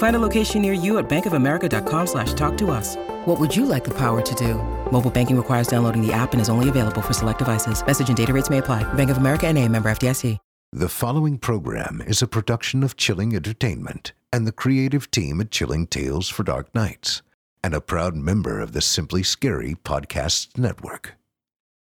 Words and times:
Find 0.00 0.16
a 0.16 0.18
location 0.18 0.62
near 0.62 0.72
you 0.72 0.96
at 0.96 1.10
bankofamerica.com 1.10 2.06
slash 2.06 2.32
talk 2.32 2.56
to 2.56 2.70
us. 2.70 2.96
What 3.26 3.38
would 3.38 3.54
you 3.54 3.66
like 3.66 3.84
the 3.84 3.92
power 3.98 4.22
to 4.22 4.34
do? 4.34 4.54
Mobile 4.90 5.10
banking 5.10 5.36
requires 5.36 5.68
downloading 5.68 6.00
the 6.00 6.10
app 6.10 6.32
and 6.32 6.40
is 6.40 6.48
only 6.48 6.70
available 6.70 7.02
for 7.02 7.12
select 7.12 7.38
devices. 7.38 7.86
Message 7.86 8.08
and 8.08 8.16
data 8.16 8.32
rates 8.32 8.48
may 8.48 8.56
apply. 8.58 8.82
Bank 8.94 9.10
of 9.10 9.18
America 9.18 9.46
and 9.46 9.58
a 9.58 9.68
member 9.68 9.90
FDIC. 9.90 10.38
The 10.72 10.88
following 10.88 11.36
program 11.36 12.00
is 12.00 12.22
a 12.22 12.26
production 12.26 12.82
of 12.82 12.96
Chilling 12.96 13.36
Entertainment 13.36 14.14
and 14.32 14.46
the 14.46 14.52
creative 14.52 15.10
team 15.10 15.38
at 15.42 15.50
Chilling 15.50 15.86
Tales 15.86 16.30
for 16.30 16.44
Dark 16.44 16.74
Nights 16.74 17.20
and 17.62 17.74
a 17.74 17.82
proud 17.82 18.16
member 18.16 18.58
of 18.60 18.72
the 18.72 18.80
Simply 18.80 19.22
Scary 19.22 19.74
Podcasts 19.74 20.56
Network. 20.56 21.16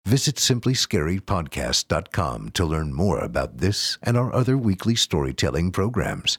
Visit 0.07 0.37
simplyscarypodcast.com 0.37 2.51
to 2.51 2.65
learn 2.65 2.93
more 2.93 3.19
about 3.19 3.59
this 3.59 3.99
and 4.03 4.17
our 4.17 4.33
other 4.33 4.57
weekly 4.57 4.95
storytelling 4.95 5.73
programs 5.73 6.39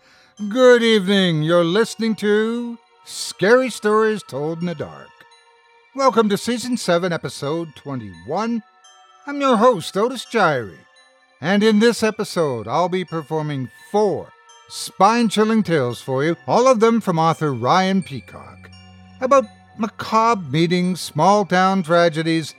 Good 0.49 0.81
evening. 0.81 1.43
You're 1.43 1.63
listening 1.63 2.15
to 2.15 2.79
Scary 3.05 3.69
Stories 3.69 4.23
Told 4.23 4.61
in 4.61 4.65
the 4.65 4.73
Dark. 4.73 5.09
Welcome 5.93 6.29
to 6.29 6.37
Season 6.37 6.77
7, 6.77 7.13
Episode 7.13 7.75
21. 7.75 8.63
I'm 9.27 9.41
your 9.41 9.57
host, 9.57 9.95
Otis 9.95 10.25
Jiry. 10.25 10.79
And 11.41 11.63
in 11.63 11.77
this 11.77 12.01
episode, 12.01 12.67
I'll 12.67 12.89
be 12.89 13.05
performing 13.05 13.69
four 13.91 14.29
spine 14.67 15.29
chilling 15.29 15.61
tales 15.61 16.01
for 16.01 16.23
you, 16.23 16.35
all 16.47 16.67
of 16.67 16.79
them 16.79 17.01
from 17.01 17.19
author 17.19 17.53
Ryan 17.53 18.01
Peacock, 18.01 18.71
about 19.19 19.45
macabre 19.77 20.49
meetings, 20.49 21.01
small 21.01 21.45
town 21.45 21.83
tragedies, 21.83 22.55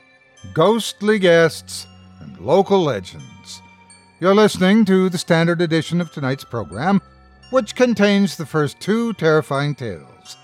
ghostly 0.54 1.18
guests, 1.18 1.86
and 2.20 2.38
local 2.38 2.80
legends. 2.80 3.60
You're 4.20 4.36
listening 4.36 4.84
to 4.84 5.08
the 5.08 5.18
standard 5.18 5.60
edition 5.60 6.00
of 6.00 6.12
tonight's 6.12 6.44
program 6.44 7.00
which 7.52 7.76
contains 7.76 8.36
the 8.36 8.46
first 8.46 8.80
two 8.80 9.12
terrifying 9.12 9.74
tales. 9.74 10.38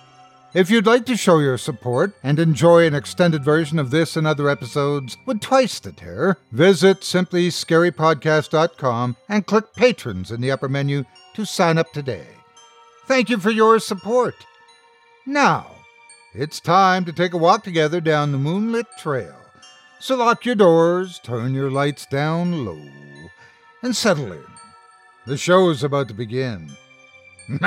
If 0.55 0.71
you'd 0.71 0.87
like 0.87 1.05
to 1.07 1.17
show 1.17 1.41
your 1.41 1.59
support 1.59 2.15
and 2.23 2.39
enjoy 2.39 2.87
an 2.87 2.95
extended 2.95 3.45
version 3.45 3.79
of 3.79 3.91
this 3.91 4.17
and 4.17 4.27
other 4.27 4.49
episodes 4.49 5.19
with 5.27 5.41
twice 5.41 5.79
the 5.81 5.93
terror, 5.93 6.39
visit 6.53 7.01
simplyscarypodcast.com 7.01 9.17
and 9.29 9.47
click 9.47 9.75
Patrons 9.75 10.31
in 10.31 10.41
the 10.41 10.51
upper 10.51 10.69
menu 10.69 11.05
to 11.35 11.45
sign 11.45 11.77
up 11.79 11.93
today. 11.93 12.27
Thank 13.07 13.31
you 13.31 13.39
for 13.39 13.51
your 13.51 13.79
support. 13.79 14.35
Now, 15.27 15.67
it's 16.35 16.61
time 16.61 17.05
to 17.07 17.13
take 17.13 17.35
a 17.35 17.39
walk 17.39 17.65
together 17.65 18.01
down 18.01 18.33
the 18.33 18.39
moonlit 18.39 18.87
trail. 18.99 19.35
So 20.01 20.17
lock 20.17 20.45
your 20.45 20.55
doors, 20.55 21.21
turn 21.23 21.55
your 21.55 21.71
lights 21.71 22.07
down 22.07 22.65
low, 22.65 22.81
and 23.83 23.97
settle 23.97 24.33
in. 24.33 24.45
The 25.27 25.37
show's 25.37 25.85
about 25.85 26.09
to 26.09 26.15
begin. 26.15 26.71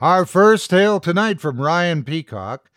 Our 0.00 0.26
first 0.26 0.68
tale 0.70 1.00
tonight 1.00 1.40
from 1.40 1.60
Ryan 1.60 2.04
Peacock 2.04 2.70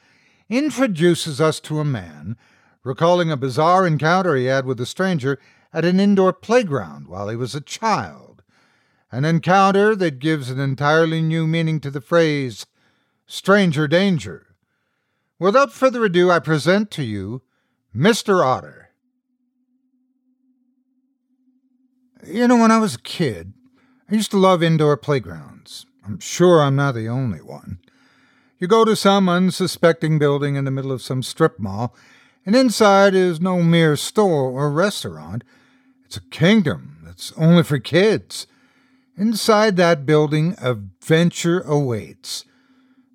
introduces 0.49 1.41
us 1.41 1.59
to 1.61 1.79
a 1.79 1.85
man 1.85 2.37
recalling 2.83 3.31
a 3.31 3.37
bizarre 3.37 3.85
encounter 3.85 4.35
he 4.35 4.45
had 4.45 4.65
with 4.65 4.79
a 4.79 4.85
stranger 4.85 5.37
at 5.73 5.85
an 5.85 5.99
indoor 5.99 6.33
playground 6.33 7.07
while 7.07 7.27
he 7.29 7.35
was 7.35 7.53
a 7.53 7.61
child. 7.61 8.43
An 9.11 9.25
encounter 9.25 9.95
that 9.95 10.19
gives 10.19 10.49
an 10.49 10.59
entirely 10.59 11.21
new 11.21 11.45
meaning 11.45 11.79
to 11.81 11.91
the 11.91 12.01
phrase 12.01 12.65
stranger 13.27 13.87
danger. 13.87 14.55
Without 15.37 15.73
further 15.73 16.05
ado, 16.05 16.31
I 16.31 16.39
present 16.39 16.91
to 16.91 17.03
you 17.03 17.41
Mr. 17.95 18.43
Otter. 18.43 18.80
You 22.25 22.47
know, 22.47 22.57
when 22.57 22.71
I 22.71 22.77
was 22.77 22.95
a 22.95 23.01
kid, 23.01 23.53
I 24.09 24.13
used 24.13 24.29
to 24.31 24.37
love 24.37 24.61
indoor 24.61 24.95
playgrounds. 24.95 25.87
I'm 26.05 26.19
sure 26.19 26.61
I'm 26.61 26.75
not 26.75 26.93
the 26.93 27.09
only 27.09 27.41
one. 27.41 27.79
You 28.59 28.67
go 28.67 28.85
to 28.85 28.95
some 28.95 29.27
unsuspecting 29.27 30.19
building 30.19 30.55
in 30.55 30.65
the 30.65 30.71
middle 30.71 30.91
of 30.91 31.01
some 31.01 31.23
strip 31.23 31.59
mall, 31.59 31.95
And 32.45 32.55
inside 32.55 33.13
is 33.13 33.39
no 33.39 33.61
mere 33.61 33.95
store 33.95 34.49
or 34.49 34.71
restaurant. 34.71 35.43
It's 36.05 36.17
a 36.17 36.21
kingdom 36.21 36.97
that's 37.03 37.31
only 37.37 37.63
for 37.63 37.77
kids. 37.79 38.47
Inside 39.15 39.77
that 39.77 40.05
building, 40.05 40.55
adventure 40.59 41.61
awaits. 41.61 42.45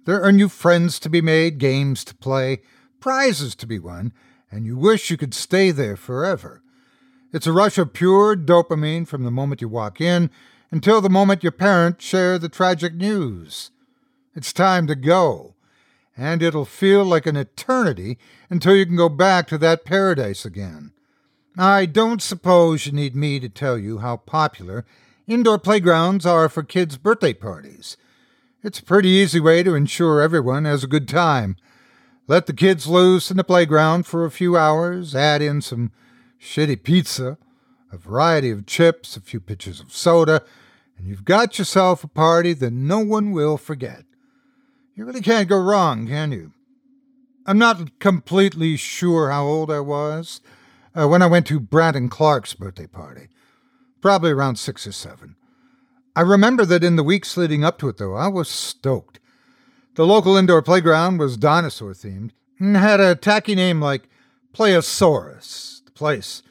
There 0.05 0.23
are 0.23 0.31
new 0.31 0.49
friends 0.49 1.00
to 1.00 1.11
be 1.11 1.20
made, 1.20 1.58
games 1.58 2.05
to 2.05 2.14
play, 2.14 2.61
prizes 3.00 3.56
to 3.56 3.67
be 3.67 3.81
won, 3.81 4.12
and 4.50 4.64
you 4.64 4.76
wish 4.76 5.11
you 5.11 5.17
could 5.17 5.35
stay 5.35 5.73
there 5.73 5.97
forever. 5.97 6.62
It's 7.36 7.46
a 7.46 7.52
rush 7.52 7.76
of 7.76 7.92
pure 7.92 8.34
dopamine 8.34 9.06
from 9.06 9.22
the 9.22 9.30
moment 9.30 9.60
you 9.60 9.68
walk 9.68 10.00
in 10.00 10.30
until 10.70 11.02
the 11.02 11.10
moment 11.10 11.42
your 11.42 11.52
parents 11.52 12.02
share 12.02 12.38
the 12.38 12.48
tragic 12.48 12.94
news. 12.94 13.70
It's 14.34 14.54
time 14.54 14.86
to 14.86 14.94
go, 14.94 15.52
and 16.16 16.42
it'll 16.42 16.64
feel 16.64 17.04
like 17.04 17.26
an 17.26 17.36
eternity 17.36 18.16
until 18.48 18.74
you 18.74 18.86
can 18.86 18.96
go 18.96 19.10
back 19.10 19.48
to 19.48 19.58
that 19.58 19.84
paradise 19.84 20.46
again. 20.46 20.92
I 21.58 21.84
don't 21.84 22.22
suppose 22.22 22.86
you 22.86 22.92
need 22.92 23.14
me 23.14 23.38
to 23.40 23.50
tell 23.50 23.76
you 23.76 23.98
how 23.98 24.16
popular 24.16 24.86
indoor 25.26 25.58
playgrounds 25.58 26.24
are 26.24 26.48
for 26.48 26.62
kids' 26.62 26.96
birthday 26.96 27.34
parties. 27.34 27.98
It's 28.62 28.78
a 28.78 28.82
pretty 28.82 29.10
easy 29.10 29.40
way 29.40 29.62
to 29.62 29.74
ensure 29.74 30.22
everyone 30.22 30.64
has 30.64 30.84
a 30.84 30.88
good 30.88 31.06
time. 31.06 31.56
Let 32.28 32.46
the 32.46 32.54
kids 32.54 32.86
loose 32.86 33.30
in 33.30 33.36
the 33.36 33.44
playground 33.44 34.06
for 34.06 34.24
a 34.24 34.30
few 34.30 34.56
hours, 34.56 35.14
add 35.14 35.42
in 35.42 35.60
some 35.60 35.92
shitty 36.40 36.82
pizza, 36.82 37.38
a 37.92 37.96
variety 37.96 38.50
of 38.50 38.66
chips, 38.66 39.16
a 39.16 39.20
few 39.20 39.40
pitchers 39.40 39.80
of 39.80 39.92
soda, 39.92 40.42
and 40.98 41.06
you've 41.06 41.24
got 41.24 41.58
yourself 41.58 42.04
a 42.04 42.08
party 42.08 42.52
that 42.54 42.72
no 42.72 43.00
one 43.00 43.32
will 43.32 43.56
forget. 43.56 44.04
You 44.94 45.04
really 45.04 45.20
can't 45.20 45.48
go 45.48 45.58
wrong, 45.58 46.06
can 46.06 46.32
you? 46.32 46.52
I'm 47.44 47.58
not 47.58 47.98
completely 47.98 48.76
sure 48.76 49.30
how 49.30 49.44
old 49.44 49.70
I 49.70 49.80
was 49.80 50.40
uh, 50.94 51.06
when 51.06 51.22
I 51.22 51.26
went 51.26 51.46
to 51.48 51.60
Brandon 51.60 52.08
Clark's 52.08 52.54
birthday 52.54 52.86
party, 52.86 53.28
probably 54.00 54.32
around 54.32 54.56
six 54.56 54.86
or 54.86 54.92
seven. 54.92 55.36
I 56.16 56.22
remember 56.22 56.64
that 56.64 56.82
in 56.82 56.96
the 56.96 57.02
weeks 57.02 57.36
leading 57.36 57.62
up 57.62 57.78
to 57.78 57.88
it, 57.88 57.98
though, 57.98 58.14
I 58.14 58.28
was 58.28 58.48
stoked. 58.48 59.20
The 59.94 60.06
local 60.06 60.36
indoor 60.36 60.62
playground 60.62 61.18
was 61.18 61.36
dinosaur 61.36 61.92
themed 61.92 62.30
and 62.58 62.76
had 62.76 63.00
a 63.00 63.14
tacky 63.14 63.54
name 63.54 63.80
like 63.80 64.08
Playosaurus. 64.54 65.75
Place 65.96 66.43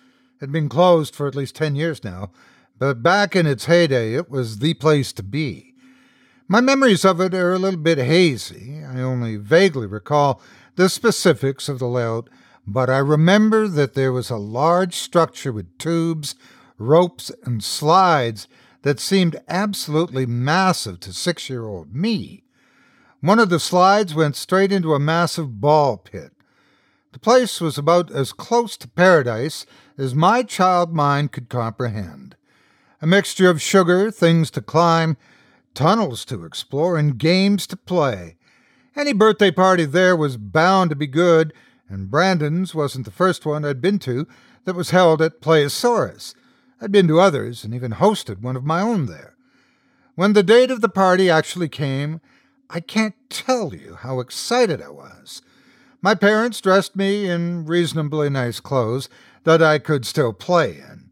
had 0.42 0.52
been 0.52 0.68
closed 0.68 1.16
for 1.16 1.28
at 1.28 1.36
least 1.36 1.56
10 1.56 1.76
years 1.76 2.04
now, 2.04 2.32
but 2.78 3.02
back 3.02 3.36
in 3.36 3.46
its 3.46 3.66
heyday, 3.66 4.16
it 4.16 4.30
was 4.30 4.60
the 4.60 4.74
place 4.74 5.14
to 5.14 5.24
be. 5.24 5.74
My 6.48 6.62
memories 6.62 7.06
of 7.06 7.22
it 7.22 7.34
are 7.34 7.54
a 7.54 7.60
little 7.60 7.80
bit 7.80 7.98
hazy. 7.98 8.84
I 8.84 9.00
only 9.02 9.38
vaguely 9.38 9.88
recall 9.88 10.42
the 10.76 10.90
specifics 10.90 11.70
of 11.70 11.80
the 11.80 11.88
layout, 11.88 12.30
but 12.68 12.90
I 12.90 12.98
remember 12.98 13.68
that 13.68 13.94
there 13.94 14.12
was 14.12 14.30
a 14.30 14.38
large 14.38 14.96
structure 14.96 15.54
with 15.54 15.78
tubes, 15.78 16.36
ropes, 16.78 17.32
and 17.44 17.64
slides 17.64 18.48
that 18.82 19.00
seemed 19.00 19.42
absolutely 19.48 20.26
massive 20.26 21.00
to 21.02 21.14
six 21.14 21.50
year 21.50 21.66
old 21.66 21.96
me. 21.96 22.44
One 23.22 23.40
of 23.40 23.50
the 23.50 23.60
slides 23.60 24.14
went 24.14 24.36
straight 24.36 24.72
into 24.72 24.94
a 24.94 25.00
massive 25.00 25.60
ball 25.60 25.98
pit. 25.98 26.35
The 27.16 27.20
place 27.20 27.62
was 27.62 27.78
about 27.78 28.12
as 28.12 28.34
close 28.34 28.76
to 28.76 28.90
paradise 28.90 29.66
as 29.98 30.14
my 30.14 30.44
child 30.44 30.94
mind 30.94 31.32
could 31.32 31.48
comprehend. 31.48 32.36
A 33.02 33.08
mixture 33.08 33.50
of 33.50 33.62
sugar, 33.62 34.12
things 34.12 34.52
to 34.52 34.62
climb, 34.62 35.16
tunnels 35.74 36.26
to 36.26 36.44
explore, 36.44 36.98
and 36.98 37.18
games 37.18 37.68
to 37.68 37.78
play. 37.78 38.36
Any 38.98 39.14
birthday 39.14 39.50
party 39.50 39.86
there 39.86 40.14
was 40.14 40.36
bound 40.36 40.90
to 40.90 40.96
be 40.98 41.08
good, 41.08 41.54
and 41.88 42.12
Brandon's 42.12 42.76
wasn't 42.76 43.06
the 43.06 43.12
first 43.12 43.46
one 43.46 43.64
I'd 43.64 43.80
been 43.80 44.00
to 44.00 44.28
that 44.66 44.76
was 44.76 44.90
held 44.90 45.22
at 45.22 45.40
Playosaurus. 45.40 46.36
I'd 46.82 46.92
been 46.92 47.08
to 47.08 47.22
others 47.22 47.64
and 47.64 47.74
even 47.74 47.94
hosted 47.94 48.42
one 48.42 48.58
of 48.58 48.66
my 48.66 48.82
own 48.82 49.06
there. 49.06 49.38
When 50.16 50.34
the 50.34 50.44
date 50.44 50.70
of 50.70 50.82
the 50.82 50.90
party 50.90 51.30
actually 51.30 51.70
came, 51.70 52.20
I 52.70 52.82
can't 52.82 53.16
tell 53.30 53.74
you 53.74 54.00
how 54.02 54.20
excited 54.20 54.82
I 54.82 54.90
was. 54.90 55.42
My 56.06 56.14
parents 56.14 56.62
dressed 56.62 56.96
me 56.96 57.28
in 57.28 57.66
reasonably 57.66 58.30
nice 58.30 58.60
clothes 58.60 59.10
that 59.44 59.64
I 59.64 59.80
could 59.80 60.06
still 60.06 60.34
play 60.34 60.78
in. 60.78 61.10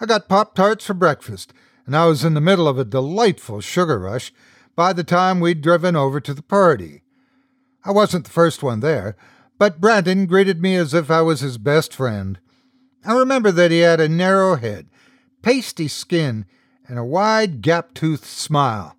I 0.00 0.06
got 0.06 0.28
Pop 0.28 0.56
Tarts 0.56 0.84
for 0.84 0.94
breakfast, 0.94 1.52
and 1.86 1.96
I 1.96 2.06
was 2.06 2.24
in 2.24 2.34
the 2.34 2.40
middle 2.40 2.66
of 2.66 2.76
a 2.76 2.84
delightful 2.84 3.60
sugar 3.60 4.00
rush 4.00 4.32
by 4.74 4.92
the 4.92 5.04
time 5.04 5.38
we'd 5.38 5.62
driven 5.62 5.94
over 5.94 6.18
to 6.18 6.34
the 6.34 6.42
party. 6.42 7.04
I 7.84 7.92
wasn't 7.92 8.24
the 8.24 8.32
first 8.32 8.64
one 8.64 8.80
there, 8.80 9.16
but 9.60 9.80
Brandon 9.80 10.26
greeted 10.26 10.60
me 10.60 10.74
as 10.74 10.92
if 10.92 11.08
I 11.08 11.22
was 11.22 11.38
his 11.38 11.56
best 11.56 11.94
friend. 11.94 12.40
I 13.04 13.16
remember 13.16 13.52
that 13.52 13.70
he 13.70 13.78
had 13.78 14.00
a 14.00 14.08
narrow 14.08 14.56
head 14.56 14.88
pasty 15.40 15.86
skin, 15.86 16.46
and 16.88 16.98
a 16.98 17.04
wide, 17.04 17.62
gap 17.62 17.94
toothed 17.94 18.24
smile. 18.24 18.96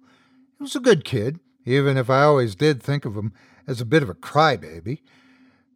He 0.57 0.63
was 0.63 0.77
a 0.77 0.79
good 0.79 1.03
kid, 1.03 1.41
even 1.65 1.97
if 1.97 2.09
I 2.09 2.23
always 2.23 2.55
did 2.55 2.81
think 2.81 3.03
of 3.03 3.17
him 3.17 3.33
as 3.67 3.81
a 3.81 3.85
bit 3.85 4.03
of 4.03 4.09
a 4.09 4.15
crybaby. 4.15 4.99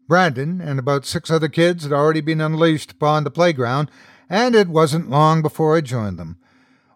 Brandon 0.07 0.61
and 0.61 0.79
about 0.79 1.05
six 1.05 1.29
other 1.29 1.49
kids 1.49 1.83
had 1.83 1.91
already 1.91 2.21
been 2.21 2.41
unleashed 2.41 2.91
upon 2.91 3.23
the 3.23 3.31
playground, 3.31 3.91
and 4.29 4.55
it 4.55 4.69
wasn't 4.69 5.09
long 5.09 5.41
before 5.41 5.75
I 5.75 5.81
joined 5.81 6.17
them. 6.17 6.37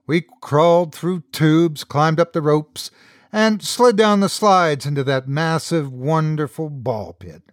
We 0.08 0.26
crawled 0.42 0.94
through 0.94 1.24
tubes, 1.32 1.84
climbed 1.84 2.20
up 2.20 2.34
the 2.34 2.42
ropes, 2.42 2.92
and 3.32 3.64
slid 3.64 3.96
down 3.96 4.20
the 4.20 4.30
slides 4.30 4.86
into 4.86 5.04
that 5.06 5.28
massive, 5.28 5.92
wonderful 5.92 6.70
ball 6.70 7.14
pit. 7.14 7.44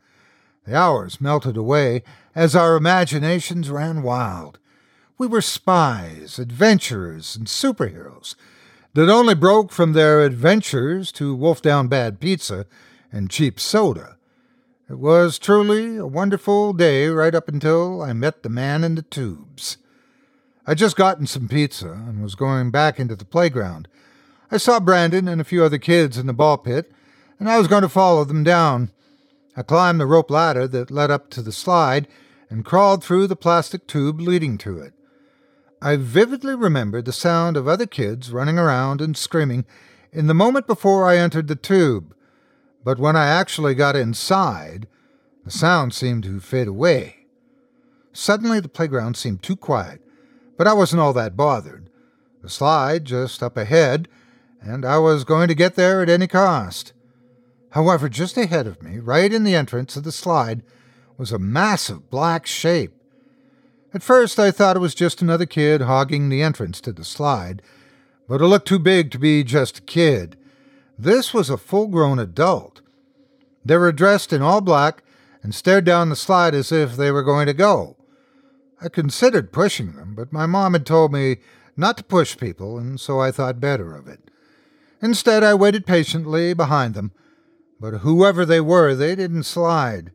The 0.65 0.77
hours 0.77 1.21
melted 1.21 1.57
away 1.57 2.03
as 2.35 2.55
our 2.55 2.77
imaginations 2.77 3.71
ran 3.71 4.03
wild. 4.03 4.59
We 5.17 5.27
were 5.27 5.41
spies, 5.41 6.39
adventurers, 6.39 7.37
and 7.37 7.47
superheroes 7.47 8.35
that 8.95 9.09
only 9.09 9.35
broke 9.35 9.73
from 9.73 9.93
their 9.93 10.23
adventures 10.23 11.11
to 11.13 11.35
wolf 11.35 11.63
down 11.63 11.89
bad 11.89 12.21
pizza 12.21 12.67
and 13.11 13.31
cheap 13.31 13.59
soda. 13.59 14.18
It 14.91 14.99
was 14.99 15.39
truly 15.39 15.99
a 15.99 16.07
wonderful 16.07 16.73
day 16.73 17.09
right 17.09 17.35
up 17.35 17.47
until 17.47 18.01
I 18.01 18.15
met 18.15 18.43
the 18.43 18.49
man 18.49 18.83
in 18.85 18.95
the 18.95 19.03
tubes. 19.03 19.77
I'd 20.67 20.79
just 20.79 20.97
gotten 20.97 21.27
some 21.27 21.47
pizza 21.47 21.91
and 21.93 22.23
was 22.23 22.35
going 22.35 22.71
back 22.71 22.99
into 22.99 23.15
the 23.15 23.27
playground. 23.27 23.87
I 24.51 24.57
saw 24.57 24.81
Brandon 24.81 25.29
and 25.29 25.43
a 25.43 25.45
few 25.45 25.63
other 25.63 25.77
kids 25.77 26.17
in 26.17 26.27
the 26.27 26.33
ball 26.33 26.57
pit, 26.57 26.91
and 27.39 27.51
I 27.51 27.59
was 27.59 27.69
going 27.69 27.83
to 27.83 27.89
follow 27.91 28.25
them 28.25 28.43
down. 28.43 28.91
I 29.55 29.63
climbed 29.63 30.01
the 30.01 30.07
rope 30.07 30.31
ladder 30.31 30.67
that 30.69 30.91
led 30.91 31.11
up 31.11 31.29
to 31.31 31.43
the 31.43 31.53
slide 31.53 32.09
and 32.49 32.65
crawled 32.65 33.05
through 33.05 33.27
the 33.27 33.37
plastic 33.37 33.87
tube 33.87 34.19
leading 34.19 34.57
to 34.59 34.79
it. 34.79 34.95
I 35.83 35.97
vividly 35.97 36.55
remember 36.55 37.03
the 37.03 37.13
sound 37.13 37.59
of 37.59 37.69
other 37.69 37.87
kids 37.87 38.33
running 38.33 38.59
around 38.59 39.03
and 39.03 39.19
screaming 39.19 39.67
in 40.13 40.29
the 40.29 40.35
moment 40.35 40.67
before 40.67 41.07
I 41.07 41.19
entered 41.19 41.49
the 41.49 41.57
tube, 41.57 42.15
but 42.89 42.99
when 42.99 43.17
I 43.17 43.27
actually 43.27 43.75
got 43.75 43.97
inside, 43.97 44.89
the 45.45 45.51
sound 45.51 45.93
seemed 45.93 46.23
to 46.23 46.41
fade 46.41 46.69
away. 46.69 47.27
Suddenly 48.15 48.61
the 48.61 48.71
playground 48.71 49.19
seemed 49.19 49.43
too 49.43 49.57
quiet, 49.57 50.01
but 50.57 50.67
I 50.67 50.73
wasn't 50.73 51.03
all 51.03 51.13
that 51.13 51.37
bothered. 51.37 51.91
The 52.41 52.49
slide 52.49 53.05
just 53.05 53.43
up 53.43 53.59
ahead, 53.59 54.09
and 54.63 54.87
I 54.87 54.97
was 54.97 55.25
going 55.25 55.49
to 55.49 55.55
get 55.55 55.75
there 55.75 56.01
at 56.01 56.09
any 56.09 56.27
cost. 56.27 56.95
However, 57.73 58.09
just 58.09 58.39
ahead 58.39 58.67
of 58.67 58.83
me, 58.83 59.01
right 59.01 59.31
in 59.31 59.45
the 59.45 59.55
entrance 59.55 59.95
of 59.95 60.05
the 60.05 60.11
slide, 60.11 60.63
was 61.19 61.31
a 61.31 61.39
massive 61.39 62.09
black 62.09 62.47
shape 62.47 62.95
at 63.95 64.03
first, 64.03 64.39
I 64.39 64.51
thought 64.51 64.77
it 64.77 64.81
was 64.81 64.95
just 64.95 65.23
another 65.23 65.47
kid 65.47 65.83
hogging 65.83 66.29
the 66.31 66.43
entrance 66.43 66.81
to 66.83 66.93
the 66.93 67.05
slide, 67.05 67.63
but 68.29 68.41
it 68.41 68.47
looked 68.47 68.69
too 68.69 68.79
big 68.79 69.11
to 69.11 69.19
be 69.19 69.43
just 69.43 69.79
a 69.79 69.83
kid. 69.83 70.37
This 70.99 71.33
was 71.33 71.49
a 71.49 71.57
full 71.57 71.87
grown 71.87 72.19
adult. 72.19 72.78
They 73.65 73.77
were 73.77 73.93
dressed 73.93 74.33
in 74.33 74.43
all 74.43 74.61
black 74.61 75.03
and 75.43 75.55
stared 75.55 75.85
down 75.85 76.09
the 76.09 76.17
slide 76.17 76.55
as 76.55 76.73
if 76.73 76.97
they 76.97 77.11
were 77.11 77.23
going 77.23 77.47
to 77.47 77.55
go. 77.55 77.97
I 78.81 78.89
considered 78.89 79.53
pushing 79.53 79.93
them, 79.93 80.15
but 80.15 80.33
my 80.33 80.47
mom 80.47 80.73
had 80.73 80.87
told 80.87 81.13
me 81.13 81.39
not 81.77 81.97
to 81.99 82.05
push 82.05 82.37
people, 82.37 82.79
and 82.79 82.99
so 82.99 83.21
I 83.21 83.31
thought 83.31 83.61
better 83.61 83.95
of 83.95 84.09
it. 84.09 84.31
Instead, 85.01 85.45
I 85.45 85.55
waited 85.55 85.87
patiently 85.87 86.55
behind 86.55 86.95
them, 86.95 87.13
but 87.81 87.99
whoever 87.99 88.45
they 88.45 88.61
were, 88.61 88.95
they 88.95 89.15
didn't 89.15 89.45
slide. 89.45 90.11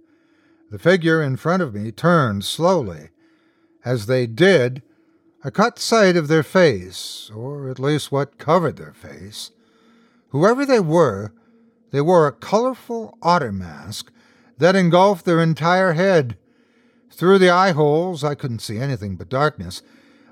The 0.72 0.80
figure 0.80 1.22
in 1.22 1.38
front 1.38 1.62
of 1.62 1.74
me 1.74 1.92
turned 1.92 2.44
slowly. 2.44 3.10
As 3.86 4.08
they 4.08 4.28
did, 4.28 4.82
I 5.44 5.50
caught 5.50 5.80
sight 5.80 6.16
of 6.16 6.28
their 6.28 6.44
face, 6.44 7.30
or 7.34 7.70
at 7.70 7.80
least 7.80 8.12
what 8.12 8.38
covered 8.38 8.78
their 8.78 8.94
face. 8.94 9.52
Whoever 10.30 10.66
they 10.66 10.80
were, 10.80 11.32
they 11.94 12.02
wore 12.02 12.26
a 12.26 12.32
colorful 12.32 13.16
otter 13.22 13.52
mask 13.52 14.12
that 14.58 14.76
engulfed 14.76 15.26
their 15.26 15.40
entire 15.40 15.94
head. 15.94 16.36
Through 17.12 17.38
the 17.38 17.52
eye 17.52 17.72
holes, 17.72 18.24
I 18.24 18.34
couldn't 18.34 18.64
see 18.64 18.80
anything 18.80 19.16
but 19.16 19.30
darkness, 19.30 19.84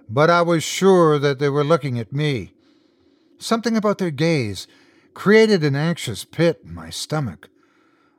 but 0.10 0.32
I 0.32 0.42
was 0.42 0.64
sure 0.64 1.20
that 1.20 1.38
they 1.38 1.50
were 1.50 1.64
looking 1.64 2.00
at 2.00 2.12
me. 2.12 2.54
Something 3.38 3.78
about 3.78 4.00
their 4.00 4.10
gaze 4.10 4.66
created 5.14 5.64
an 5.64 5.76
anxious 5.76 6.26
pit 6.26 6.62
in 6.66 6.74
my 6.74 6.90
stomach. 6.90 7.48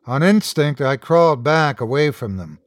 On 0.07 0.23
instinct, 0.23 0.81
I 0.81 0.97
crawled 0.97 1.43
back 1.43 1.81
away 1.81 2.13
from 2.13 2.37
them. 2.37 2.61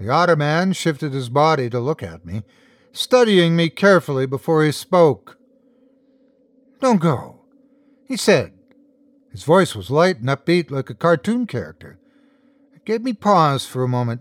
The 0.00 0.08
otter 0.08 0.36
man 0.36 0.72
shifted 0.72 1.12
his 1.12 1.28
body 1.28 1.68
to 1.68 1.78
look 1.78 2.02
at 2.02 2.24
me, 2.24 2.44
studying 2.92 3.56
me 3.56 3.68
carefully 3.68 4.24
before 4.24 4.64
he 4.64 4.72
spoke. 4.72 5.36
Don't 6.80 6.98
go, 6.98 7.42
he 8.06 8.16
said. 8.16 8.54
His 9.32 9.44
voice 9.44 9.74
was 9.74 9.90
light 9.90 10.20
and 10.20 10.28
upbeat 10.28 10.70
like 10.70 10.90
a 10.90 10.94
cartoon 10.94 11.46
character. 11.46 11.98
It 12.74 12.84
gave 12.84 13.02
me 13.02 13.14
pause 13.14 13.66
for 13.66 13.82
a 13.82 13.88
moment. 13.88 14.20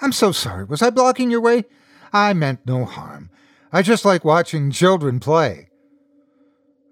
I'm 0.00 0.12
so 0.12 0.32
sorry. 0.32 0.64
Was 0.64 0.80
I 0.80 0.88
blocking 0.90 1.30
your 1.30 1.42
way? 1.42 1.66
I 2.12 2.32
meant 2.32 2.66
no 2.66 2.86
harm. 2.86 3.30
I 3.70 3.82
just 3.82 4.04
like 4.04 4.24
watching 4.24 4.70
children 4.70 5.20
play. 5.20 5.68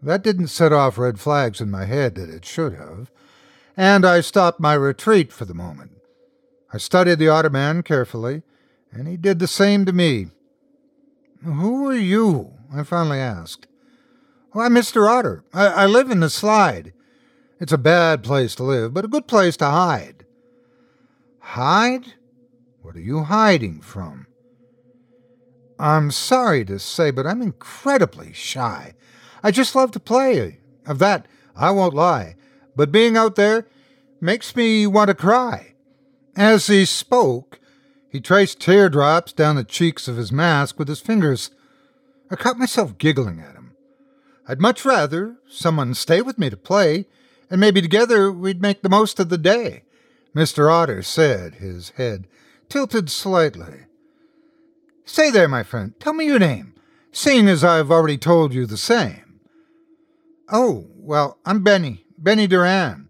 That 0.02 0.22
didn't 0.22 0.48
set 0.48 0.72
off 0.72 0.98
red 0.98 1.18
flags 1.18 1.60
in 1.60 1.70
my 1.70 1.86
head 1.86 2.14
that 2.14 2.28
it 2.28 2.44
should 2.44 2.74
have, 2.74 3.10
and 3.76 4.04
I 4.04 4.20
stopped 4.20 4.60
my 4.60 4.74
retreat 4.74 5.32
for 5.32 5.44
the 5.44 5.54
moment. 5.54 5.92
I 6.72 6.78
studied 6.78 7.18
the 7.18 7.30
otter 7.30 7.50
man 7.50 7.82
carefully, 7.82 8.42
and 8.92 9.08
he 9.08 9.16
did 9.16 9.38
the 9.38 9.48
same 9.48 9.86
to 9.86 9.92
me. 9.92 10.28
Who 11.42 11.88
are 11.88 11.96
you? 11.96 12.52
I 12.72 12.82
finally 12.82 13.18
asked. 13.18 13.66
I'm 14.54 14.74
Mr. 14.74 15.08
Otter. 15.08 15.44
I, 15.52 15.66
I 15.66 15.86
live 15.86 16.10
in 16.10 16.20
the 16.20 16.30
slide. 16.30 16.92
It's 17.60 17.72
a 17.72 17.78
bad 17.78 18.22
place 18.22 18.54
to 18.56 18.62
live, 18.62 18.94
but 18.94 19.04
a 19.04 19.08
good 19.08 19.26
place 19.26 19.56
to 19.56 19.66
hide. 19.66 20.24
Hide? 21.40 22.14
What 22.82 22.94
are 22.94 23.00
you 23.00 23.24
hiding 23.24 23.80
from? 23.80 24.26
I'm 25.78 26.10
sorry 26.10 26.64
to 26.66 26.78
say, 26.78 27.10
but 27.10 27.26
I'm 27.26 27.42
incredibly 27.42 28.32
shy. 28.32 28.94
I 29.42 29.50
just 29.50 29.74
love 29.74 29.90
to 29.92 30.00
play. 30.00 30.58
Of 30.86 30.98
that, 30.98 31.26
I 31.56 31.70
won't 31.70 31.94
lie. 31.94 32.36
But 32.76 32.92
being 32.92 33.16
out 33.16 33.36
there 33.36 33.66
makes 34.20 34.54
me 34.54 34.86
want 34.86 35.08
to 35.08 35.14
cry. 35.14 35.74
As 36.36 36.68
he 36.68 36.84
spoke, 36.84 37.60
he 38.08 38.20
traced 38.20 38.60
teardrops 38.60 39.32
down 39.32 39.56
the 39.56 39.64
cheeks 39.64 40.08
of 40.08 40.16
his 40.16 40.32
mask 40.32 40.78
with 40.78 40.88
his 40.88 41.00
fingers. 41.00 41.50
I 42.30 42.36
caught 42.36 42.58
myself 42.58 42.98
giggling 42.98 43.40
at 43.40 43.54
him. 43.54 43.72
I'd 44.46 44.60
much 44.60 44.84
rather 44.84 45.36
someone 45.48 45.94
stay 45.94 46.22
with 46.22 46.38
me 46.38 46.48
to 46.50 46.56
play, 46.56 47.06
and 47.50 47.60
maybe 47.60 47.80
together 47.80 48.30
we'd 48.30 48.62
make 48.62 48.82
the 48.82 48.88
most 48.88 49.18
of 49.18 49.28
the 49.28 49.38
day, 49.38 49.82
Mr. 50.34 50.70
Otter 50.70 51.02
said, 51.02 51.54
his 51.54 51.90
head 51.90 52.26
tilted 52.68 53.10
slightly. 53.10 53.86
Say 55.04 55.30
there, 55.30 55.48
my 55.48 55.62
friend, 55.62 55.94
tell 55.98 56.12
me 56.12 56.26
your 56.26 56.38
name, 56.38 56.74
seeing 57.12 57.48
as 57.48 57.64
I've 57.64 57.90
already 57.90 58.18
told 58.18 58.52
you 58.52 58.66
the 58.66 58.76
same. 58.76 59.40
Oh, 60.50 60.86
well, 60.96 61.38
I'm 61.46 61.62
Benny, 61.62 62.04
Benny 62.18 62.46
Duran. 62.46 63.08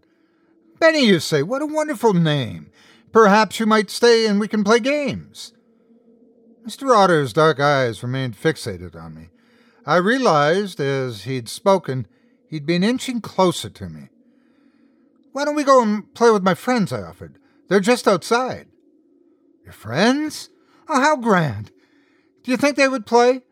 Benny, 0.79 1.05
you 1.05 1.19
say, 1.19 1.43
what 1.43 1.61
a 1.61 1.65
wonderful 1.65 2.13
name. 2.13 2.71
Perhaps 3.11 3.59
you 3.59 3.65
might 3.65 3.89
stay 3.89 4.25
and 4.25 4.39
we 4.39 4.47
can 4.47 4.63
play 4.63 4.79
games. 4.79 5.53
Mr. 6.65 6.95
Otter's 6.95 7.33
dark 7.33 7.59
eyes 7.59 8.03
remained 8.03 8.37
fixated 8.37 8.95
on 8.95 9.15
me. 9.15 9.29
I 9.85 9.97
realized, 9.97 10.79
as 10.79 11.23
he'd 11.23 11.49
spoken, 11.49 12.07
he'd 12.47 12.65
been 12.65 12.83
inching 12.83 13.21
closer 13.21 13.69
to 13.69 13.89
me. 13.89 14.09
Why 15.39 15.45
don't 15.45 15.55
we 15.55 15.63
go 15.63 15.81
and 15.81 16.13
play 16.15 16.31
with 16.31 16.43
my 16.43 16.53
friends? 16.53 16.91
I 16.91 17.01
offered. 17.01 17.39
They're 17.69 17.79
just 17.79 18.09
outside. 18.09 18.67
Your 19.63 19.71
friends? 19.71 20.49
Oh, 20.89 20.99
how 20.99 21.15
grand! 21.15 21.71
Do 22.43 22.51
you 22.51 22.57
think 22.57 22.75
they 22.75 22.89
would 22.89 23.05
play? 23.05 23.43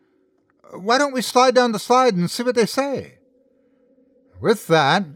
Why 0.74 0.98
don't 0.98 1.14
we 1.14 1.22
slide 1.22 1.54
down 1.54 1.72
the 1.72 1.78
slide 1.78 2.14
and 2.14 2.30
see 2.30 2.42
what 2.42 2.56
they 2.56 2.66
say? 2.66 3.20
With 4.38 4.66
that, 4.66 5.06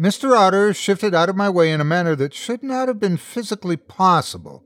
Mr. 0.00 0.34
Otter 0.34 0.72
shifted 0.72 1.14
out 1.14 1.28
of 1.28 1.36
my 1.36 1.50
way 1.50 1.70
in 1.70 1.82
a 1.82 1.84
manner 1.84 2.16
that 2.16 2.32
should 2.32 2.62
not 2.62 2.88
have 2.88 2.98
been 2.98 3.18
physically 3.18 3.76
possible. 3.76 4.64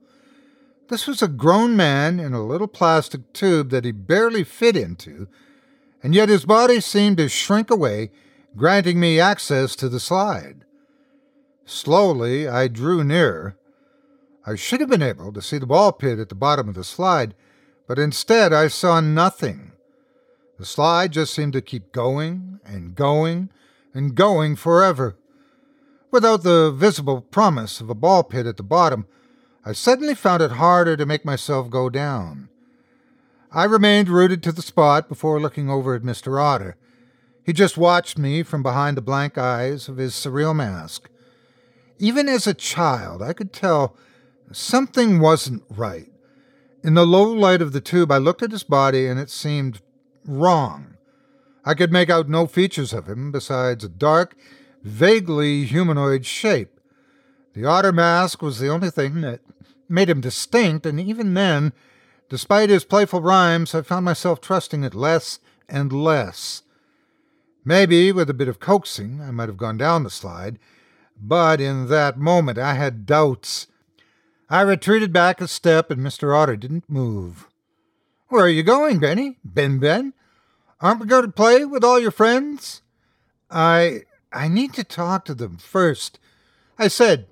This 0.89 1.09
was 1.09 1.21
a 1.21 1.27
grown 1.27 1.77
man 1.77 2.21
in 2.21 2.33
a 2.33 2.47
little 2.47 2.69
plastic 2.69 3.33
tube 3.33 3.71
that 3.71 3.85
he 3.85 3.91
barely 3.91 4.45
fit 4.45 4.77
into, 4.77 5.27
and 6.01 6.15
yet 6.15 6.29
his 6.29 6.45
body 6.45 6.79
seemed 6.81 7.17
to 7.17 7.29
shrink 7.29 7.73
away, 7.73 8.13
granting 8.55 9.01
me 9.01 9.19
access 9.19 9.75
to 9.75 9.89
the 9.89 9.99
slide. 9.99 10.65
Slowly, 11.71 12.49
I 12.49 12.67
drew 12.67 13.05
nearer. 13.05 13.55
I 14.45 14.57
should 14.57 14.81
have 14.81 14.91
been 14.91 15.05
able 15.05 15.33
to 15.33 15.41
see 15.41 15.57
the 15.57 15.69
ball 15.69 15.93
pit 15.93 16.19
at 16.19 16.29
the 16.29 16.35
bottom 16.35 16.69
of 16.69 16.75
the 16.75 16.83
slide, 16.83 17.33
but 17.87 17.97
instead 17.97 18.53
I 18.53 18.67
saw 18.67 18.99
nothing. 18.99 19.71
The 20.59 20.65
slide 20.65 21.13
just 21.13 21.33
seemed 21.33 21.53
to 21.53 21.63
keep 21.63 21.93
going 21.93 22.59
and 22.65 22.97
going 22.97 23.51
and 23.95 24.17
going 24.17 24.57
forever. 24.57 25.15
Without 26.11 26.43
the 26.43 26.73
visible 26.73 27.21
promise 27.21 27.81
of 27.81 27.89
a 27.89 27.95
ball 27.95 28.25
pit 28.25 28.47
at 28.47 28.57
the 28.57 28.65
bottom, 28.65 29.07
I 29.65 29.71
suddenly 29.71 30.17
found 30.17 30.43
it 30.43 30.51
harder 30.51 30.97
to 30.97 31.07
make 31.07 31.25
myself 31.25 31.71
go 31.71 31.89
down. 31.89 32.49
I 33.53 33.63
remained 33.63 34.09
rooted 34.09 34.43
to 34.43 34.51
the 34.51 34.61
spot 34.61 35.09
before 35.09 35.41
looking 35.41 35.71
over 35.71 35.95
at 35.95 36.03
Mr. 36.03 36.43
Otter. 36.43 36.75
He 37.45 37.53
just 37.53 37.79
watched 37.79 38.19
me 38.19 38.43
from 38.43 38.65
behind 38.65 38.97
the 38.97 39.03
blank 39.03 39.39
eyes 39.39 39.89
of 39.89 39.99
his 39.99 40.15
surreal 40.15 40.55
mask. 40.55 41.09
Even 42.03 42.31
as 42.31 42.47
a 42.47 42.55
child, 42.55 43.23
I 43.23 43.35
could 43.35 43.53
tell 43.53 43.95
something 44.51 45.21
wasn't 45.21 45.63
right. 45.69 46.11
In 46.83 46.95
the 46.95 47.07
low 47.07 47.31
light 47.31 47.61
of 47.61 47.73
the 47.73 47.81
tube, 47.83 48.11
I 48.11 48.17
looked 48.17 48.43
at 48.43 48.53
his 48.53 48.63
body 48.63 49.07
and 49.07 49.21
it 49.21 49.29
seemed 49.29 49.83
wrong. 50.25 50.97
I 51.63 51.75
could 51.75 51.93
make 51.93 52.09
out 52.09 52.27
no 52.27 52.47
features 52.47 52.95
of 52.95 53.07
him 53.07 53.31
besides 53.31 53.85
a 53.85 53.89
dark, 53.91 54.35
vaguely 54.83 55.67
humanoid 55.67 56.25
shape. 56.25 56.81
The 57.53 57.67
otter 57.67 57.93
mask 57.93 58.41
was 58.41 58.59
the 58.59 58.71
only 58.71 58.89
thing 58.91 59.21
that 59.21 59.41
made 59.87 60.09
him 60.09 60.23
distinct, 60.23 60.87
and 60.87 60.99
even 60.99 61.35
then, 61.35 61.75
despite 62.31 62.71
his 62.71 62.85
playful 62.85 63.21
rhymes, 63.21 63.75
I 63.75 63.83
found 63.83 64.07
myself 64.07 64.41
trusting 64.41 64.85
it 64.85 64.95
less 64.95 65.39
and 65.69 65.93
less. 65.93 66.63
Maybe, 67.63 68.11
with 68.11 68.31
a 68.31 68.35
bit 68.35 68.49
of 68.49 68.59
coaxing, 68.59 69.21
I 69.21 69.33
might 69.33 69.51
have 69.51 69.59
gone 69.59 69.77
down 69.77 70.05
the 70.05 70.11
slide, 70.11 70.59
but 71.21 71.61
in 71.61 71.89
that 71.89 72.19
moment 72.19 72.59
I 72.59 72.75
had 72.75 73.07
doubts 73.07 73.67
I 74.53 74.63
retreated 74.63 75.13
back 75.13 75.41
a 75.41 75.47
step, 75.47 75.93
and 75.93 76.01
Mr. 76.01 76.37
Otter 76.37 76.57
didn't 76.57 76.91
move. 76.91 77.47
Where 78.29 78.45
are 78.45 78.49
you 78.49 78.65
going, 78.65 78.99
Benny? 78.99 79.39
Ben 79.45 79.79
Ben? 79.79 80.13
Aren't 80.81 81.01
we 81.01 81.07
going 81.07 81.23
to 81.23 81.31
play 81.31 81.65
with 81.65 81.85
all 81.85 82.01
your 82.01 82.11
friends? 82.11 82.83
I 83.49 84.03
I 84.33 84.49
need 84.49 84.73
to 84.75 84.83
talk 84.83 85.25
to 85.27 85.35
them 85.35 85.57
first, 85.57 86.19
I 86.79 86.89
said, 86.89 87.27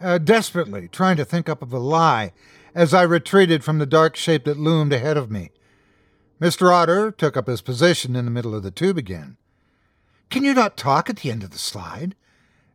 uh, 0.00 0.18
desperately, 0.18 0.88
trying 0.88 1.16
to 1.18 1.24
think 1.24 1.48
up 1.48 1.62
of 1.62 1.72
a 1.72 1.78
lie 1.78 2.32
as 2.74 2.92
I 2.92 3.02
retreated 3.02 3.62
from 3.62 3.78
the 3.78 3.86
dark 3.86 4.16
shape 4.16 4.44
that 4.44 4.58
loomed 4.58 4.92
ahead 4.92 5.16
of 5.16 5.30
me. 5.30 5.50
Mr. 6.40 6.72
Otter 6.72 7.12
took 7.12 7.36
up 7.36 7.46
his 7.46 7.62
position 7.62 8.16
in 8.16 8.24
the 8.24 8.30
middle 8.30 8.54
of 8.54 8.62
the 8.64 8.70
tube 8.72 8.98
again. 8.98 9.36
Can 10.30 10.44
you 10.44 10.52
not 10.52 10.76
talk 10.76 11.08
at 11.08 11.18
the 11.18 11.30
end 11.30 11.44
of 11.44 11.50
the 11.50 11.58
slide? 11.58 12.16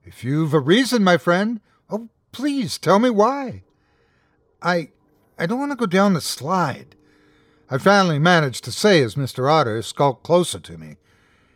If 0.03 0.23
you've 0.23 0.53
a 0.53 0.59
reason, 0.59 1.03
my 1.03 1.17
friend, 1.17 1.61
oh, 1.89 2.09
please 2.31 2.77
tell 2.77 2.99
me 2.99 3.09
why. 3.09 3.63
I 4.61 4.89
I 5.37 5.45
don't 5.45 5.59
want 5.59 5.71
to 5.71 5.75
go 5.77 5.85
down 5.85 6.13
the 6.13 6.21
slide. 6.21 6.95
I 7.69 7.77
finally 7.77 8.19
managed 8.19 8.63
to 8.65 8.71
say 8.71 9.01
as 9.01 9.15
Mr. 9.15 9.51
Otter 9.51 9.81
skulked 9.81 10.23
closer 10.23 10.59
to 10.59 10.77
me. 10.77 10.97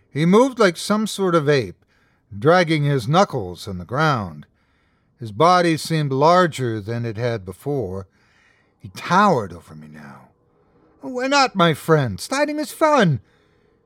He 0.10 0.26
moved 0.26 0.60
like 0.60 0.78
some 0.78 1.08
sort 1.08 1.36
of 1.36 1.50
ape, 1.50 1.84
dragging 2.38 2.84
his 2.84 3.08
knuckles 3.08 3.68
on 3.68 3.78
the 3.78 3.86
ground. 3.86 4.48
His 5.20 5.32
body 5.32 5.78
seemed 5.78 6.12
larger 6.12 6.80
than 6.80 7.06
it 7.06 7.18
had 7.18 7.46
before. 7.46 8.08
He 8.80 8.90
towered 8.90 9.54
over 9.54 9.76
me 9.76 9.88
now. 9.88 10.30
Oh, 11.04 11.10
why 11.10 11.28
not, 11.28 11.56
my 11.56 11.74
friend? 11.74 12.20
Sliding 12.20 12.60
is 12.60 12.72
fun. 12.72 13.20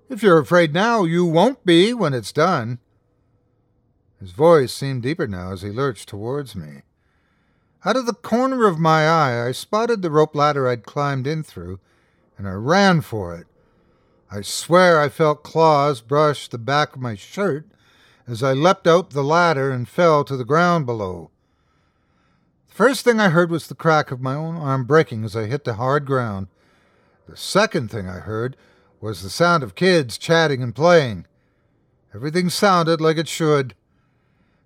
If 0.07 0.23
you're 0.23 0.39
afraid 0.39 0.73
now, 0.73 1.03
you 1.03 1.25
won't 1.25 1.65
be 1.65 1.93
when 1.93 2.13
it's 2.13 2.31
done. 2.31 2.79
His 4.19 4.31
voice 4.31 4.73
seemed 4.73 5.03
deeper 5.03 5.27
now 5.27 5.53
as 5.53 5.61
he 5.61 5.69
lurched 5.69 6.09
towards 6.09 6.55
me. 6.55 6.81
Out 7.85 7.95
of 7.95 8.05
the 8.05 8.13
corner 8.13 8.67
of 8.67 8.77
my 8.77 9.07
eye, 9.07 9.47
I 9.47 9.51
spotted 9.53 10.01
the 10.01 10.11
rope 10.11 10.35
ladder 10.35 10.67
I'd 10.67 10.85
climbed 10.85 11.25
in 11.25 11.43
through, 11.43 11.79
and 12.37 12.47
I 12.47 12.51
ran 12.51 12.99
for 13.01 13.33
it. 13.33 13.47
I 14.29 14.41
swear 14.41 14.99
I 14.99 15.07
felt 15.07 15.43
claws 15.43 16.01
brush 16.01 16.49
the 16.49 16.57
back 16.57 16.95
of 16.95 17.01
my 17.01 17.15
shirt 17.15 17.65
as 18.27 18.43
I 18.43 18.53
leapt 18.53 18.85
out 18.85 19.11
the 19.11 19.23
ladder 19.23 19.71
and 19.71 19.87
fell 19.87 20.23
to 20.25 20.37
the 20.37 20.45
ground 20.45 20.85
below. 20.85 21.31
The 22.67 22.75
first 22.75 23.03
thing 23.03 23.19
I 23.19 23.29
heard 23.29 23.49
was 23.49 23.67
the 23.67 23.75
crack 23.75 24.11
of 24.11 24.21
my 24.21 24.35
own 24.35 24.55
arm 24.55 24.85
breaking 24.85 25.23
as 25.23 25.35
I 25.35 25.45
hit 25.45 25.63
the 25.63 25.75
hard 25.75 26.05
ground. 26.05 26.47
The 27.27 27.37
second 27.37 27.89
thing 27.89 28.07
I 28.07 28.19
heard 28.19 28.55
was 29.01 29.23
the 29.23 29.29
sound 29.29 29.63
of 29.63 29.75
kids 29.75 30.17
chatting 30.17 30.61
and 30.61 30.75
playing. 30.75 31.25
Everything 32.13 32.49
sounded 32.49 32.99
like 32.99 33.17
it 33.17 33.27
should. 33.27 33.73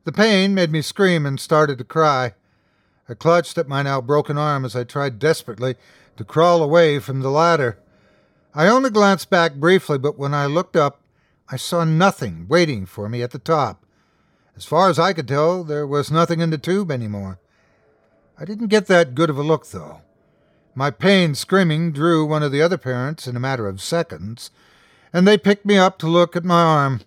The 0.06 0.12
pain 0.12 0.54
made 0.54 0.72
me 0.72 0.82
scream 0.82 1.26
and 1.26 1.40
started 1.40 1.78
to 1.78 1.84
cry. 1.84 2.34
I 3.08 3.14
clutched 3.14 3.58
at 3.58 3.68
my 3.68 3.84
now 3.84 4.02
broken 4.02 4.38
arm 4.38 4.66
as 4.66 4.76
I 4.76 4.84
tried 4.84 5.20
desperately 5.20 5.76
to 6.18 6.26
crawl 6.26 6.62
away 6.62 7.00
from 7.00 7.22
the 7.22 7.32
ladder. 7.32 7.78
I 8.54 8.68
only 8.68 8.90
glanced 8.90 9.30
back 9.30 9.56
briefly, 9.56 9.98
but 9.98 10.18
when 10.18 10.34
I 10.34 10.46
looked 10.46 10.76
up, 10.76 11.00
I 11.50 11.58
saw 11.58 11.84
nothing 11.84 12.48
waiting 12.48 12.86
for 12.86 13.10
me 13.10 13.22
at 13.22 13.32
the 13.32 13.40
top. 13.40 13.86
As 14.56 14.66
far 14.66 14.90
as 14.90 15.00
I 15.00 15.14
could 15.14 15.28
tell, 15.28 15.64
there 15.64 15.88
was 15.88 16.12
nothing 16.12 16.40
in 16.40 16.50
the 16.50 16.58
tube 16.58 16.92
any 16.92 17.08
more. 17.08 17.40
I 18.38 18.46
didn't 18.46 18.68
get 18.68 18.88
that 18.88 19.16
good 19.16 19.30
of 19.30 19.38
a 19.38 19.44
look, 19.44 19.68
though. 19.68 20.02
My 20.76 20.92
pained 20.92 21.38
screaming 21.38 21.92
drew 21.92 22.26
one 22.26 22.44
of 22.44 22.52
the 22.52 22.62
other 22.62 22.78
parents 22.78 23.28
in 23.28 23.36
a 23.36 23.40
matter 23.40 23.68
of 23.68 23.82
seconds, 23.82 24.52
and 25.12 25.28
they 25.28 25.38
picked 25.38 25.66
me 25.66 25.78
up 25.78 25.98
to 26.00 26.08
look 26.08 26.36
at 26.36 26.44
my 26.44 26.62
arm. 26.62 27.02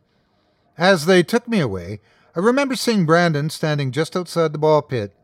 As 0.79 1.07
they 1.07 1.23
took 1.23 1.49
me 1.49 1.61
away, 1.61 2.01
I 2.37 2.41
remember 2.41 2.77
seeing 2.77 3.07
Brandon 3.07 3.49
standing 3.49 3.93
just 3.93 4.15
outside 4.15 4.53
the 4.53 4.59
ball 4.59 4.83
pit. 4.83 5.17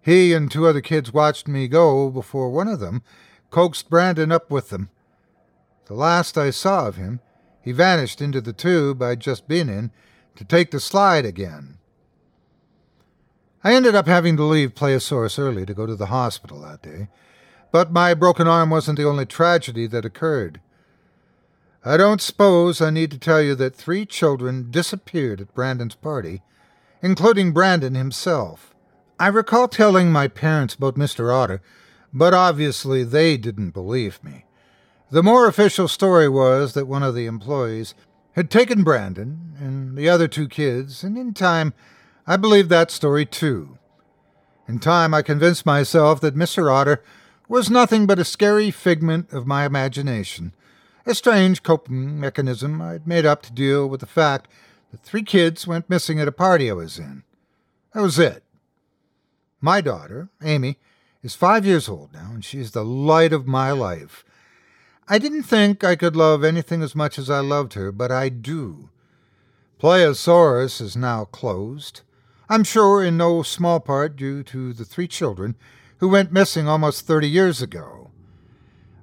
He 0.00 0.32
and 0.32 0.50
two 0.50 0.66
other 0.66 0.80
kids 0.80 1.12
watched 1.12 1.46
me 1.46 1.68
go 1.68 2.10
before 2.10 2.50
one 2.50 2.66
of 2.66 2.80
them 2.80 3.02
coaxed 3.50 3.88
Brandon 3.88 4.32
up 4.32 4.50
with 4.50 4.70
them. 4.70 4.90
The 5.86 5.94
last 5.94 6.36
I 6.36 6.50
saw 6.50 6.88
of 6.88 6.96
him, 6.96 7.20
he 7.60 7.70
vanished 7.70 8.20
into 8.20 8.40
the 8.40 8.52
tube 8.52 9.00
I'd 9.00 9.20
just 9.20 9.46
been 9.46 9.68
in 9.68 9.92
to 10.34 10.44
take 10.44 10.72
the 10.72 10.80
slide 10.80 11.24
again. 11.24 11.78
I 13.62 13.74
ended 13.74 13.94
up 13.94 14.08
having 14.08 14.36
to 14.38 14.42
leave 14.42 14.74
Playosaurus 14.74 15.38
early 15.38 15.64
to 15.64 15.74
go 15.74 15.86
to 15.86 15.94
the 15.94 16.06
hospital 16.06 16.60
that 16.62 16.82
day, 16.82 17.08
but 17.70 17.92
my 17.92 18.14
broken 18.14 18.48
arm 18.48 18.70
wasn't 18.70 18.98
the 18.98 19.06
only 19.06 19.26
tragedy 19.26 19.86
that 19.86 20.04
occurred. 20.04 20.60
I 21.84 21.96
don't 21.96 22.20
suppose 22.20 22.80
I 22.80 22.90
need 22.90 23.10
to 23.10 23.18
tell 23.18 23.42
you 23.42 23.56
that 23.56 23.74
three 23.74 24.06
children 24.06 24.70
disappeared 24.70 25.40
at 25.40 25.54
Brandon's 25.54 25.96
party, 25.96 26.42
including 27.02 27.52
Brandon 27.52 27.96
himself. 27.96 28.72
I 29.18 29.26
recall 29.26 29.66
telling 29.66 30.12
my 30.12 30.28
parents 30.28 30.74
about 30.74 30.94
Mr. 30.94 31.34
Otter, 31.34 31.60
but 32.12 32.34
obviously 32.34 33.02
they 33.02 33.36
didn't 33.36 33.70
believe 33.70 34.22
me. 34.22 34.44
The 35.10 35.24
more 35.24 35.48
official 35.48 35.88
story 35.88 36.28
was 36.28 36.74
that 36.74 36.86
one 36.86 37.02
of 37.02 37.16
the 37.16 37.26
employees 37.26 37.94
had 38.32 38.48
taken 38.48 38.84
Brandon 38.84 39.54
and 39.58 39.96
the 39.96 40.08
other 40.08 40.28
two 40.28 40.48
kids, 40.48 41.02
and 41.02 41.18
in 41.18 41.34
time 41.34 41.74
I 42.28 42.36
believed 42.36 42.70
that 42.70 42.92
story 42.92 43.26
too. 43.26 43.76
In 44.68 44.78
time 44.78 45.12
I 45.12 45.22
convinced 45.22 45.66
myself 45.66 46.20
that 46.20 46.36
Mr. 46.36 46.72
Otter 46.72 47.02
was 47.48 47.68
nothing 47.68 48.06
but 48.06 48.20
a 48.20 48.24
scary 48.24 48.70
figment 48.70 49.32
of 49.32 49.46
my 49.46 49.66
imagination, 49.66 50.54
a 51.06 51.14
strange 51.14 51.62
coping 51.62 52.20
mechanism 52.20 52.80
I'd 52.80 53.06
made 53.06 53.26
up 53.26 53.42
to 53.42 53.52
deal 53.52 53.88
with 53.88 54.00
the 54.00 54.06
fact 54.06 54.48
that 54.90 55.02
three 55.02 55.22
kids 55.22 55.66
went 55.66 55.90
missing 55.90 56.20
at 56.20 56.28
a 56.28 56.32
party 56.32 56.70
I 56.70 56.74
was 56.74 56.98
in. 56.98 57.22
That 57.92 58.02
was 58.02 58.18
it. 58.18 58.44
My 59.60 59.80
daughter, 59.80 60.28
Amy, 60.42 60.78
is 61.22 61.34
five 61.34 61.64
years 61.64 61.88
old 61.88 62.12
now, 62.12 62.30
and 62.32 62.44
she 62.44 62.58
is 62.58 62.72
the 62.72 62.84
light 62.84 63.32
of 63.32 63.46
my 63.46 63.70
life. 63.70 64.24
I 65.08 65.18
didn't 65.18 65.44
think 65.44 65.84
I 65.84 65.96
could 65.96 66.16
love 66.16 66.44
anything 66.44 66.82
as 66.82 66.94
much 66.94 67.18
as 67.18 67.28
I 67.28 67.40
loved 67.40 67.74
her, 67.74 67.92
but 67.92 68.10
I 68.10 68.28
do. 68.28 68.90
Playosaurus 69.80 70.80
is 70.80 70.96
now 70.96 71.24
closed. 71.24 72.02
I'm 72.48 72.64
sure 72.64 73.02
in 73.02 73.16
no 73.16 73.42
small 73.42 73.80
part 73.80 74.16
due 74.16 74.42
to 74.44 74.72
the 74.72 74.84
three 74.84 75.08
children 75.08 75.56
who 75.98 76.08
went 76.08 76.32
missing 76.32 76.68
almost 76.68 77.06
thirty 77.06 77.28
years 77.28 77.62
ago. 77.62 78.01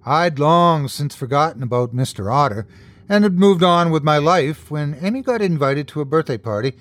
I'd 0.06 0.39
long 0.39 0.88
since 0.88 1.15
forgotten 1.15 1.62
about 1.62 1.96
Mr. 1.96 2.32
Otter 2.32 2.68
and 3.08 3.24
had 3.24 3.39
moved 3.39 3.63
on 3.63 3.91
with 3.91 4.03
my 4.03 4.18
life 4.18 4.70
when 4.70 4.98
Amy 5.01 5.22
got 5.22 5.41
invited 5.41 5.88
to 5.89 6.01
a 6.01 6.06
birthday 6.06 6.38
party 6.38 6.74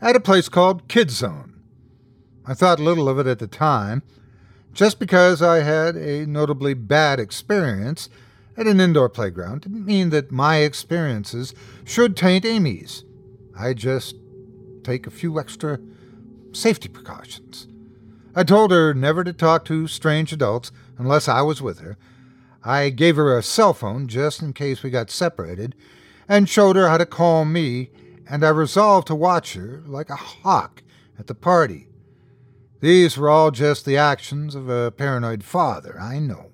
at 0.00 0.16
a 0.16 0.20
place 0.20 0.48
called 0.48 0.88
Kid 0.88 1.10
Zone. 1.10 1.60
I 2.46 2.54
thought 2.54 2.80
little 2.80 3.08
of 3.08 3.18
it 3.18 3.26
at 3.26 3.38
the 3.38 3.46
time, 3.46 4.02
just 4.72 4.98
because 4.98 5.42
I 5.42 5.60
had 5.60 5.96
a 5.96 6.26
notably 6.26 6.74
bad 6.74 7.20
experience 7.20 8.08
at 8.56 8.66
an 8.66 8.80
indoor 8.80 9.08
playground 9.08 9.62
didn't 9.62 9.86
mean 9.86 10.10
that 10.10 10.32
my 10.32 10.56
experiences 10.56 11.54
should 11.84 12.16
taint 12.16 12.44
Amy's. 12.44 13.04
I 13.58 13.74
just 13.74 14.16
take 14.82 15.06
a 15.06 15.10
few 15.10 15.38
extra 15.38 15.78
safety 16.52 16.88
precautions. 16.88 17.66
I 18.34 18.44
told 18.44 18.70
her 18.70 18.94
never 18.94 19.24
to 19.24 19.32
talk 19.32 19.64
to 19.66 19.86
strange 19.86 20.32
adults 20.32 20.72
unless 20.98 21.28
I 21.28 21.42
was 21.42 21.60
with 21.62 21.80
her. 21.80 21.96
I 22.64 22.90
gave 22.90 23.16
her 23.16 23.36
a 23.36 23.42
cell 23.42 23.74
phone 23.74 24.06
just 24.08 24.40
in 24.40 24.52
case 24.52 24.82
we 24.82 24.90
got 24.90 25.10
separated, 25.10 25.74
and 26.28 26.48
showed 26.48 26.76
her 26.76 26.88
how 26.88 26.98
to 26.98 27.06
call 27.06 27.44
me, 27.44 27.90
and 28.28 28.44
I 28.44 28.50
resolved 28.50 29.08
to 29.08 29.14
watch 29.14 29.54
her 29.54 29.82
like 29.86 30.10
a 30.10 30.16
hawk 30.16 30.82
at 31.18 31.26
the 31.26 31.34
party. 31.34 31.88
These 32.80 33.16
were 33.16 33.28
all 33.28 33.50
just 33.50 33.84
the 33.84 33.96
actions 33.96 34.54
of 34.54 34.68
a 34.68 34.90
paranoid 34.90 35.44
father, 35.44 35.98
I 36.00 36.18
know. 36.18 36.50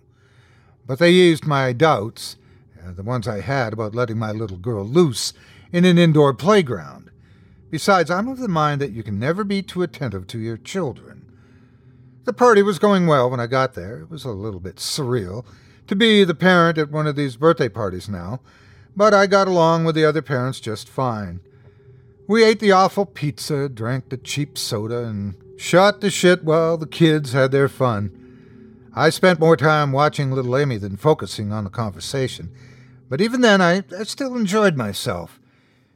But 0.87 0.99
they 0.99 1.13
eased 1.13 1.47
my 1.47 1.73
doubts, 1.73 2.37
uh, 2.83 2.93
the 2.93 3.03
ones 3.03 3.29
I 3.29 3.41
had 3.41 3.73
about 3.73 3.95
letting 3.95 4.19
my 4.19 4.33
little 4.33 4.57
girl 4.57 4.85
loose 4.85 5.33
in 5.73 5.85
an 5.85 5.99
indoor 5.99 6.33
playground. 6.33 7.11
Besides, 7.71 8.11
I'm 8.11 8.29
of 8.29 8.39
the 8.39 8.49
mind 8.49 8.81
that 8.81 8.93
you 8.93 9.03
can 9.03 9.19
never 9.19 9.45
be 9.45 9.63
too 9.63 9.83
attentive 9.83 10.27
to 10.29 10.39
your 10.39 10.57
children. 10.57 11.31
The 12.25 12.33
party 12.33 12.63
was 12.63 12.79
going 12.79 13.07
well 13.07 13.31
when 13.31 13.41
I 13.41 13.47
got 13.47 13.75
there. 13.75 14.01
It 14.01 14.11
was 14.11 14.25
a 14.25 14.31
little 14.31 14.61
bit 14.61 14.77
surreal 14.77 15.45
to 15.89 15.97
be 15.97 16.23
the 16.23 16.35
parent 16.35 16.79
at 16.79 16.91
one 16.91 17.07
of 17.07 17.17
these 17.17 17.37
birthday 17.37 17.69
parties 17.69 18.09
now, 18.09 18.41
but 18.95 19.13
I 19.13 19.27
got 19.27 19.49
along 19.49 19.85
with 19.85 19.95
the 19.95 20.05
other 20.05 20.23
parents 20.23 20.61
just 20.61 20.89
fine. 20.89 21.41
We 22.27 22.45
ate 22.45 22.61
the 22.61 22.73
awful 22.73 23.07
pizza, 23.07 23.69
drank 23.69 24.11
the 24.11 24.19
cheap 24.19 24.59
soda, 24.59 25.05
and 25.05 25.35
shot 25.57 26.01
the 26.01 26.11
shit 26.11 26.45
while 26.45 26.77
the 26.77 26.87
kids 26.87 27.33
had 27.33 27.53
their 27.53 27.69
fun. 27.69 28.15
I 28.95 29.11
spent 29.11 29.41
more 29.41 29.57
time 29.57 29.93
watching 29.93 30.31
little 30.31 30.57
Amy 30.57 30.77
than 30.77 30.97
focusing 30.97 31.53
on 31.53 31.65
the 31.65 31.71
conversation, 31.71 32.53
but 33.09 33.21
even 33.21 33.41
then 33.41 33.63
I, 33.63 33.83
I 33.99 34.03
still 34.05 34.37
enjoyed 34.37 34.77
myself. 34.77 35.41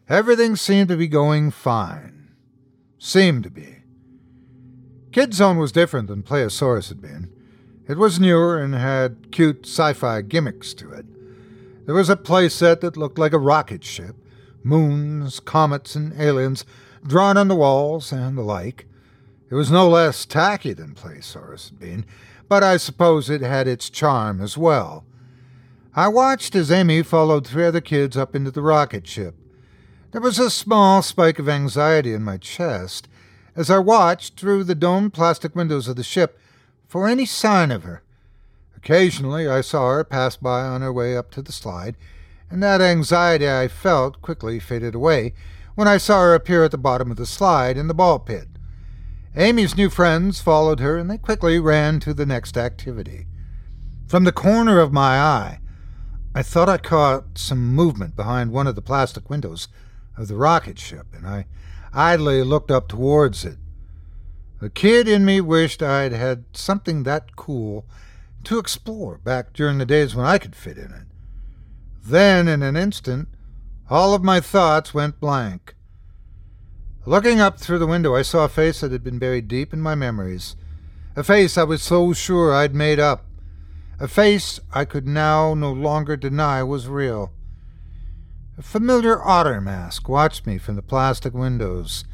Everything 0.08 0.56
seemed 0.56 0.88
to 0.88 0.96
be 0.96 1.08
going 1.08 1.50
fine. 1.50 2.30
Seemed 2.98 3.44
to 3.44 3.50
be. 3.50 3.78
Kid 5.12 5.34
Zone 5.34 5.58
was 5.58 5.72
different 5.72 6.08
than 6.08 6.22
Playosaurus 6.22 6.88
had 6.88 7.02
been. 7.02 7.30
It 7.88 7.98
was 7.98 8.20
newer 8.20 8.58
and 8.58 8.74
had 8.74 9.32
cute 9.32 9.66
sci 9.66 9.92
fi 9.92 10.22
gimmicks 10.22 10.72
to 10.74 10.92
it. 10.92 11.06
There 11.84 11.94
was 11.94 12.08
a 12.08 12.16
playset 12.16 12.80
that 12.80 12.96
looked 12.96 13.18
like 13.18 13.32
a 13.32 13.38
rocket 13.38 13.82
ship, 13.82 14.14
moons, 14.62 15.40
comets, 15.40 15.96
and 15.96 16.12
aliens 16.20 16.64
drawn 17.04 17.36
on 17.36 17.48
the 17.48 17.56
walls, 17.56 18.12
and 18.12 18.38
the 18.38 18.42
like. 18.42 18.86
It 19.50 19.56
was 19.56 19.70
no 19.70 19.88
less 19.88 20.24
tacky 20.24 20.72
than 20.72 20.94
Playosaurus 20.94 21.70
had 21.70 21.78
been, 21.78 22.06
but 22.48 22.62
I 22.62 22.76
suppose 22.76 23.28
it 23.28 23.40
had 23.40 23.66
its 23.66 23.90
charm 23.90 24.40
as 24.40 24.56
well. 24.56 25.04
I 25.94 26.08
watched 26.08 26.54
as 26.54 26.70
Amy 26.70 27.02
followed 27.02 27.46
three 27.46 27.66
other 27.66 27.80
kids 27.80 28.16
up 28.16 28.36
into 28.36 28.50
the 28.50 28.62
rocket 28.62 29.06
ship. 29.06 29.34
There 30.12 30.20
was 30.20 30.38
a 30.38 30.50
small 30.50 31.02
spike 31.02 31.38
of 31.38 31.48
anxiety 31.48 32.14
in 32.14 32.22
my 32.22 32.36
chest 32.36 33.08
as 33.56 33.70
I 33.70 33.78
watched 33.78 34.38
through 34.38 34.64
the 34.64 34.74
domed 34.74 35.12
plastic 35.12 35.54
windows 35.56 35.88
of 35.88 35.96
the 35.96 36.02
ship 36.02 36.38
for 36.92 37.08
any 37.08 37.24
sign 37.24 37.70
of 37.70 37.84
her. 37.84 38.02
Occasionally 38.76 39.48
I 39.48 39.62
saw 39.62 39.88
her 39.92 40.04
pass 40.04 40.36
by 40.36 40.60
on 40.60 40.82
her 40.82 40.92
way 40.92 41.16
up 41.16 41.30
to 41.30 41.40
the 41.40 41.50
slide, 41.50 41.96
and 42.50 42.62
that 42.62 42.82
anxiety 42.82 43.48
I 43.48 43.66
felt 43.68 44.20
quickly 44.20 44.60
faded 44.60 44.94
away 44.94 45.32
when 45.74 45.88
I 45.88 45.96
saw 45.96 46.20
her 46.20 46.34
appear 46.34 46.64
at 46.64 46.70
the 46.70 46.76
bottom 46.76 47.10
of 47.10 47.16
the 47.16 47.24
slide 47.24 47.78
in 47.78 47.88
the 47.88 47.94
ball 47.94 48.18
pit. 48.18 48.46
Amy's 49.34 49.74
new 49.74 49.88
friends 49.88 50.42
followed 50.42 50.80
her, 50.80 50.98
and 50.98 51.10
they 51.10 51.16
quickly 51.16 51.58
ran 51.58 51.98
to 52.00 52.12
the 52.12 52.26
next 52.26 52.58
activity. 52.58 53.24
From 54.06 54.24
the 54.24 54.30
corner 54.30 54.78
of 54.78 54.92
my 54.92 55.18
eye, 55.18 55.60
I 56.34 56.42
thought 56.42 56.68
I 56.68 56.76
caught 56.76 57.38
some 57.38 57.74
movement 57.74 58.16
behind 58.16 58.52
one 58.52 58.66
of 58.66 58.74
the 58.74 58.82
plastic 58.82 59.30
windows 59.30 59.66
of 60.18 60.28
the 60.28 60.36
rocket 60.36 60.78
ship, 60.78 61.06
and 61.14 61.26
I 61.26 61.46
idly 61.94 62.42
looked 62.42 62.70
up 62.70 62.86
towards 62.86 63.46
it. 63.46 63.56
The 64.62 64.70
kid 64.70 65.08
in 65.08 65.24
me 65.24 65.40
wished 65.40 65.82
I'd 65.82 66.12
had 66.12 66.44
something 66.52 67.02
that 67.02 67.34
cool 67.34 67.84
to 68.44 68.60
explore 68.60 69.18
back 69.18 69.52
during 69.52 69.78
the 69.78 69.84
days 69.84 70.14
when 70.14 70.24
I 70.24 70.38
could 70.38 70.54
fit 70.54 70.78
in 70.78 70.92
it. 70.92 71.08
Then, 72.04 72.46
in 72.46 72.62
an 72.62 72.76
instant, 72.76 73.26
all 73.90 74.14
of 74.14 74.22
my 74.22 74.38
thoughts 74.38 74.94
went 74.94 75.18
blank. 75.18 75.74
Looking 77.04 77.40
up 77.40 77.58
through 77.58 77.80
the 77.80 77.88
window, 77.88 78.14
I 78.14 78.22
saw 78.22 78.44
a 78.44 78.48
face 78.48 78.82
that 78.82 78.92
had 78.92 79.02
been 79.02 79.18
buried 79.18 79.48
deep 79.48 79.72
in 79.72 79.80
my 79.80 79.96
memories. 79.96 80.54
A 81.16 81.24
face 81.24 81.58
I 81.58 81.64
was 81.64 81.82
so 81.82 82.12
sure 82.12 82.54
I'd 82.54 82.72
made 82.72 83.00
up. 83.00 83.24
A 83.98 84.06
face 84.06 84.60
I 84.72 84.84
could 84.84 85.08
now 85.08 85.54
no 85.54 85.72
longer 85.72 86.16
deny 86.16 86.62
was 86.62 86.86
real. 86.86 87.32
A 88.56 88.62
familiar 88.62 89.20
otter 89.20 89.60
mask 89.60 90.08
watched 90.08 90.46
me 90.46 90.56
from 90.56 90.76
the 90.76 90.82
plastic 90.82 91.34
windows. 91.34 92.04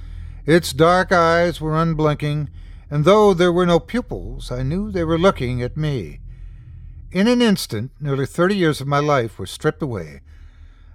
Its 0.49 0.73
dark 0.73 1.13
eyes 1.13 1.61
were 1.61 1.77
unblinking, 1.77 2.49
and 2.91 3.05
though 3.05 3.35
there 3.35 3.53
were 3.53 3.67
no 3.67 3.79
pupils, 3.79 4.51
I 4.51 4.63
knew 4.63 4.91
they 4.91 5.05
were 5.05 5.19
looking 5.19 5.61
at 5.61 5.77
me. 5.77 6.21
In 7.13 7.29
an 7.29 7.43
instant, 7.43 7.91
nearly 8.01 8.25
thirty 8.25 8.57
years 8.57 8.81
of 8.81 8.87
my 8.87 8.99
life 8.99 9.39
were 9.39 9.45
stripped 9.45 9.83
away. 9.83 10.23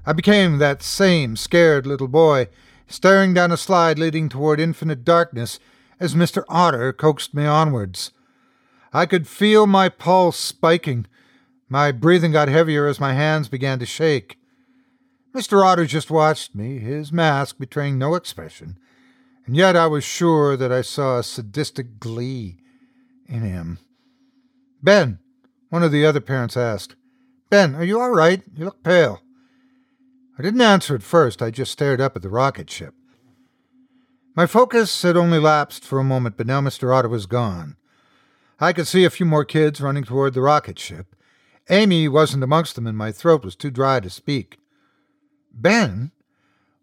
I 0.08 0.14
became 0.14 0.58
that 0.58 0.82
same 0.82 1.36
scared 1.36 1.86
little 1.86 2.08
boy, 2.08 2.48
staring 2.88 3.36
down 3.36 3.52
a 3.52 3.58
slide 3.58 4.00
leading 4.00 4.28
toward 4.28 4.60
infinite 4.60 5.06
darkness 5.06 5.60
as 6.00 6.16
Mr. 6.16 6.44
Otter 6.50 6.92
coaxed 6.92 7.36
me 7.36 7.46
onwards. 7.46 8.10
I 8.92 9.06
could 9.06 9.28
feel 9.28 9.68
my 9.68 9.88
pulse 9.88 10.40
spiking. 10.40 11.06
My 11.70 11.92
breathing 11.92 12.32
got 12.32 12.48
heavier 12.48 12.88
as 12.88 13.00
my 13.00 13.14
hands 13.14 13.50
began 13.50 13.78
to 13.78 13.86
shake. 13.86 14.40
Mr. 15.32 15.64
Otter 15.64 15.86
just 15.86 16.10
watched 16.10 16.56
me, 16.56 16.80
his 16.80 17.12
mask 17.12 17.60
betraying 17.60 18.00
no 18.00 18.16
expression 18.16 18.80
and 19.46 19.56
yet 19.56 19.76
I 19.76 19.88
was 19.88 20.04
sure 20.04 20.56
that 20.56 20.72
I 20.72 20.82
saw 20.82 21.20
a 21.20 21.24
sadistic 21.24 22.00
glee 22.00 22.58
in 23.28 23.42
him. 23.42 23.80
Ben, 24.82 25.20
One 25.70 25.84
of 25.84 25.92
the 25.92 26.06
other 26.06 26.22
parents 26.22 26.56
asked, 26.56 26.96
Ben, 27.50 27.76
are 27.76 27.84
you 27.84 28.00
all 28.00 28.12
right? 28.12 28.44
You 28.56 28.66
look 28.66 28.84
pale. 28.84 29.22
I 30.38 30.42
didn't 30.42 30.62
answer 30.62 30.96
at 30.96 31.04
first, 31.04 31.42
I 31.42 31.52
just 31.52 31.72
stared 31.72 32.02
up 32.02 32.16
at 32.16 32.22
the 32.22 32.30
rocket 32.30 32.70
ship. 32.70 32.94
My 34.36 34.48
focus 34.48 35.02
had 35.04 35.16
only 35.16 35.40
lapsed 35.40 35.86
for 35.86 36.00
a 36.00 36.04
moment, 36.04 36.38
but 36.38 36.48
now 36.48 36.60
Mr. 36.62 36.96
Otter 36.96 37.10
was 37.10 37.28
gone. 37.28 37.76
I 38.60 38.74
could 38.74 38.88
see 38.88 39.04
a 39.04 39.12
few 39.12 39.26
more 39.26 39.46
kids 39.46 39.82
running 39.82 40.04
toward 40.04 40.34
the 40.34 40.42
rocket 40.42 40.80
ship. 40.80 41.16
Amy 41.70 42.08
wasn't 42.08 42.44
amongst 42.44 42.76
them, 42.76 42.88
and 42.88 42.98
my 42.98 43.12
throat 43.12 43.44
was 43.44 43.56
too 43.56 43.70
dry 43.70 44.00
to 44.00 44.10
speak. 44.10 44.58
Ben? 45.54 46.12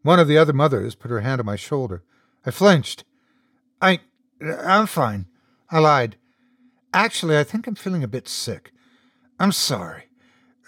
One 0.03 0.21
of 0.21 0.29
the 0.29 0.39
other 0.39 0.53
mothers 0.53 0.95
put 0.95 1.11
her 1.11 1.21
hand 1.21 1.41
on 1.41 1.47
my 1.47 1.57
shoulder. 1.57 2.03
I 2.45 2.51
flinched. 2.51 3.05
I. 3.81 4.01
I'm 4.41 4.87
fine. 4.87 5.27
I 5.71 5.79
lied. 5.79 6.17
Actually, 6.93 7.39
I 7.39 7.45
think 7.45 7.67
I'm 7.67 7.75
feeling 7.75 8.03
a 8.03 8.09
bit 8.09 8.29
sick. 8.29 8.73
I'm 9.39 9.53
sorry. 9.53 10.05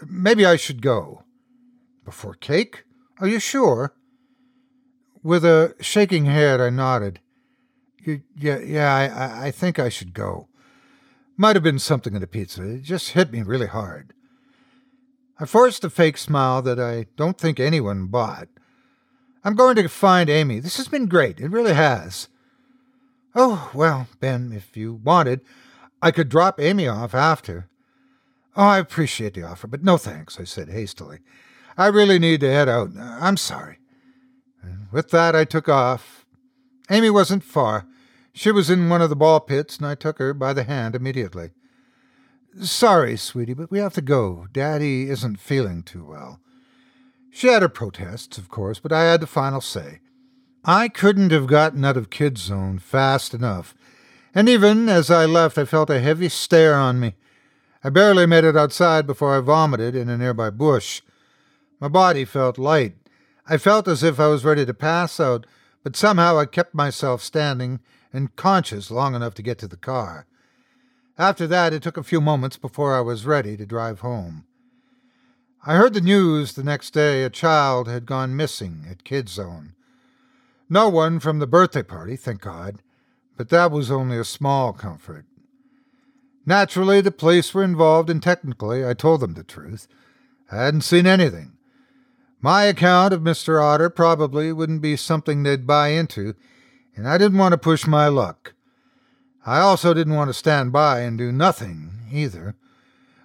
Maybe 0.06 0.44
I 0.44 0.56
should 0.56 0.82
go. 0.82 1.24
Before 2.04 2.34
cake? 2.34 2.84
Are 3.20 3.28
you 3.28 3.38
sure? 3.38 3.94
With 5.22 5.44
a 5.44 5.74
shaking 5.80 6.26
head, 6.26 6.60
I 6.60 6.70
nodded. 6.70 7.20
Yeah, 8.04 8.58
yeah, 8.58 8.94
I, 8.94 9.46
I 9.46 9.50
think 9.50 9.78
I 9.78 9.88
should 9.88 10.12
go. 10.12 10.48
Might 11.36 11.56
have 11.56 11.62
been 11.62 11.78
something 11.78 12.14
in 12.14 12.20
the 12.20 12.26
pizza. 12.26 12.62
It 12.62 12.82
just 12.82 13.10
hit 13.10 13.32
me 13.32 13.42
really 13.42 13.68
hard. 13.68 14.12
I 15.38 15.46
forced 15.46 15.84
a 15.84 15.90
fake 15.90 16.18
smile 16.18 16.62
that 16.62 16.78
I 16.80 17.06
don't 17.16 17.38
think 17.38 17.58
anyone 17.58 18.06
bought. 18.06 18.48
I'm 19.44 19.54
going 19.54 19.76
to 19.76 19.88
find 19.88 20.30
Amy. 20.30 20.60
This 20.60 20.76
has 20.76 20.88
been 20.88 21.06
great. 21.06 21.40
It 21.40 21.50
really 21.50 21.74
has. 21.74 22.28
Oh, 23.34 23.70
well, 23.74 24.08
Ben, 24.20 24.52
if 24.52 24.76
you 24.76 24.94
wanted, 24.94 25.40
I 26.00 26.10
could 26.10 26.28
drop 26.28 26.60
Amy 26.60 26.86
off 26.86 27.14
after. 27.14 27.68
Oh, 28.54 28.64
I 28.64 28.78
appreciate 28.78 29.34
the 29.34 29.44
offer, 29.44 29.66
but 29.66 29.82
no 29.82 29.96
thanks, 29.96 30.38
I 30.38 30.44
said 30.44 30.68
hastily. 30.68 31.20
I 31.76 31.86
really 31.86 32.18
need 32.18 32.40
to 32.40 32.52
head 32.52 32.68
out. 32.68 32.90
I'm 32.98 33.38
sorry. 33.38 33.78
And 34.62 34.88
with 34.92 35.10
that, 35.10 35.34
I 35.34 35.44
took 35.44 35.68
off. 35.68 36.26
Amy 36.90 37.08
wasn't 37.08 37.42
far. 37.42 37.86
She 38.34 38.50
was 38.50 38.68
in 38.68 38.90
one 38.90 39.00
of 39.00 39.08
the 39.10 39.16
ball 39.16 39.40
pits, 39.40 39.78
and 39.78 39.86
I 39.86 39.94
took 39.94 40.18
her 40.18 40.34
by 40.34 40.52
the 40.52 40.64
hand 40.64 40.94
immediately. 40.94 41.50
Sorry, 42.60 43.16
sweetie, 43.16 43.54
but 43.54 43.70
we 43.70 43.78
have 43.78 43.94
to 43.94 44.02
go. 44.02 44.46
Daddy 44.52 45.08
isn't 45.08 45.40
feeling 45.40 45.82
too 45.82 46.04
well. 46.04 46.38
She 47.34 47.46
had 47.46 47.62
her 47.62 47.68
protests, 47.70 48.36
of 48.36 48.50
course, 48.50 48.78
but 48.78 48.92
I 48.92 49.04
had 49.04 49.22
the 49.22 49.26
final 49.26 49.62
say. 49.62 50.00
I 50.66 50.88
couldn't 50.88 51.32
have 51.32 51.46
gotten 51.46 51.82
out 51.82 51.96
of 51.96 52.10
Kid 52.10 52.36
Zone 52.36 52.78
fast 52.78 53.32
enough, 53.32 53.74
and 54.34 54.50
even 54.50 54.86
as 54.90 55.10
I 55.10 55.24
left, 55.24 55.56
I 55.56 55.64
felt 55.64 55.88
a 55.88 55.98
heavy 55.98 56.28
stare 56.28 56.74
on 56.74 57.00
me. 57.00 57.14
I 57.82 57.88
barely 57.88 58.26
made 58.26 58.44
it 58.44 58.56
outside 58.56 59.06
before 59.06 59.34
I 59.34 59.40
vomited 59.40 59.96
in 59.96 60.10
a 60.10 60.18
nearby 60.18 60.50
bush. 60.50 61.00
My 61.80 61.88
body 61.88 62.26
felt 62.26 62.58
light. 62.58 62.96
I 63.48 63.56
felt 63.56 63.88
as 63.88 64.02
if 64.02 64.20
I 64.20 64.28
was 64.28 64.44
ready 64.44 64.66
to 64.66 64.74
pass 64.74 65.18
out, 65.18 65.46
but 65.82 65.96
somehow 65.96 66.38
I 66.38 66.44
kept 66.44 66.74
myself 66.74 67.22
standing 67.22 67.80
and 68.12 68.36
conscious 68.36 68.90
long 68.90 69.14
enough 69.14 69.32
to 69.34 69.42
get 69.42 69.58
to 69.60 69.66
the 69.66 69.78
car. 69.78 70.26
After 71.16 71.46
that, 71.46 71.72
it 71.72 71.82
took 71.82 71.96
a 71.96 72.02
few 72.02 72.20
moments 72.20 72.58
before 72.58 72.94
I 72.94 73.00
was 73.00 73.24
ready 73.24 73.56
to 73.56 73.64
drive 73.64 74.00
home. 74.00 74.44
I 75.64 75.76
heard 75.76 75.94
the 75.94 76.00
news 76.00 76.54
the 76.54 76.64
next 76.64 76.90
day 76.90 77.22
a 77.22 77.30
child 77.30 77.86
had 77.86 78.04
gone 78.04 78.34
missing 78.34 78.84
at 78.90 79.04
Kid 79.04 79.28
Zone. 79.28 79.74
No 80.68 80.88
one 80.88 81.20
from 81.20 81.38
the 81.38 81.46
birthday 81.46 81.84
party, 81.84 82.16
thank 82.16 82.40
God, 82.40 82.82
but 83.36 83.48
that 83.50 83.70
was 83.70 83.88
only 83.88 84.18
a 84.18 84.24
small 84.24 84.72
comfort. 84.72 85.24
Naturally, 86.44 87.00
the 87.00 87.12
police 87.12 87.54
were 87.54 87.62
involved, 87.62 88.10
and 88.10 88.20
technically, 88.20 88.84
I 88.84 88.94
told 88.94 89.20
them 89.20 89.34
the 89.34 89.44
truth. 89.44 89.86
I 90.50 90.64
hadn't 90.64 90.80
seen 90.80 91.06
anything. 91.06 91.52
My 92.40 92.64
account 92.64 93.14
of 93.14 93.20
Mr. 93.20 93.62
Otter 93.62 93.88
probably 93.88 94.52
wouldn't 94.52 94.82
be 94.82 94.96
something 94.96 95.44
they'd 95.44 95.64
buy 95.64 95.88
into, 95.88 96.34
and 96.96 97.08
I 97.08 97.18
didn't 97.18 97.38
want 97.38 97.52
to 97.52 97.58
push 97.58 97.86
my 97.86 98.08
luck. 98.08 98.54
I 99.46 99.60
also 99.60 99.94
didn't 99.94 100.16
want 100.16 100.28
to 100.28 100.34
stand 100.34 100.72
by 100.72 101.02
and 101.02 101.16
do 101.16 101.30
nothing, 101.30 102.00
either. 102.10 102.56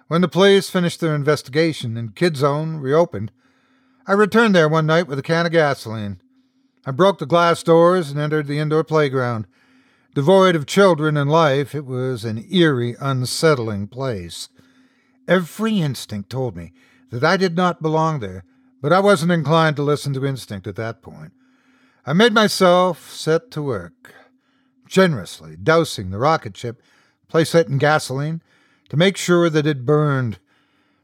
When 0.08 0.22
the 0.22 0.28
police 0.28 0.70
finished 0.70 1.00
their 1.00 1.14
investigation 1.14 1.98
and 1.98 2.16
Kid 2.16 2.36
Zone 2.36 2.78
reopened, 2.78 3.30
I 4.06 4.12
returned 4.12 4.54
there 4.54 4.68
one 4.68 4.86
night 4.86 5.06
with 5.06 5.18
a 5.18 5.22
can 5.22 5.44
of 5.44 5.52
gasoline. 5.52 6.22
I 6.86 6.92
broke 6.92 7.18
the 7.18 7.26
glass 7.26 7.62
doors 7.62 8.10
and 8.10 8.18
entered 8.18 8.46
the 8.46 8.58
indoor 8.58 8.84
playground. 8.84 9.46
Devoid 10.14 10.56
of 10.56 10.64
children 10.64 11.18
and 11.18 11.30
life, 11.30 11.74
it 11.74 11.84
was 11.84 12.24
an 12.24 12.46
eerie, 12.50 12.96
unsettling 12.98 13.86
place. 13.86 14.48
Every 15.28 15.80
instinct 15.80 16.30
told 16.30 16.56
me 16.56 16.72
that 17.10 17.22
I 17.22 17.36
did 17.36 17.54
not 17.54 17.82
belong 17.82 18.20
there, 18.20 18.44
but 18.80 18.94
I 18.94 19.00
wasn't 19.00 19.32
inclined 19.32 19.76
to 19.76 19.82
listen 19.82 20.14
to 20.14 20.24
instinct 20.24 20.66
at 20.66 20.76
that 20.76 21.02
point. 21.02 21.32
I 22.06 22.14
made 22.14 22.32
myself 22.32 23.12
set 23.12 23.50
to 23.50 23.62
work, 23.62 24.14
generously 24.86 25.54
dousing 25.62 26.08
the 26.08 26.18
rocket 26.18 26.56
ship, 26.56 26.80
place 27.28 27.54
it 27.54 27.68
in 27.68 27.76
gasoline, 27.76 28.40
to 28.88 28.96
make 28.96 29.16
sure 29.16 29.50
that 29.50 29.66
it 29.66 29.86
burned. 29.86 30.38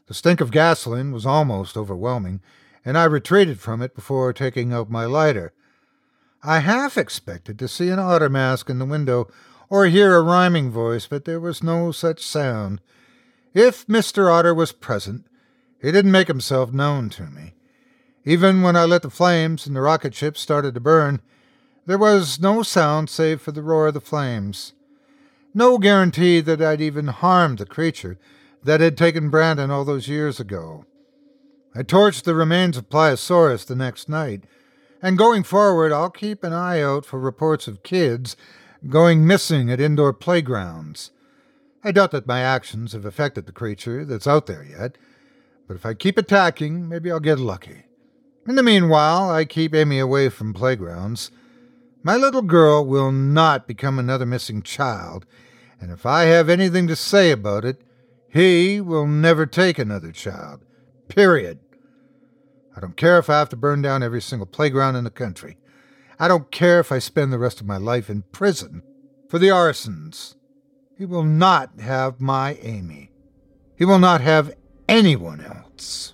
The 0.07 0.15
stink 0.15 0.41
of 0.41 0.51
gasoline 0.51 1.13
was 1.13 1.27
almost 1.27 1.77
overwhelming, 1.77 2.41
and 2.85 2.99
I 2.99 3.05
retreated 3.05 3.61
from 3.61 3.83
it 3.83 3.95
before 3.95 4.33
taking 4.33 4.73
out 4.73 4.91
my 4.91 5.05
lighter. 5.05 5.53
I 6.43 6.59
half 6.59 6.99
expected 6.99 7.59
to 7.59 7.69
see 7.69 7.89
an 7.89 7.99
otter 7.99 8.29
mask 8.29 8.69
in 8.69 8.79
the 8.79 8.85
window 8.85 9.29
or 9.71 9.87
hear 9.87 10.15
a 10.15 10.23
rhyming 10.23 10.71
voice, 10.71 11.07
but 11.07 11.25
there 11.25 11.41
was 11.41 11.63
no 11.63 11.91
such 11.91 12.23
sound. 12.23 12.81
If 13.55 13.87
Mr. 13.87 14.31
Otter 14.31 14.55
was 14.55 14.73
present, 14.73 15.27
he 15.81 15.91
didn't 15.91 16.13
make 16.13 16.29
himself 16.29 16.73
known 16.73 17.09
to 17.11 17.25
me. 17.25 17.55
Even 18.25 18.63
when 18.63 18.77
I 18.77 18.85
lit 18.85 19.03
the 19.03 19.11
flames 19.11 19.67
and 19.67 19.75
the 19.77 19.81
rocket 19.81 20.15
ship 20.15 20.37
started 20.37 20.75
to 20.75 20.81
burn, 20.81 21.21
there 21.87 21.99
was 21.99 22.41
no 22.41 22.63
sound 22.63 23.11
save 23.11 23.41
for 23.41 23.53
the 23.53 23.63
roar 23.63 23.89
of 23.89 23.95
the 23.95 24.01
flames. 24.01 24.73
No 25.57 25.79
guarantee 25.79 26.41
that 26.41 26.61
I'd 26.61 26.81
even 26.81 27.07
harmed 27.07 27.59
the 27.59 27.67
creature 27.67 28.19
that 28.65 28.81
had 28.81 28.99
taken 28.99 29.31
Brandon 29.31 29.71
all 29.71 29.85
those 29.85 30.09
years 30.09 30.41
ago. 30.41 30.85
I 31.77 31.85
torched 31.85 32.25
the 32.25 32.35
remains 32.35 32.77
of 32.77 32.89
Playosaurus 32.89 33.65
the 33.65 33.77
next 33.77 34.09
night, 34.09 34.45
and 35.01 35.17
going 35.17 35.45
forward, 35.45 35.93
I'll 35.93 36.11
keep 36.11 36.43
an 36.43 36.53
eye 36.53 36.81
out 36.81 37.07
for 37.07 37.21
reports 37.21 37.69
of 37.69 37.85
kids 37.85 38.37
going 38.89 39.27
missing 39.27 39.71
at 39.71 39.81
indoor 39.81 40.13
playgrounds. 40.13 41.13
I 41.85 41.93
doubt 41.93 42.11
that 42.11 42.27
my 42.27 42.41
actions 42.41 42.93
have 42.93 43.05
affected 43.05 43.47
the 43.47 43.53
creature 43.53 44.05
that's 44.05 44.27
out 44.27 44.47
there 44.47 44.65
yet, 44.65 44.99
but 45.69 45.77
if 45.77 45.87
I 45.87 45.95
keep 45.95 46.19
attacking, 46.19 46.89
maybe 46.89 47.13
I'll 47.13 47.21
get 47.21 47.39
lucky. 47.39 47.85
In 48.47 48.57
the 48.57 48.63
meanwhile, 48.63 49.31
I 49.31 49.45
keep 49.45 49.75
Amy 49.75 49.99
away 49.99 50.31
from 50.31 50.53
playgrounds. 50.53 51.31
My 52.07 52.17
little 52.17 52.43
girl 52.43 52.85
will 52.85 53.11
not 53.11 53.67
become 53.67 53.99
another 53.99 54.27
missing 54.27 54.61
child, 54.61 55.25
and 55.81 55.91
if 55.91 56.05
I 56.05 56.25
have 56.25 56.51
anything 56.51 56.87
to 56.89 56.97
say 56.97 57.31
about 57.31 57.65
it, 57.65 57.81
he 58.29 58.79
will 58.79 59.07
never 59.07 59.47
take 59.47 59.79
another 59.79 60.13
child. 60.13 60.61
Period. 61.09 61.61
I 62.77 62.81
don't 62.81 62.99
care 62.99 63.19
if 63.19 63.31
I 63.31 63.39
have 63.39 63.49
to 63.51 63.57
burn 63.57 63.81
down 63.81 64.03
every 64.03 64.21
single 64.21 64.45
playground 64.45 64.97
in 64.97 65.05
the 65.05 65.11
country. 65.11 65.57
I 66.19 66.29
don't 66.29 66.51
care 66.51 66.79
if 66.79 66.93
I 66.93 66.99
spend 66.99 67.33
the 67.33 67.39
rest 67.39 67.63
of 67.63 67.67
my 67.67 67.79
life 67.79 68.11
in 68.11 68.23
prison 68.33 68.83
for 69.31 69.39
the 69.39 69.49
arsons. 69.49 70.35
He 70.99 71.07
will 71.07 71.25
not 71.25 71.81
have 71.81 72.21
my 72.21 72.59
Amy. 72.61 73.13
He 73.77 73.87
will 73.87 73.99
not 73.99 74.21
have 74.21 74.55
anyone 74.89 75.41
else. 75.41 76.14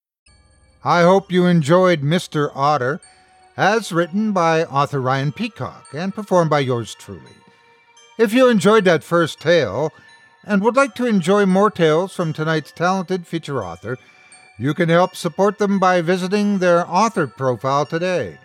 I 0.83 1.03
hope 1.03 1.31
you 1.31 1.45
enjoyed 1.45 2.01
Mr. 2.01 2.51
Otter, 2.55 2.99
as 3.55 3.91
written 3.91 4.31
by 4.31 4.65
author 4.65 4.99
Ryan 4.99 5.31
Peacock 5.31 5.85
and 5.93 6.15
performed 6.15 6.49
by 6.49 6.57
yours 6.59 6.95
truly. 6.95 7.35
If 8.17 8.33
you 8.33 8.49
enjoyed 8.49 8.85
that 8.85 9.03
first 9.03 9.39
tale 9.39 9.93
and 10.43 10.63
would 10.63 10.75
like 10.75 10.95
to 10.95 11.05
enjoy 11.05 11.45
more 11.45 11.69
tales 11.69 12.15
from 12.15 12.33
tonight's 12.33 12.71
talented 12.71 13.27
feature 13.27 13.63
author, 13.63 13.99
you 14.57 14.73
can 14.73 14.89
help 14.89 15.15
support 15.15 15.59
them 15.59 15.77
by 15.79 16.01
visiting 16.01 16.57
their 16.57 16.89
author 16.89 17.27
profile 17.27 17.85
today. 17.85 18.39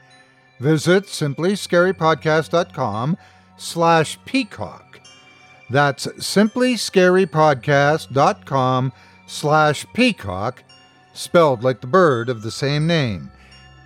Visit 0.60 1.04
simplyscarypodcast.com 1.04 3.16
slash 3.56 4.18
peacock. 4.24 5.00
That's 5.68 6.06
simplyscarypodcast.com 6.06 8.92
slash 9.26 9.84
peacock 9.92 10.62
spelled 11.16 11.64
like 11.64 11.80
the 11.80 11.86
bird 11.86 12.28
of 12.28 12.42
the 12.42 12.50
same 12.50 12.86
name 12.86 13.30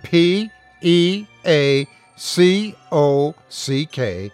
P 0.03 0.51
E 0.81 1.25
A 1.45 1.87
C 2.15 2.75
O 2.91 3.35
C 3.49 3.85
K, 3.85 4.31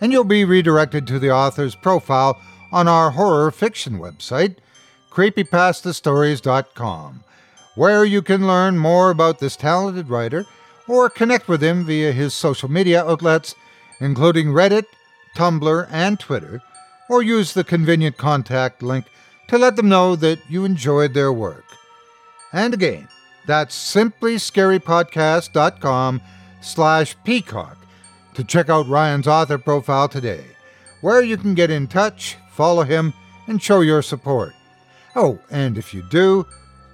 and 0.00 0.12
you'll 0.12 0.22
be 0.24 0.44
redirected 0.44 1.06
to 1.06 1.18
the 1.18 1.30
author's 1.30 1.74
profile 1.74 2.38
on 2.72 2.88
our 2.88 3.12
horror 3.12 3.50
fiction 3.50 3.98
website, 3.98 4.56
creepypastastories.com, 5.10 7.24
where 7.74 8.04
you 8.04 8.20
can 8.22 8.46
learn 8.46 8.78
more 8.78 9.10
about 9.10 9.38
this 9.38 9.56
talented 9.56 10.08
writer 10.08 10.46
or 10.88 11.10
connect 11.10 11.48
with 11.48 11.62
him 11.62 11.84
via 11.84 12.12
his 12.12 12.34
social 12.34 12.70
media 12.70 13.04
outlets, 13.04 13.54
including 14.00 14.48
Reddit, 14.48 14.84
Tumblr, 15.36 15.88
and 15.90 16.20
Twitter, 16.20 16.62
or 17.08 17.22
use 17.22 17.54
the 17.54 17.64
convenient 17.64 18.16
contact 18.16 18.82
link 18.82 19.06
to 19.48 19.58
let 19.58 19.76
them 19.76 19.88
know 19.88 20.16
that 20.16 20.38
you 20.48 20.64
enjoyed 20.64 21.14
their 21.14 21.32
work. 21.32 21.65
And 22.56 22.72
again, 22.72 23.08
that's 23.44 23.76
simplyscarypodcast.com 23.94 26.22
slash 26.62 27.14
peacock 27.22 27.76
to 28.32 28.42
check 28.42 28.70
out 28.70 28.88
Ryan's 28.88 29.28
author 29.28 29.58
profile 29.58 30.08
today, 30.08 30.46
where 31.02 31.22
you 31.22 31.36
can 31.36 31.54
get 31.54 31.70
in 31.70 31.86
touch, 31.86 32.38
follow 32.50 32.82
him, 32.82 33.12
and 33.46 33.62
show 33.62 33.82
your 33.82 34.00
support. 34.00 34.54
Oh, 35.14 35.38
and 35.50 35.76
if 35.76 35.92
you 35.92 36.02
do, 36.08 36.46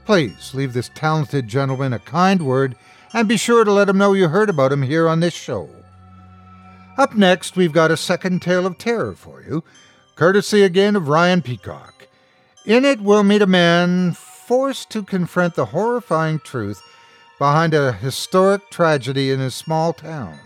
please 0.04 0.52
leave 0.52 0.72
this 0.72 0.90
talented 0.96 1.46
gentleman 1.46 1.92
a 1.92 2.00
kind 2.00 2.42
word 2.42 2.74
and 3.14 3.28
be 3.28 3.36
sure 3.36 3.62
to 3.62 3.70
let 3.70 3.88
him 3.88 3.98
know 3.98 4.14
you 4.14 4.26
heard 4.26 4.50
about 4.50 4.72
him 4.72 4.82
here 4.82 5.08
on 5.08 5.20
this 5.20 5.34
show. 5.34 5.70
Up 6.98 7.14
next, 7.14 7.54
we've 7.54 7.72
got 7.72 7.92
a 7.92 7.96
second 7.96 8.42
tale 8.42 8.66
of 8.66 8.78
terror 8.78 9.14
for 9.14 9.42
you, 9.42 9.62
courtesy 10.16 10.64
again 10.64 10.96
of 10.96 11.06
Ryan 11.06 11.40
Peacock. 11.40 12.08
In 12.66 12.84
it, 12.84 13.00
we'll 13.00 13.22
meet 13.22 13.42
a 13.42 13.46
man 13.46 14.16
forced 14.46 14.90
to 14.90 15.02
confront 15.02 15.54
the 15.54 15.66
horrifying 15.66 16.38
truth 16.40 16.82
behind 17.38 17.74
a 17.74 17.92
historic 17.92 18.70
tragedy 18.70 19.30
in 19.30 19.40
his 19.40 19.54
small 19.54 19.92
town. 19.92 20.38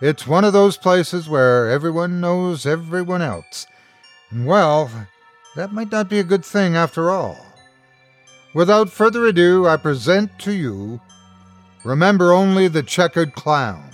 It's 0.00 0.26
one 0.26 0.44
of 0.44 0.52
those 0.52 0.76
places 0.76 1.28
where 1.28 1.68
everyone 1.68 2.20
knows 2.20 2.64
everyone 2.64 3.22
else. 3.22 3.66
And 4.30 4.46
well, 4.46 4.90
that 5.56 5.72
might 5.72 5.90
not 5.90 6.08
be 6.08 6.20
a 6.20 6.24
good 6.24 6.44
thing 6.44 6.76
after 6.76 7.10
all. 7.10 7.44
Without 8.54 8.90
further 8.90 9.26
ado, 9.26 9.66
I 9.66 9.76
present 9.76 10.38
to 10.40 10.52
you 10.52 11.00
Remember 11.84 12.32
Only 12.32 12.68
the 12.68 12.82
Checkered 12.82 13.34
Clown. 13.34 13.90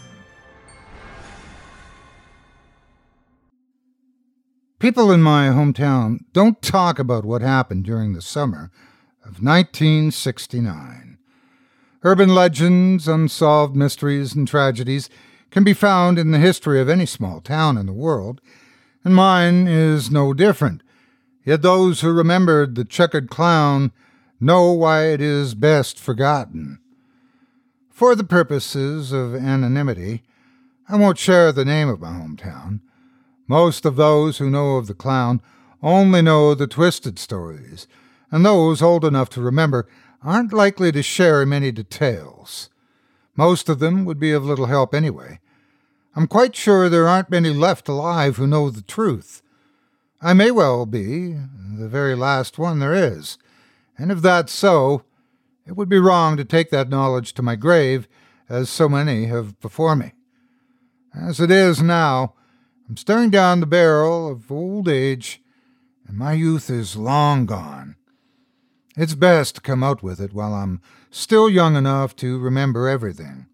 People 4.78 5.10
in 5.10 5.22
my 5.22 5.48
hometown 5.48 6.18
don't 6.34 6.60
talk 6.60 6.98
about 6.98 7.24
what 7.24 7.40
happened 7.40 7.84
during 7.84 8.12
the 8.12 8.20
summer 8.20 8.70
of 9.24 9.42
1969. 9.42 11.16
Urban 12.02 12.34
legends, 12.34 13.08
unsolved 13.08 13.74
mysteries, 13.74 14.34
and 14.34 14.46
tragedies 14.46 15.08
can 15.50 15.64
be 15.64 15.72
found 15.72 16.18
in 16.18 16.30
the 16.30 16.38
history 16.38 16.78
of 16.78 16.90
any 16.90 17.06
small 17.06 17.40
town 17.40 17.78
in 17.78 17.87
the 17.87 17.92
world, 17.92 18.42
and 19.02 19.14
mine 19.14 19.66
is 19.66 20.10
no 20.10 20.34
different. 20.34 20.82
Yet 21.42 21.62
those 21.62 22.02
who 22.02 22.12
remembered 22.12 22.74
the 22.74 22.84
checkered 22.84 23.30
clown 23.30 23.92
know 24.38 24.72
why 24.72 25.06
it 25.06 25.22
is 25.22 25.54
best 25.54 25.98
forgotten. 25.98 26.78
For 27.90 28.14
the 28.14 28.24
purposes 28.24 29.10
of 29.10 29.34
anonymity, 29.34 30.22
I 30.87 30.96
won't 30.96 31.18
share 31.18 31.50
the 31.50 31.64
name 31.64 31.88
of 31.88 32.00
my 32.00 32.10
hometown. 32.10 32.80
Most 33.46 33.87
of 33.87 33.96
those 33.96 34.37
who 34.37 34.50
know 34.50 34.76
of 34.76 34.87
the 34.87 34.94
clown 34.94 35.40
only 35.82 36.20
know 36.20 36.54
the 36.54 36.66
twisted 36.66 37.18
stories 37.18 37.87
and 38.34 38.44
those 38.44 38.82
old 38.82 39.04
enough 39.04 39.30
to 39.30 39.40
remember 39.40 39.86
aren't 40.20 40.52
likely 40.52 40.90
to 40.90 41.04
share 41.04 41.46
many 41.46 41.70
details. 41.70 42.68
Most 43.36 43.68
of 43.68 43.78
them 43.78 44.04
would 44.04 44.18
be 44.18 44.32
of 44.32 44.44
little 44.44 44.66
help 44.66 44.92
anyway. 44.92 45.38
I'm 46.16 46.26
quite 46.26 46.56
sure 46.56 46.88
there 46.88 47.06
aren't 47.06 47.30
many 47.30 47.50
left 47.50 47.88
alive 47.88 48.36
who 48.36 48.48
know 48.48 48.70
the 48.70 48.82
truth. 48.82 49.40
I 50.20 50.32
may 50.32 50.50
well 50.50 50.84
be 50.84 51.34
the 51.78 51.86
very 51.86 52.16
last 52.16 52.58
one 52.58 52.80
there 52.80 52.92
is, 52.92 53.38
and 53.96 54.10
if 54.10 54.20
that's 54.20 54.52
so, 54.52 55.04
it 55.64 55.76
would 55.76 55.88
be 55.88 56.00
wrong 56.00 56.36
to 56.36 56.44
take 56.44 56.70
that 56.70 56.88
knowledge 56.88 57.34
to 57.34 57.42
my 57.42 57.54
grave, 57.54 58.08
as 58.48 58.68
so 58.68 58.88
many 58.88 59.26
have 59.26 59.60
before 59.60 59.94
me. 59.94 60.10
As 61.14 61.38
it 61.38 61.52
is 61.52 61.80
now, 61.80 62.34
I'm 62.88 62.96
staring 62.96 63.30
down 63.30 63.60
the 63.60 63.66
barrel 63.66 64.28
of 64.28 64.50
old 64.50 64.88
age, 64.88 65.40
and 66.08 66.18
my 66.18 66.32
youth 66.32 66.68
is 66.68 66.96
long 66.96 67.46
gone. 67.46 67.94
It's 68.96 69.14
best 69.16 69.57
to 69.57 69.61
come 69.61 69.83
out 69.83 70.04
with 70.04 70.20
it 70.20 70.33
while 70.33 70.54
I'm 70.54 70.80
still 71.11 71.50
young 71.50 71.74
enough 71.74 72.14
to 72.16 72.38
remember 72.38 72.87
everything. 72.87 73.46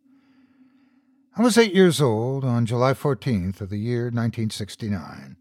I 1.35 1.43
was 1.43 1.57
eight 1.57 1.73
years 1.75 1.99
old 1.99 2.45
on 2.45 2.67
July 2.67 2.93
14th 2.93 3.63
of 3.63 3.71
the 3.71 3.79
year 3.79 4.05
1969. 4.05 5.37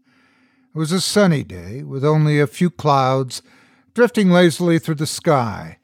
It 0.74 0.78
was 0.78 0.90
a 0.90 1.02
sunny 1.02 1.44
day 1.44 1.82
with 1.82 2.02
only 2.02 2.40
a 2.40 2.46
few 2.46 2.70
clouds 2.70 3.42
drifting 3.92 4.30
lazily 4.30 4.78
through 4.78 4.94
the 4.94 5.06
sky, 5.06 5.76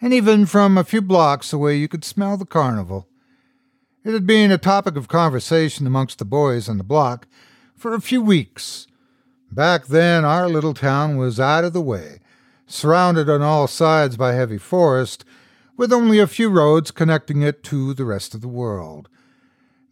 and 0.00 0.12
even 0.12 0.46
from 0.46 0.76
a 0.76 0.82
few 0.82 1.00
blocks 1.00 1.52
away 1.52 1.76
you 1.76 1.86
could 1.86 2.04
smell 2.04 2.36
the 2.36 2.46
carnival. 2.46 3.06
It 4.02 4.14
had 4.14 4.26
been 4.26 4.50
a 4.50 4.58
topic 4.58 4.96
of 4.96 5.06
conversation 5.06 5.86
amongst 5.86 6.18
the 6.18 6.24
boys 6.24 6.68
on 6.68 6.78
the 6.78 6.82
block 6.82 7.28
for 7.76 7.94
a 7.94 8.00
few 8.00 8.20
weeks. 8.20 8.88
Back 9.52 9.86
then, 9.86 10.24
our 10.24 10.48
little 10.48 10.74
town 10.74 11.18
was 11.18 11.38
out 11.38 11.62
of 11.62 11.72
the 11.72 11.80
way 11.80 12.18
surrounded 12.70 13.28
on 13.28 13.42
all 13.42 13.66
sides 13.66 14.16
by 14.16 14.32
heavy 14.32 14.58
forest, 14.58 15.24
with 15.76 15.92
only 15.92 16.18
a 16.18 16.26
few 16.26 16.48
roads 16.48 16.90
connecting 16.90 17.42
it 17.42 17.62
to 17.64 17.94
the 17.94 18.04
rest 18.04 18.34
of 18.34 18.40
the 18.40 18.48
world. 18.48 19.08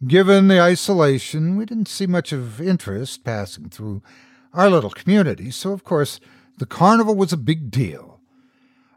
Given 0.07 0.47
the 0.47 0.61
isolation, 0.61 1.57
we 1.57 1.65
didn't 1.65 1.89
see 1.89 2.07
much 2.07 2.31
of 2.31 2.61
interest 2.61 3.23
passing 3.23 3.69
through 3.69 4.01
our 4.53 4.69
little 4.69 4.91
community, 4.91 5.51
so 5.51 5.73
of 5.73 5.83
course 5.83 6.19
the 6.57 6.65
carnival 6.65 7.15
was 7.15 7.33
a 7.33 7.37
big 7.37 7.69
deal. 7.69 8.19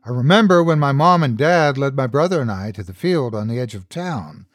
I 0.04 0.10
remember 0.10 0.62
when 0.62 0.78
my 0.78 0.92
mom 0.92 1.22
and 1.22 1.36
dad 1.36 1.78
led 1.78 1.94
my 1.94 2.06
brother 2.06 2.40
and 2.40 2.50
I 2.50 2.72
to 2.72 2.82
the 2.82 2.94
field 2.94 3.34
on 3.34 3.48
the 3.48 3.58
edge 3.58 3.74
of 3.74 3.88
town. 3.88 4.46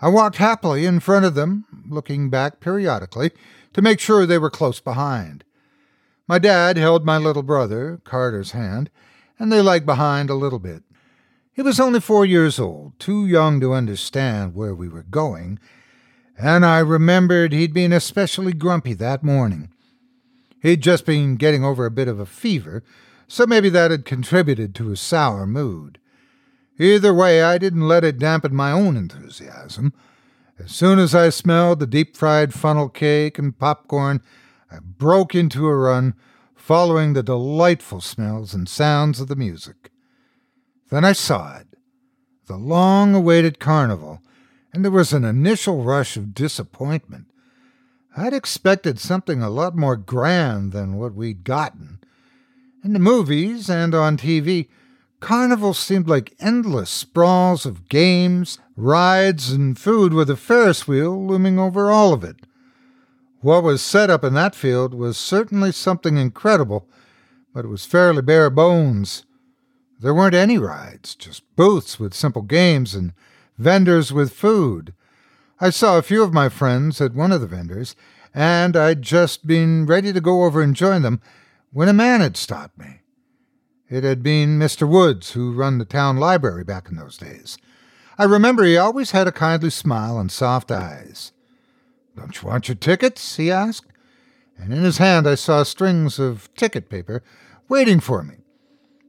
I 0.00 0.08
walked 0.08 0.36
happily 0.36 0.86
in 0.86 1.00
front 1.00 1.24
of 1.24 1.34
them, 1.34 1.64
looking 1.88 2.30
back 2.30 2.60
periodically 2.60 3.32
to 3.72 3.82
make 3.82 3.98
sure 3.98 4.24
they 4.24 4.38
were 4.38 4.50
close 4.50 4.80
behind. 4.80 5.44
My 6.28 6.38
dad 6.38 6.76
held 6.76 7.06
my 7.06 7.16
little 7.16 7.42
brother, 7.42 8.02
Carter's 8.04 8.50
hand, 8.50 8.90
and 9.38 9.50
they 9.50 9.62
lagged 9.62 9.86
behind 9.86 10.28
a 10.28 10.34
little 10.34 10.58
bit. 10.58 10.82
He 11.54 11.62
was 11.62 11.80
only 11.80 12.00
four 12.00 12.26
years 12.26 12.60
old, 12.60 12.98
too 12.98 13.26
young 13.26 13.60
to 13.60 13.72
understand 13.72 14.54
where 14.54 14.74
we 14.74 14.88
were 14.88 15.04
going, 15.04 15.58
and 16.36 16.66
I 16.66 16.80
remembered 16.80 17.52
he'd 17.52 17.72
been 17.72 17.94
especially 17.94 18.52
grumpy 18.52 18.92
that 18.92 19.24
morning. 19.24 19.70
He'd 20.60 20.82
just 20.82 21.06
been 21.06 21.36
getting 21.36 21.64
over 21.64 21.86
a 21.86 21.90
bit 21.90 22.08
of 22.08 22.20
a 22.20 22.26
fever, 22.26 22.84
so 23.26 23.46
maybe 23.46 23.70
that 23.70 23.90
had 23.90 24.04
contributed 24.04 24.74
to 24.74 24.88
his 24.88 25.00
sour 25.00 25.46
mood. 25.46 25.98
Either 26.78 27.14
way, 27.14 27.42
I 27.42 27.56
didn't 27.56 27.88
let 27.88 28.04
it 28.04 28.18
dampen 28.18 28.54
my 28.54 28.70
own 28.70 28.96
enthusiasm. 28.96 29.94
As 30.58 30.72
soon 30.72 30.98
as 30.98 31.14
I 31.14 31.30
smelled 31.30 31.80
the 31.80 31.86
deep 31.86 32.16
fried 32.16 32.52
funnel 32.52 32.88
cake 32.88 33.38
and 33.38 33.58
popcorn, 33.58 34.20
I 34.70 34.78
broke 34.80 35.34
into 35.34 35.66
a 35.66 35.76
run, 35.76 36.14
following 36.54 37.12
the 37.12 37.22
delightful 37.22 38.00
smells 38.00 38.54
and 38.54 38.68
sounds 38.68 39.20
of 39.20 39.28
the 39.28 39.36
music. 39.36 39.90
Then 40.90 41.04
I 41.04 41.12
saw 41.12 41.56
it 41.56 41.68
the 42.48 42.56
long 42.56 43.14
awaited 43.14 43.60
carnival, 43.60 44.20
and 44.72 44.82
there 44.82 44.90
was 44.90 45.12
an 45.12 45.24
initial 45.24 45.84
rush 45.84 46.16
of 46.16 46.34
disappointment. 46.34 47.26
I'd 48.16 48.32
expected 48.32 48.98
something 48.98 49.42
a 49.42 49.50
lot 49.50 49.76
more 49.76 49.96
grand 49.96 50.72
than 50.72 50.96
what 50.96 51.14
we'd 51.14 51.44
gotten. 51.44 52.00
In 52.82 52.94
the 52.94 52.98
movies 52.98 53.68
and 53.68 53.94
on 53.94 54.16
TV, 54.16 54.68
carnivals 55.20 55.78
seemed 55.78 56.08
like 56.08 56.34
endless 56.40 56.90
sprawls 56.90 57.66
of 57.66 57.88
games, 57.88 58.58
rides, 58.76 59.50
and 59.52 59.78
food 59.78 60.14
with 60.14 60.30
a 60.30 60.36
Ferris 60.36 60.88
wheel 60.88 61.26
looming 61.26 61.58
over 61.58 61.90
all 61.90 62.12
of 62.12 62.24
it. 62.24 62.36
What 63.40 63.62
was 63.62 63.82
set 63.82 64.10
up 64.10 64.24
in 64.24 64.34
that 64.34 64.56
field 64.56 64.94
was 64.94 65.16
certainly 65.16 65.70
something 65.70 66.16
incredible, 66.16 66.88
but 67.54 67.64
it 67.64 67.68
was 67.68 67.86
fairly 67.86 68.20
bare 68.20 68.50
bones. 68.50 69.24
There 70.00 70.14
weren't 70.14 70.34
any 70.34 70.58
rides, 70.58 71.14
just 71.14 71.44
booths 71.54 72.00
with 72.00 72.14
simple 72.14 72.42
games 72.42 72.96
and 72.96 73.12
vendors 73.56 74.12
with 74.12 74.32
food. 74.32 74.92
I 75.60 75.70
saw 75.70 75.98
a 75.98 76.02
few 76.02 76.24
of 76.24 76.32
my 76.32 76.48
friends 76.48 77.00
at 77.00 77.14
one 77.14 77.30
of 77.30 77.40
the 77.40 77.46
vendors, 77.46 77.94
and 78.34 78.76
I'd 78.76 79.02
just 79.02 79.46
been 79.46 79.86
ready 79.86 80.12
to 80.12 80.20
go 80.20 80.44
over 80.44 80.60
and 80.60 80.74
join 80.74 81.02
them 81.02 81.20
when 81.72 81.88
a 81.88 81.92
man 81.92 82.20
had 82.20 82.36
stopped 82.36 82.76
me. 82.76 83.02
It 83.88 84.02
had 84.02 84.22
been 84.22 84.58
Mr. 84.58 84.86
Woods, 84.88 85.32
who 85.32 85.54
run 85.54 85.78
the 85.78 85.84
town 85.84 86.16
library 86.16 86.64
back 86.64 86.88
in 86.88 86.96
those 86.96 87.16
days. 87.16 87.56
I 88.18 88.24
remember 88.24 88.64
he 88.64 88.76
always 88.76 89.12
had 89.12 89.28
a 89.28 89.32
kindly 89.32 89.70
smile 89.70 90.18
and 90.18 90.30
soft 90.30 90.72
eyes. 90.72 91.32
Don't 92.18 92.42
you 92.42 92.48
want 92.48 92.68
your 92.68 92.74
tickets? 92.74 93.36
he 93.36 93.50
asked, 93.50 93.86
and 94.58 94.72
in 94.72 94.82
his 94.82 94.98
hand 94.98 95.26
I 95.26 95.36
saw 95.36 95.62
strings 95.62 96.18
of 96.18 96.52
ticket 96.54 96.90
paper 96.90 97.22
waiting 97.68 98.00
for 98.00 98.22
me. 98.22 98.36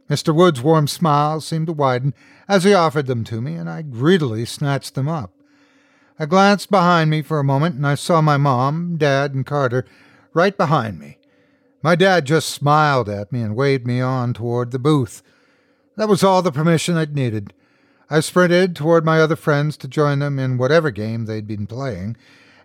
Mr. 0.10 0.34
Wood's 0.34 0.62
warm 0.62 0.88
smile 0.88 1.41
seemed 1.41 1.67
to 1.67 1.74
widen 1.74 2.13
as 2.48 2.63
he 2.63 2.74
offered 2.74 3.08
them 3.08 3.24
to 3.26 3.41
me, 3.41 3.56
and 3.56 3.69
I 3.69 3.82
greedily 3.82 4.45
snatched 4.45 4.95
them 4.95 5.08
up. 5.08 5.34
I 6.17 6.26
glanced 6.26 6.69
behind 6.69 7.10
me 7.10 7.22
for 7.22 7.39
a 7.39 7.43
moment, 7.43 7.76
and 7.76 7.88
I 7.88 7.95
saw 7.95 8.22
my 8.22 8.38
mom, 8.38 8.98
dad, 8.98 9.34
and 9.34 9.45
Carter 9.45 9.86
right 10.34 10.56
behind 10.58 11.00
me. 11.00 11.17
My 11.82 11.95
dad 11.95 12.26
just 12.26 12.50
smiled 12.50 13.08
at 13.08 13.32
me 13.32 13.41
and 13.41 13.56
waved 13.56 13.88
me 13.88 14.02
on 14.02 14.34
toward 14.34 14.72
the 14.72 14.80
booth. 14.80 15.24
That 15.95 16.10
was 16.10 16.24
all 16.24 16.41
the 16.41 16.52
permission 16.52 16.98
I'd 16.98 17.15
needed. 17.15 17.54
I 18.10 18.19
sprinted 18.19 18.76
toward 18.76 19.06
my 19.06 19.22
other 19.22 19.36
friends 19.36 19.78
to 19.78 19.88
join 19.88 20.19
them 20.19 20.39
in 20.39 20.58
whatever 20.58 20.91
game 20.91 21.26
they'd 21.26 21.48
been 21.48 21.67
playing, 21.67 22.17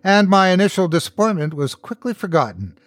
and 0.05 0.29
my 0.29 0.49
initial 0.49 0.87
disappointment 0.87 1.55
was 1.55 1.73
quickly 1.73 2.13
forgotten. 2.13 2.77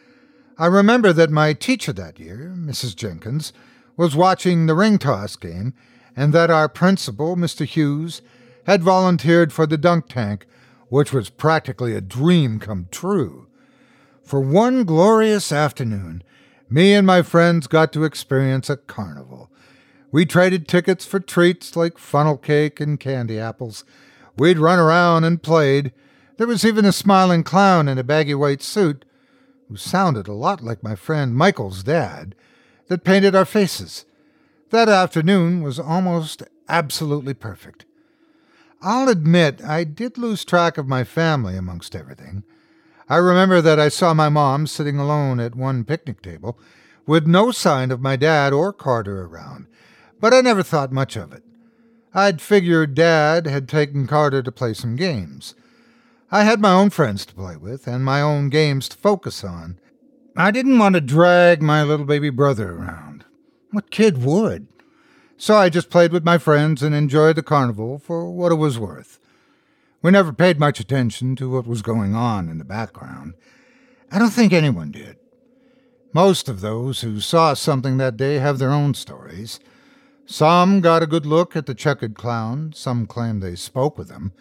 I 0.57 0.67
remember 0.67 1.13
that 1.13 1.31
my 1.31 1.53
teacher 1.53 1.93
that 1.95 2.21
year, 2.21 2.55
Mrs. 2.57 2.95
Jenkins, 2.95 3.53
was 3.97 4.15
watching 4.15 4.67
the 4.67 4.75
ring 4.75 4.99
toss 4.99 5.35
game, 5.35 5.75
and 6.17 6.33
that 6.33 6.49
our 6.49 6.69
principal, 6.69 7.37
Mr. 7.37 7.67
Hughes, 7.67 8.23
had 8.67 8.83
volunteered 8.83 9.53
for 9.53 9.67
the 9.67 9.77
dunk 9.77 10.09
tank 10.09 10.47
which 10.89 11.13
was 11.13 11.29
practically 11.29 11.95
a 11.95 12.01
dream 12.01 12.59
come 12.59 12.89
true. 12.91 13.47
For 14.23 14.41
one 14.41 14.85
glorious 14.85 15.53
afternoon, 15.53 16.23
me 16.71 16.95
and 16.95 17.07
my 17.07 17.23
friends 17.23 17.67
got 17.67 17.93
to 17.93 18.05
experience 18.05 18.71
a 18.71 18.77
carnival. 18.77 19.51
We 20.11 20.25
traded 20.25 20.69
tickets 20.69 21.05
for 21.05 21.21
treats 21.21 21.77
like 21.77 21.99
funnel 21.99 22.37
cake 22.37 22.81
and 22.81 22.99
candy 22.99 23.39
apples. 23.39 23.85
We'd 24.37 24.59
run 24.59 24.79
around 24.79 25.25
and 25.25 25.43
played. 25.43 25.93
There 26.39 26.47
was 26.47 26.65
even 26.65 26.85
a 26.85 26.93
smiling 26.93 27.43
clown 27.43 27.89
in 27.89 27.99
a 27.99 28.05
baggy 28.05 28.35
white 28.35 28.63
suit, 28.63 29.05
who 29.69 29.77
sounded 29.77 30.29
a 30.29 30.33
lot 30.33 30.63
like 30.63 30.85
my 30.85 30.95
friend 30.95 31.35
Michael's 31.35 31.83
dad, 31.83 32.37
that 32.87 33.03
painted 33.03 33.35
our 33.35 33.45
faces. 33.45 34.05
That 34.71 34.89
afternoon 34.89 35.63
was 35.63 35.81
almost 35.81 36.45
absolutely 36.69 37.35
perfect. 37.35 37.87
I'll 38.81 39.09
admit 39.09 39.65
I 39.65 39.83
did 39.83 40.17
lose 40.17 40.45
track 40.45 40.79
of 40.79 40.87
my 40.87 41.03
family 41.03 41.57
amongst 41.57 41.97
everything. 41.97 42.45
I 43.09 43.17
remember 43.17 43.61
that 43.61 43.81
I 43.81 43.89
saw 43.89 44.15
my 44.15 44.29
mom 44.29 44.69
sitting 44.69 44.97
alone 44.97 45.41
at 45.41 45.57
one 45.57 45.83
picnic 45.85 46.23
table, 46.23 46.57
with 47.05 47.27
no 47.27 47.51
sign 47.51 47.91
of 47.91 48.01
my 48.01 48.15
dad 48.15 48.53
or 48.53 48.73
Carter 48.73 49.25
around, 49.25 49.67
but 50.21 50.33
I 50.33 50.41
never 50.41 50.63
thought 50.63 50.93
much 50.93 51.17
of 51.17 51.33
it. 51.33 51.43
I'd 52.15 52.41
figured 52.41 52.95
Dad 52.95 53.49
had 53.49 53.69
taken 53.69 54.07
Carter 54.07 54.41
to 54.43 54.53
play 54.53 54.73
some 54.73 54.95
games. 54.95 55.57
I 56.31 56.45
had 56.45 56.61
my 56.61 56.73
own 56.73 56.91
friends 56.91 57.25
to 57.27 57.35
play 57.35 57.57
with 57.57 57.87
and 57.87 58.05
my 58.05 58.21
own 58.21 58.51
games 58.51 58.89
to 58.91 58.99
focus 58.99 59.43
on. 59.43 59.79
I 60.37 60.51
didn't 60.51 60.79
want 60.79 60.95
to 60.95 61.01
drag 61.01 61.63
my 61.63 61.83
little 61.83 62.05
baby 62.05 62.29
brother 62.29 62.73
around. 62.73 63.25
What 63.71 63.91
kid 63.91 64.23
would? 64.23 64.69
So 65.39 65.57
I 65.57 65.71
just 65.71 65.89
played 65.89 66.13
with 66.13 66.25
my 66.25 66.37
friends 66.37 66.83
and 66.83 66.95
enjoyed 66.95 67.37
the 67.37 67.43
carnival 67.43 67.99
for 67.99 68.31
what 68.31 68.53
it 68.53 68.57
was 68.57 68.79
worth. 68.79 69.19
We 70.03 70.11
never 70.11 70.33
paid 70.33 70.61
much 70.61 70.81
attention 70.81 71.35
to 71.37 71.51
what 71.51 71.67
was 71.67 71.81
going 71.81 72.15
on 72.15 72.49
in 72.49 72.59
the 72.59 72.65
background. 72.65 73.35
I 74.13 74.19
don't 74.19 74.31
think 74.31 74.53
anyone 74.53 74.91
did. 74.91 75.17
Most 76.13 76.49
of 76.49 76.61
those 76.61 77.01
who 77.01 77.21
saw 77.21 77.55
something 77.55 77.97
that 77.99 78.17
day 78.17 78.37
have 78.37 78.59
their 78.59 78.71
own 78.71 78.95
stories. 78.95 79.61
Some 80.27 80.81
got 80.81 81.03
a 81.03 81.07
good 81.07 81.25
look 81.25 81.57
at 81.57 81.67
the 81.67 81.75
checkered 81.75 82.15
clown, 82.15 82.73
some 82.75 83.07
claim 83.07 83.41
they 83.41 83.55
spoke 83.55 83.97
with 83.97 84.11
him, 84.11 84.33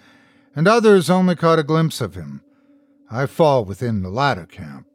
and 0.58 0.68
others 0.68 1.08
only 1.08 1.36
caught 1.36 1.60
a 1.60 1.64
glimpse 1.64 2.02
of 2.02 2.16
him. 2.16 2.42
I 3.12 3.28
fall 3.28 3.64
within 3.64 4.02
the 4.02 4.10
latter 4.10 4.48
camp. 4.48 4.88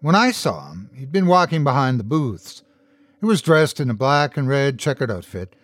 When 0.00 0.16
I 0.16 0.32
saw 0.32 0.72
him, 0.72 0.90
he'd 0.92 1.12
been 1.12 1.28
walking 1.28 1.62
behind 1.62 2.00
the 2.00 2.04
booths, 2.04 2.64
he 3.20 3.26
was 3.26 3.40
dressed 3.40 3.78
in 3.78 3.88
a 3.88 3.94
black 3.94 4.36
and 4.36 4.48
red 4.48 4.80
checkered 4.80 5.08
outfit 5.08 5.54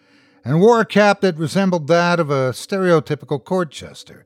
and 0.45 0.61
wore 0.61 0.81
a 0.81 0.87
cap 0.87 1.21
that 1.23 1.37
resembled 1.37 1.89
that 1.89 2.21
of 2.21 2.31
a 2.31 2.53
stereotypical 2.53 3.43
court 3.43 3.73
jester. 3.73 4.25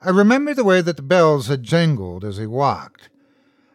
I 0.00 0.10
remember 0.10 0.54
the 0.54 0.62
way 0.62 0.80
that 0.82 0.96
the 0.96 1.02
bells 1.02 1.48
had 1.48 1.64
jingled 1.64 2.24
as 2.24 2.36
he 2.36 2.46
walked. 2.46 3.10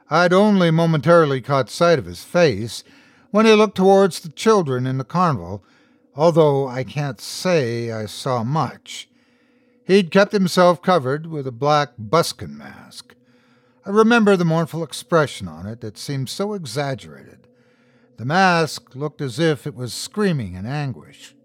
I'd 0.09 0.31
only 0.31 0.71
momentarily 0.71 1.41
caught 1.41 1.69
sight 1.69 1.99
of 1.99 2.05
his 2.05 2.23
face 2.23 2.85
when 3.31 3.45
he 3.45 3.51
looked 3.51 3.75
towards 3.75 4.21
the 4.21 4.29
children 4.29 4.87
in 4.87 4.97
the 4.97 5.03
carnival, 5.03 5.61
although 6.15 6.69
I 6.69 6.85
can't 6.85 7.19
say 7.19 7.91
I 7.91 8.05
saw 8.05 8.45
much. 8.45 9.06
He'd 9.87 10.11
kept 10.11 10.33
himself 10.33 10.81
covered 10.81 11.27
with 11.27 11.47
a 11.47 11.51
black 11.51 11.93
buskin 11.97 12.57
mask. 12.57 13.15
I 13.85 13.89
remember 13.89 14.35
the 14.35 14.43
mournful 14.43 14.83
expression 14.83 15.47
on 15.47 15.65
it 15.65 15.79
that 15.79 15.97
seemed 15.97 16.27
so 16.27 16.53
exaggerated. 16.53 17.47
The 18.17 18.25
mask 18.25 18.95
looked 18.95 19.21
as 19.21 19.39
if 19.39 19.65
it 19.65 19.73
was 19.73 19.93
screaming 19.93 20.55
in 20.55 20.65
anguish. 20.65 21.35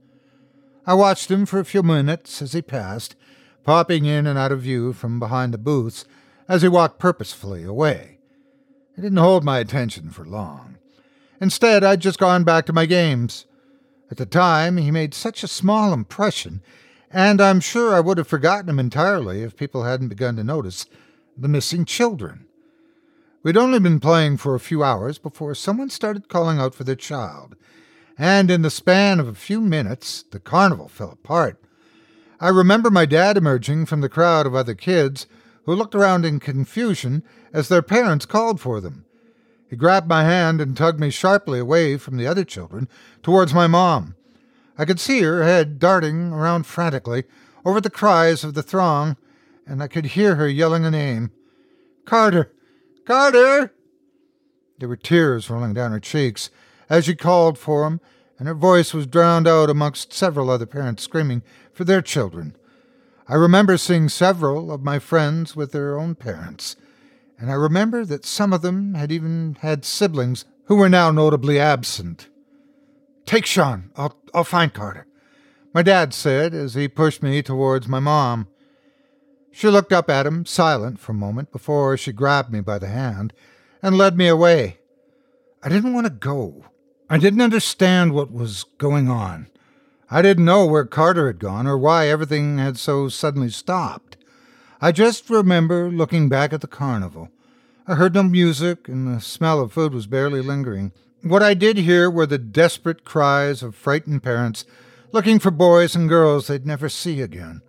I 0.85 0.95
watched 0.95 1.31
him 1.31 1.47
for 1.47 1.61
a 1.61 1.65
few 1.65 1.85
minutes 1.85 2.43
as 2.43 2.53
he 2.53 2.63
passed, 2.63 3.15
popping 3.63 4.07
in 4.07 4.27
and 4.27 4.37
out 4.37 4.51
of 4.51 4.63
view 4.63 4.93
from 4.93 5.21
behind 5.21 5.55
the 5.55 5.59
booths 5.59 6.05
as 6.49 6.63
he 6.63 6.69
walked 6.69 6.99
purposefully 6.99 7.63
away. 7.63 8.19
It 8.99 9.03
didn't 9.03 9.19
hold 9.19 9.45
my 9.45 9.61
attention 9.61 10.11
for 10.11 10.25
long. 10.25 10.79
Instead, 11.41 11.85
I'd 11.85 12.01
just 12.01 12.19
gone 12.19 12.43
back 12.43 12.67
to 12.67 12.73
my 12.73 12.87
games. 12.87 13.47
At 14.11 14.17
the 14.17 14.27
time, 14.27 14.79
he 14.79 14.91
made 14.91 15.15
such 15.15 15.45
a 15.45 15.49
small 15.49 15.93
impression, 15.93 16.61
and 17.13 17.41
I'm 17.41 17.61
sure 17.61 17.95
I 17.95 18.01
would 18.01 18.19
have 18.19 18.27
forgotten 18.27 18.69
him 18.69 18.79
entirely 18.79 19.43
if 19.43 19.57
people 19.57 19.85
hadn't 19.85 20.09
begun 20.09 20.37
to 20.37 20.45
notice 20.45 20.87
the 21.37 21.49
missing 21.49 21.85
children. 21.85 22.47
We'd 23.43 23.57
only 23.57 23.81
been 23.81 24.01
playing 24.01 24.37
for 24.37 24.55
a 24.55 24.61
few 24.61 24.83
hours 24.83 25.19
before 25.19 25.55
someone 25.55 25.91
started 25.91 26.29
calling 26.29 26.59
out 26.59 26.75
for 26.75 26.85
their 26.85 26.95
child, 26.95 27.57
and 28.17 28.51
in 28.51 28.63
the 28.63 28.71
span 28.71 29.19
of 29.21 29.29
a 29.29 29.35
few 29.35 29.61
minutes, 29.61 30.25
the 30.31 30.39
carnival 30.39 30.89
fell 30.89 31.11
apart. 31.11 31.59
I 32.41 32.49
remember 32.49 32.91
my 32.91 33.05
dad 33.05 33.37
emerging 33.37 33.87
from 33.87 34.01
the 34.01 34.09
crowd 34.09 34.47
of 34.47 34.55
other 34.55 34.75
kids 34.75 35.27
who 35.65 35.75
looked 35.75 35.95
around 35.95 36.25
in 36.25 36.41
confusion 36.41 37.23
as 37.53 37.69
their 37.69 37.83
parents 37.83 38.27
called 38.27 38.61
for 38.61 38.81
them. 38.81 39.05
He 39.69 39.77
grabbed 39.77 40.09
my 40.09 40.25
hand 40.25 40.61
and 40.61 40.77
tugged 40.77 41.01
me 41.01 41.11
sharply 41.11 41.59
away 41.59 41.97
from 41.97 42.17
the 42.17 42.27
other 42.27 42.45
children 42.45 42.89
towards 43.23 43.55
my 43.55 43.67
mom. 43.67 44.17
I 44.79 44.85
could 44.85 45.01
see 45.01 45.21
her 45.23 45.43
head 45.43 45.79
darting 45.79 46.33
around 46.33 46.67
frantically 46.67 47.25
over 47.65 47.81
the 47.81 47.91
cries 47.91 48.45
of 48.45 48.55
the 48.55 48.63
throng, 48.63 49.17
and 49.67 49.83
I 49.83 49.89
could 49.89 50.07
hear 50.07 50.37
her 50.37 50.49
yelling 50.49 50.85
a 50.85 50.91
name 50.91 51.31
Carter! 52.05 52.51
Carter! 53.07 53.73
There 54.79 54.89
were 54.89 54.97
tears 54.97 55.49
rolling 55.49 55.75
down 55.75 55.93
her 55.93 56.01
cheeks 56.01 56.51
as 56.91 57.05
she 57.05 57.15
called 57.15 57.59
for 57.59 57.87
him, 57.87 58.01
and 58.39 58.49
her 58.49 58.55
voice 58.55 58.93
was 58.93 59.07
drowned 59.07 59.47
out 59.47 59.71
amongst 59.71 60.13
several 60.13 60.51
other 60.51 60.67
parents 60.67 61.05
screaming 61.05 61.43
for 61.73 61.85
their 61.85 62.03
children. 62.03 62.57
I 63.29 63.35
remember 63.35 63.77
seeing 63.77 64.09
several 64.09 64.73
of 64.73 64.83
my 64.83 64.99
friends 64.99 65.55
with 65.55 65.73
their 65.73 65.99
own 65.99 66.17
parents, 66.17 66.77
and 67.39 67.51
I 67.51 67.55
remember 67.55 68.05
that 68.05 68.25
some 68.25 68.53
of 68.53 68.63
them 68.63 68.95
had 68.95 69.13
even 69.13 69.57
had 69.61 69.85
siblings 69.85 70.45
who 70.65 70.77
were 70.77 70.89
now 70.89 71.11
notably 71.11 71.61
absent. 71.61 72.29
Take 73.27 73.47
Sean. 73.47 73.91
I'll, 73.97 74.17
I'll 74.35 74.45
find 74.45 74.73
Carter, 74.73 75.07
my 75.73 75.83
dad 75.83 76.13
said 76.13 76.55
as 76.55 76.75
he 76.75 76.89
pushed 76.89 77.23
me 77.23 77.43
towards 77.43 77.89
my 77.89 78.01
mom. 78.01 78.49
She 79.51 79.69
looked 79.69 79.93
up 79.93 80.09
at 80.09 80.27
him, 80.27 80.47
silent 80.47 80.99
for 80.99 81.13
a 81.13 81.15
moment, 81.15 81.53
before 81.53 81.97
she 81.97 82.13
grabbed 82.13 82.53
me 82.53 82.61
by 82.61 82.79
the 82.79 82.89
hand 82.89 83.33
and 83.83 83.99
led 83.99 84.17
me 84.17 84.29
away. 84.29 84.79
I 85.63 85.69
didn't 85.69 85.95
want 85.95 86.07
to 86.07 86.11
go. 86.11 86.65
I 87.11 87.19
didn't 87.19 87.43
understand 87.43 88.15
what 88.15 88.33
was 88.33 88.65
going 88.79 89.09
on. 89.09 89.49
I 90.11 90.23
didn't 90.23 90.45
know 90.45 90.67
where 90.67 90.85
Carter 90.85 91.27
had 91.27 91.39
gone 91.39 91.67
or 91.67 91.79
why 91.79 92.09
everything 92.09 92.59
had 92.59 92.79
so 92.79 93.09
suddenly 93.09 93.51
stopped. 93.51 94.17
I 94.81 94.93
just 94.93 95.31
remember 95.31 95.91
looking 95.91 96.29
back 96.29 96.53
at 96.53 96.61
the 96.61 96.67
carnival. 96.67 97.29
I 97.87 97.95
heard 97.95 98.15
no 98.15 98.23
music, 98.23 98.89
and 98.89 99.07
the 99.07 99.21
smell 99.21 99.61
of 99.61 99.73
food 99.73 99.95
was 99.95 100.07
barely 100.07 100.41
lingering. 100.41 100.93
What 101.23 101.43
I 101.43 101.55
did 101.55 101.77
hear 101.77 102.11
were 102.11 102.27
the 102.27 102.37
desperate 102.37 103.05
cries 103.05 103.63
of 103.63 103.77
frightened 103.77 104.25
parents 104.25 104.65
looking 105.13 105.39
for 105.39 105.53
boys 105.53 105.95
and 105.95 106.09
girls 106.09 106.49
they'd 106.49 106.67
never 106.67 106.89
see 106.89 107.21
again. 107.21 107.63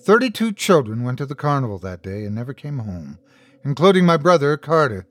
Thirty 0.00 0.28
two 0.28 0.52
children 0.52 1.04
went 1.04 1.18
to 1.18 1.26
the 1.26 1.36
carnival 1.36 1.78
that 1.78 2.02
day 2.02 2.24
and 2.24 2.34
never 2.34 2.52
came 2.52 2.80
home, 2.80 3.18
including 3.64 4.04
my 4.04 4.16
brother, 4.16 4.56
Carter. 4.56 5.06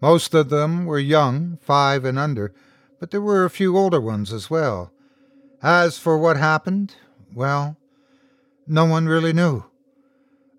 Most 0.00 0.32
of 0.32 0.48
them 0.48 0.86
were 0.86 0.98
young, 0.98 1.58
five 1.60 2.06
and 2.06 2.18
under, 2.18 2.54
but 2.98 3.10
there 3.10 3.20
were 3.20 3.44
a 3.44 3.50
few 3.50 3.76
older 3.76 4.00
ones 4.00 4.32
as 4.32 4.48
well. 4.48 4.90
As 5.62 5.98
for 5.98 6.16
what 6.16 6.38
happened, 6.38 6.94
well, 7.34 7.76
no 8.66 8.86
one 8.86 9.06
really 9.06 9.34
knew. 9.34 9.64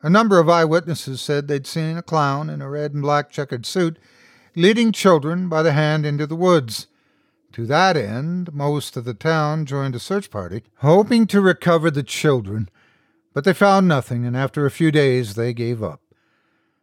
A 0.03 0.11
number 0.11 0.39
of 0.39 0.47
eyewitnesses 0.47 1.21
said 1.21 1.47
they'd 1.47 1.65
seen 1.65 1.97
a 1.97 2.03
clown 2.03 2.51
in 2.51 2.61
a 2.61 2.69
red 2.69 2.93
and 2.93 3.01
black 3.01 3.31
checkered 3.31 3.65
suit 3.65 3.97
leading 4.55 4.91
children 4.91 5.49
by 5.49 5.63
the 5.63 5.73
hand 5.73 6.05
into 6.05 6.27
the 6.27 6.35
woods. 6.35 6.87
To 7.53 7.65
that 7.65 7.97
end, 7.97 8.53
most 8.53 8.95
of 8.95 9.05
the 9.05 9.13
town 9.13 9.65
joined 9.65 9.95
a 9.95 9.99
search 9.99 10.29
party, 10.29 10.63
hoping 10.77 11.27
to 11.27 11.41
recover 11.41 11.89
the 11.89 12.03
children 12.03 12.69
but 13.33 13.43
they 13.43 13.53
found 13.53 13.87
nothing, 13.87 14.25
and 14.25 14.35
after 14.35 14.65
a 14.65 14.71
few 14.71 14.91
days 14.91 15.35
they 15.35 15.53
gave 15.53 15.83
up. 15.83 16.01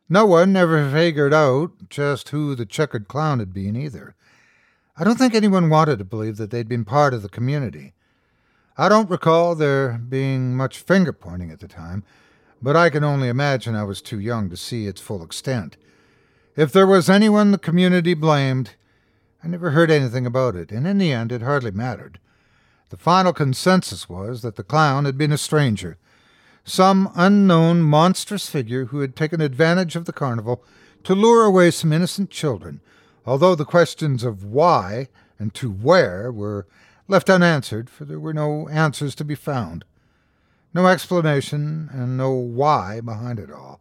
No 0.09 0.25
one 0.25 0.57
ever 0.57 0.91
figured 0.91 1.35
out 1.35 1.73
just 1.91 2.29
who 2.29 2.55
the 2.55 2.67
checkered 2.67 3.09
clown 3.09 3.41
had 3.41 3.53
been 3.53 3.77
either. 3.77 4.15
I 4.97 5.05
don't 5.05 5.19
think 5.19 5.35
anyone 5.35 5.69
wanted 5.69 5.99
to 5.99 6.05
believe 6.05 6.37
that 6.37 6.51
they'd 6.51 6.69
been 6.69 6.85
part 6.85 7.13
of 7.13 7.23
the 7.23 7.29
community. 7.29 7.93
I 8.79 8.89
don't 8.89 9.11
recall 9.11 9.55
there 9.55 9.99
being 9.99 10.57
much 10.57 10.79
finger 10.79 11.13
pointing 11.13 11.51
at 11.51 11.61
the 11.61 11.69
time, 11.69 12.05
but 12.63 12.77
I 12.77 12.91
can 12.91 13.05
only 13.05 13.29
imagine 13.29 13.75
I 13.75 13.85
was 13.85 14.01
too 14.01 14.21
young 14.21 14.49
to 14.51 14.57
see 14.57 14.87
its 14.87 15.01
full 15.01 15.23
extent. 15.23 15.77
If 16.57 16.73
there 16.73 16.87
was 16.87 17.11
anyone 17.11 17.51
the 17.51 17.59
community 17.59 18.15
blamed, 18.15 18.77
I 19.45 19.47
never 19.47 19.73
heard 19.73 19.91
anything 19.91 20.25
about 20.25 20.57
it, 20.57 20.73
and 20.73 20.87
in 20.87 20.97
the 20.97 21.13
end 21.13 21.31
it 21.31 21.43
hardly 21.43 21.71
mattered. 21.71 22.19
The 22.89 22.97
final 22.97 23.35
consensus 23.35 24.09
was 24.09 24.41
that 24.41 24.57
the 24.57 24.63
clown 24.63 25.05
had 25.05 25.19
been 25.19 25.33
a 25.33 25.39
stranger, 25.39 25.99
some 26.65 27.13
unknown 27.15 27.83
monstrous 27.83 28.49
figure 28.49 28.87
who 28.87 29.01
had 29.01 29.15
taken 29.15 29.43
advantage 29.43 29.97
of 29.97 30.07
the 30.07 30.15
carnival 30.15 30.65
to 31.05 31.15
lure 31.15 31.45
away 31.45 31.71
some 31.71 31.93
innocent 31.93 32.31
children, 32.31 32.81
although 33.27 33.55
the 33.55 33.67
questions 33.67 34.25
of 34.25 34.43
why 34.43 35.09
and 35.39 35.53
to 35.53 35.71
where 35.71 36.33
were 36.33 36.67
left 37.07 37.29
unanswered, 37.29 37.91
for 37.91 38.07
there 38.07 38.19
were 38.19 38.33
no 38.33 38.67
answers 38.69 39.15
to 39.17 39.25
be 39.25 39.35
found. 39.35 39.85
No 40.73 40.87
explanation 40.87 41.91
and 41.93 42.17
no 42.17 42.31
why 42.31 43.03
behind 43.03 43.39
it 43.39 43.51
all. 43.51 43.81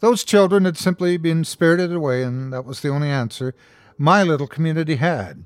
Those 0.00 0.24
children 0.24 0.64
had 0.64 0.76
simply 0.76 1.16
been 1.16 1.44
spirited 1.44 1.92
away, 1.92 2.22
and 2.22 2.52
that 2.52 2.64
was 2.64 2.80
the 2.80 2.88
only 2.88 3.08
answer 3.08 3.54
my 3.98 4.22
little 4.22 4.46
community 4.46 4.96
had. 4.96 5.44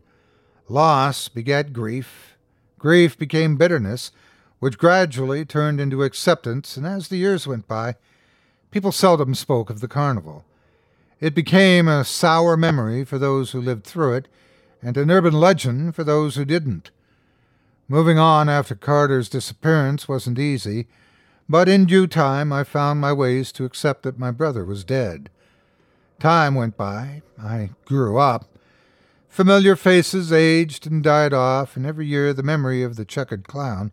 Loss 0.68 1.28
begat 1.28 1.72
grief, 1.72 2.36
grief 2.78 3.18
became 3.18 3.57
bitterness, 3.57 4.12
which 4.61 4.78
gradually 4.78 5.44
turned 5.44 5.80
into 5.80 6.05
acceptance, 6.05 6.76
and 6.76 6.86
as 6.86 7.09
the 7.09 7.16
years 7.16 7.46
went 7.46 7.66
by, 7.66 7.96
people 8.70 8.92
seldom 8.92 9.34
spoke 9.34 9.70
of 9.70 9.80
the 9.80 9.88
carnival. 9.88 10.44
It 11.20 11.34
became 11.34 11.88
a 11.88 12.05
sour 12.05 12.57
memory 12.57 13.05
for 13.05 13.18
those 13.18 13.50
who 13.50 13.61
lived 13.61 13.84
through 13.84 14.14
it, 14.14 14.28
and 14.80 14.96
an 14.96 15.11
urban 15.11 15.34
legend 15.34 15.94
for 15.96 16.05
those 16.05 16.36
who 16.36 16.44
didn't. 16.44 16.90
Moving 17.88 18.18
on 18.18 18.48
after 18.48 18.74
Carter's 18.74 19.28
disappearance 19.28 20.09
wasn't 20.09 20.38
easy, 20.38 20.86
but 21.49 21.68
in 21.68 21.84
due 21.84 22.07
time 22.07 22.53
I 22.53 22.64
found 22.64 23.01
my 23.01 23.12
ways 23.12 23.53
to 23.53 23.64
accept 23.64 24.03
that 24.03 24.18
my 24.18 24.30
brother 24.30 24.64
was 24.64 24.84
dead. 24.84 25.30
Time 26.18 26.55
went 26.55 26.76
by, 26.76 27.22
I 27.40 27.70
grew 27.84 28.18
up. 28.18 28.47
Familiar 29.28 29.76
faces 29.76 30.32
aged 30.32 30.86
and 30.86 31.03
died 31.03 31.32
off, 31.32 31.76
and 31.76 31.84
every 31.84 32.07
year 32.07 32.32
the 32.32 32.42
memory 32.42 32.82
of 32.82 32.97
the 32.97 33.05
checkered 33.05 33.49
clown 33.49 33.90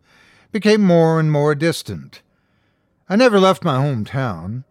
became 0.52 0.82
more 0.82 1.18
and 1.18 1.32
more 1.32 1.54
distant. 1.54 2.22
I 3.08 3.16
never 3.16 3.40
left 3.40 3.64
my 3.64 3.76
hometown. 3.76 4.64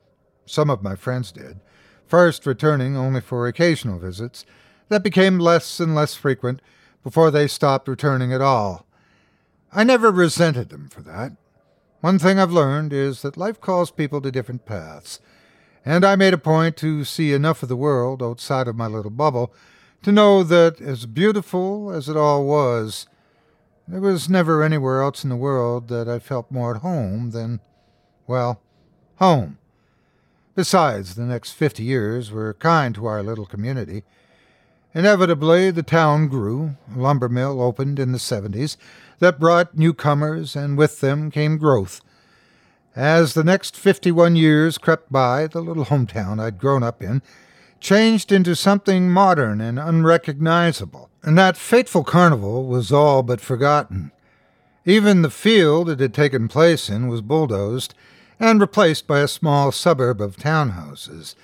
Some 0.45 0.69
of 0.69 0.81
my 0.81 0.95
friends 0.95 1.31
did, 1.31 1.59
first 2.07 2.45
returning 2.45 2.95
only 2.95 3.21
for 3.21 3.47
occasional 3.47 3.99
visits 3.99 4.45
that 4.89 5.03
became 5.03 5.39
less 5.39 5.79
and 5.79 5.93
less 5.93 6.15
frequent 6.15 6.61
before 7.03 7.31
they 7.31 7.47
stopped 7.47 7.87
returning 7.87 8.31
at 8.31 8.41
all. 8.41 8.85
I 9.73 9.83
never 9.83 10.11
resented 10.11 10.69
them 10.69 10.89
for 10.89 11.01
that. 11.01 11.33
One 12.01 12.17
thing 12.17 12.39
I've 12.39 12.51
learned 12.51 12.93
is 12.93 13.21
that 13.21 13.37
life 13.37 13.61
calls 13.61 13.91
people 13.91 14.21
to 14.21 14.31
different 14.31 14.65
paths, 14.65 15.19
and 15.85 16.03
I 16.03 16.15
made 16.15 16.33
a 16.33 16.37
point 16.39 16.75
to 16.77 17.03
see 17.03 17.31
enough 17.31 17.61
of 17.61 17.69
the 17.69 17.75
world 17.75 18.23
outside 18.23 18.67
of 18.67 18.75
my 18.75 18.87
little 18.87 19.11
bubble 19.11 19.53
to 20.01 20.11
know 20.11 20.41
that, 20.41 20.81
as 20.81 21.05
beautiful 21.05 21.91
as 21.91 22.09
it 22.09 22.17
all 22.17 22.43
was, 22.45 23.05
there 23.87 24.01
was 24.01 24.27
never 24.27 24.63
anywhere 24.63 25.03
else 25.03 25.23
in 25.23 25.29
the 25.29 25.35
world 25.35 25.89
that 25.89 26.09
I 26.09 26.17
felt 26.17 26.49
more 26.49 26.75
at 26.75 26.81
home 26.81 27.31
than, 27.31 27.59
well, 28.25 28.59
home. 29.17 29.59
Besides, 30.55 31.13
the 31.13 31.23
next 31.23 31.51
fifty 31.51 31.83
years 31.83 32.31
were 32.31 32.55
kind 32.55 32.95
to 32.95 33.05
our 33.05 33.21
little 33.21 33.45
community. 33.45 34.03
Inevitably, 34.95 35.69
the 35.69 35.83
town 35.83 36.27
grew. 36.27 36.77
A 36.95 36.99
lumber 36.99 37.29
mill 37.29 37.61
opened 37.61 37.99
in 37.99 38.11
the 38.11 38.19
seventies 38.19 38.75
that 39.21 39.39
brought 39.39 39.77
newcomers, 39.77 40.55
and 40.55 40.77
with 40.77 40.99
them 40.99 41.31
came 41.31 41.57
growth. 41.57 42.01
As 42.95 43.33
the 43.33 43.43
next 43.43 43.77
fifty 43.77 44.11
one 44.11 44.35
years 44.35 44.77
crept 44.77 45.11
by, 45.11 45.47
the 45.47 45.61
little 45.61 45.85
hometown 45.85 46.41
I'd 46.41 46.59
grown 46.59 46.83
up 46.83 47.01
in 47.01 47.21
changed 47.79 48.31
into 48.31 48.55
something 48.55 49.09
modern 49.09 49.59
and 49.59 49.79
unrecognizable, 49.79 51.09
and 51.23 51.37
that 51.37 51.57
fateful 51.57 52.03
carnival 52.03 52.67
was 52.67 52.91
all 52.91 53.23
but 53.23 53.41
forgotten. 53.41 54.11
Even 54.85 55.21
the 55.21 55.29
field 55.29 55.89
it 55.89 55.99
had 55.99 56.13
taken 56.13 56.47
place 56.47 56.89
in 56.89 57.07
was 57.07 57.21
bulldozed 57.21 57.93
and 58.39 58.59
replaced 58.59 59.07
by 59.07 59.19
a 59.19 59.27
small 59.27 59.71
suburb 59.71 60.21
of 60.21 60.37
townhouses, 60.37 61.35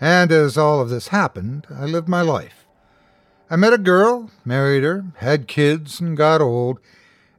and 0.00 0.32
as 0.32 0.58
all 0.58 0.80
of 0.80 0.88
this 0.88 1.08
happened, 1.08 1.66
I 1.70 1.84
lived 1.84 2.08
my 2.08 2.22
life. 2.22 2.66
I 3.50 3.56
met 3.56 3.72
a 3.72 3.78
girl, 3.78 4.30
married 4.44 4.82
her, 4.82 5.04
had 5.18 5.46
kids, 5.46 6.00
and 6.00 6.16
got 6.16 6.40
old, 6.40 6.80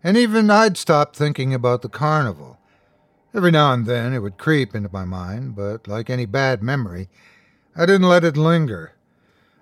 and 0.06 0.18
even 0.18 0.52
I'd 0.52 0.78
stopped 0.78 1.16
thinking 1.16 1.52
about 1.52 1.82
the 1.82 1.90
carnival. 1.90 2.60
Every 3.34 3.50
now 3.50 3.74
and 3.74 3.88
then 3.88 4.14
it 4.14 4.20
would 4.20 4.38
creep 4.38 4.76
into 4.76 4.88
my 4.94 5.04
mind, 5.04 5.56
but 5.56 5.88
like 5.88 6.12
any 6.12 6.28
bad 6.28 6.62
memory, 6.62 7.10
I 7.76 7.88
didn't 7.88 8.08
let 8.08 8.24
it 8.24 8.38
linger. 8.38 8.94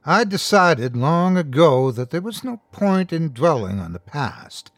I 0.06 0.26
decided 0.26 0.98
long 0.98 1.38
ago 1.38 1.91
that 1.91 2.10
there 2.10 2.20
was 2.20 2.44
no 2.44 2.60
point 2.74 3.14
in 3.14 3.32
dwelling 3.32 3.80
on 3.80 3.94
the 3.94 4.00
past. 4.00 4.70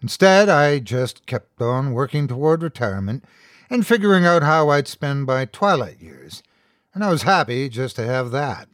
Instead, 0.00 0.48
I 0.48 0.78
just 0.78 1.26
kept 1.26 1.60
on 1.60 1.92
working 1.92 2.26
toward 2.26 2.62
retirement 2.62 3.22
and 3.68 3.86
figuring 3.86 4.24
out 4.24 4.44
how 4.44 4.70
I'd 4.70 4.88
spend 4.88 5.26
my 5.26 5.44
twilight 5.44 6.00
years, 6.00 6.42
and 6.94 7.04
I 7.04 7.10
was 7.10 7.24
happy 7.24 7.68
just 7.68 7.96
to 7.96 8.06
have 8.06 8.30
that. 8.30 8.66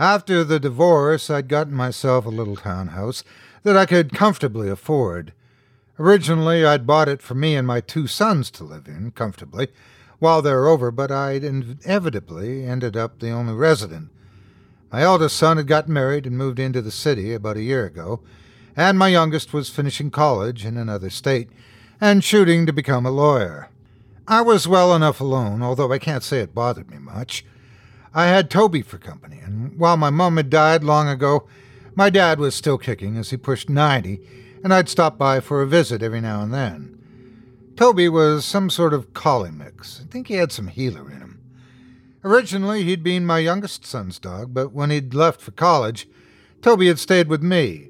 After 0.00 0.42
the 0.42 0.58
divorce, 0.58 1.30
I'd 1.30 1.46
gotten 1.46 1.74
myself 1.74 2.26
a 2.26 2.30
little 2.30 2.56
townhouse 2.56 3.22
that 3.62 3.76
I 3.76 3.86
could 3.86 4.12
comfortably 4.12 4.68
afford. 4.68 5.32
Originally, 5.98 6.64
I'd 6.64 6.86
bought 6.86 7.08
it 7.08 7.20
for 7.20 7.34
me 7.34 7.56
and 7.56 7.66
my 7.66 7.80
two 7.80 8.06
sons 8.06 8.50
to 8.52 8.64
live 8.64 8.86
in 8.88 9.10
comfortably, 9.10 9.68
while 10.18 10.42
they 10.42 10.52
were 10.52 10.68
over, 10.68 10.90
but 10.90 11.10
I'd 11.10 11.44
inevitably 11.44 12.64
ended 12.64 12.96
up 12.96 13.18
the 13.18 13.30
only 13.30 13.54
resident. 13.54 14.10
My 14.92 15.02
eldest 15.02 15.36
son 15.36 15.56
had 15.56 15.66
gotten 15.66 15.92
married 15.92 16.26
and 16.26 16.36
moved 16.36 16.58
into 16.58 16.82
the 16.82 16.90
city 16.90 17.32
about 17.32 17.56
a 17.56 17.62
year 17.62 17.84
ago, 17.84 18.20
and 18.76 18.98
my 18.98 19.08
youngest 19.08 19.52
was 19.52 19.68
finishing 19.68 20.10
college 20.10 20.64
in 20.64 20.76
another 20.76 21.10
state 21.10 21.48
and 22.00 22.24
shooting 22.24 22.66
to 22.66 22.72
become 22.72 23.04
a 23.04 23.10
lawyer. 23.10 23.68
I 24.26 24.40
was 24.42 24.66
well 24.66 24.94
enough 24.94 25.20
alone, 25.20 25.62
although 25.62 25.92
I 25.92 25.98
can't 25.98 26.22
say 26.22 26.40
it 26.40 26.54
bothered 26.54 26.90
me 26.90 26.98
much. 26.98 27.44
I 28.14 28.26
had 28.26 28.50
Toby 28.50 28.82
for 28.82 28.98
company, 28.98 29.40
and 29.44 29.78
while 29.78 29.96
my 29.96 30.10
mum 30.10 30.36
had 30.36 30.50
died 30.50 30.82
long 30.82 31.08
ago, 31.08 31.46
my 31.94 32.10
dad 32.10 32.38
was 32.38 32.54
still 32.54 32.78
kicking 32.78 33.16
as 33.16 33.30
he 33.30 33.36
pushed 33.36 33.68
90, 33.68 34.20
and 34.62 34.72
I'd 34.72 34.88
stop 34.88 35.18
by 35.18 35.40
for 35.40 35.62
a 35.62 35.66
visit 35.66 36.02
every 36.02 36.20
now 36.20 36.42
and 36.42 36.52
then. 36.52 36.96
Toby 37.76 38.08
was 38.08 38.44
some 38.44 38.68
sort 38.68 38.92
of 38.92 39.14
collie 39.14 39.50
mix. 39.50 40.00
I 40.02 40.06
think 40.10 40.28
he 40.28 40.34
had 40.34 40.52
some 40.52 40.68
heeler 40.68 41.10
in 41.10 41.18
him. 41.18 41.40
Originally, 42.22 42.84
he'd 42.84 43.02
been 43.02 43.24
my 43.24 43.38
youngest 43.38 43.86
son's 43.86 44.18
dog, 44.18 44.52
but 44.52 44.72
when 44.72 44.90
he'd 44.90 45.14
left 45.14 45.40
for 45.40 45.52
college, 45.52 46.06
Toby 46.60 46.88
had 46.88 46.98
stayed 46.98 47.28
with 47.28 47.42
me. 47.42 47.88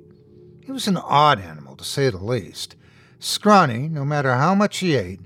He 0.65 0.71
was 0.71 0.87
an 0.87 0.97
odd 0.97 1.41
animal, 1.41 1.75
to 1.77 1.85
say 1.85 2.09
the 2.11 2.19
least. 2.19 2.77
Scrawny, 3.19 3.89
no 3.89 4.05
matter 4.05 4.35
how 4.35 4.55
much 4.55 4.79
he 4.79 4.95
ate, 4.95 5.21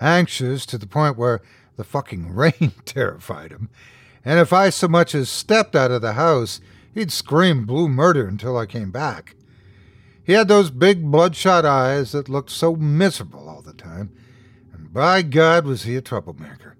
anxious 0.00 0.64
to 0.66 0.78
the 0.78 0.86
point 0.86 1.18
where 1.18 1.40
the 1.76 1.84
fucking 1.84 2.32
rain 2.34 2.72
terrified 2.84 3.50
him, 3.50 3.68
and 4.24 4.38
if 4.38 4.52
I 4.52 4.70
so 4.70 4.88
much 4.88 5.14
as 5.14 5.28
stepped 5.28 5.74
out 5.76 5.90
of 5.90 6.00
the 6.00 6.12
house, 6.14 6.60
he'd 6.94 7.12
scream 7.12 7.66
blue 7.66 7.88
murder 7.88 8.26
until 8.26 8.56
I 8.56 8.66
came 8.66 8.90
back. 8.90 9.34
He 10.24 10.32
had 10.32 10.48
those 10.48 10.70
big 10.70 11.10
bloodshot 11.10 11.66
eyes 11.66 12.12
that 12.12 12.28
looked 12.28 12.50
so 12.50 12.76
miserable 12.76 13.48
all 13.48 13.60
the 13.60 13.74
time, 13.74 14.10
and 14.72 14.92
by 14.92 15.22
God 15.22 15.66
was 15.66 15.82
he 15.82 15.96
a 15.96 16.00
troublemaker. 16.00 16.76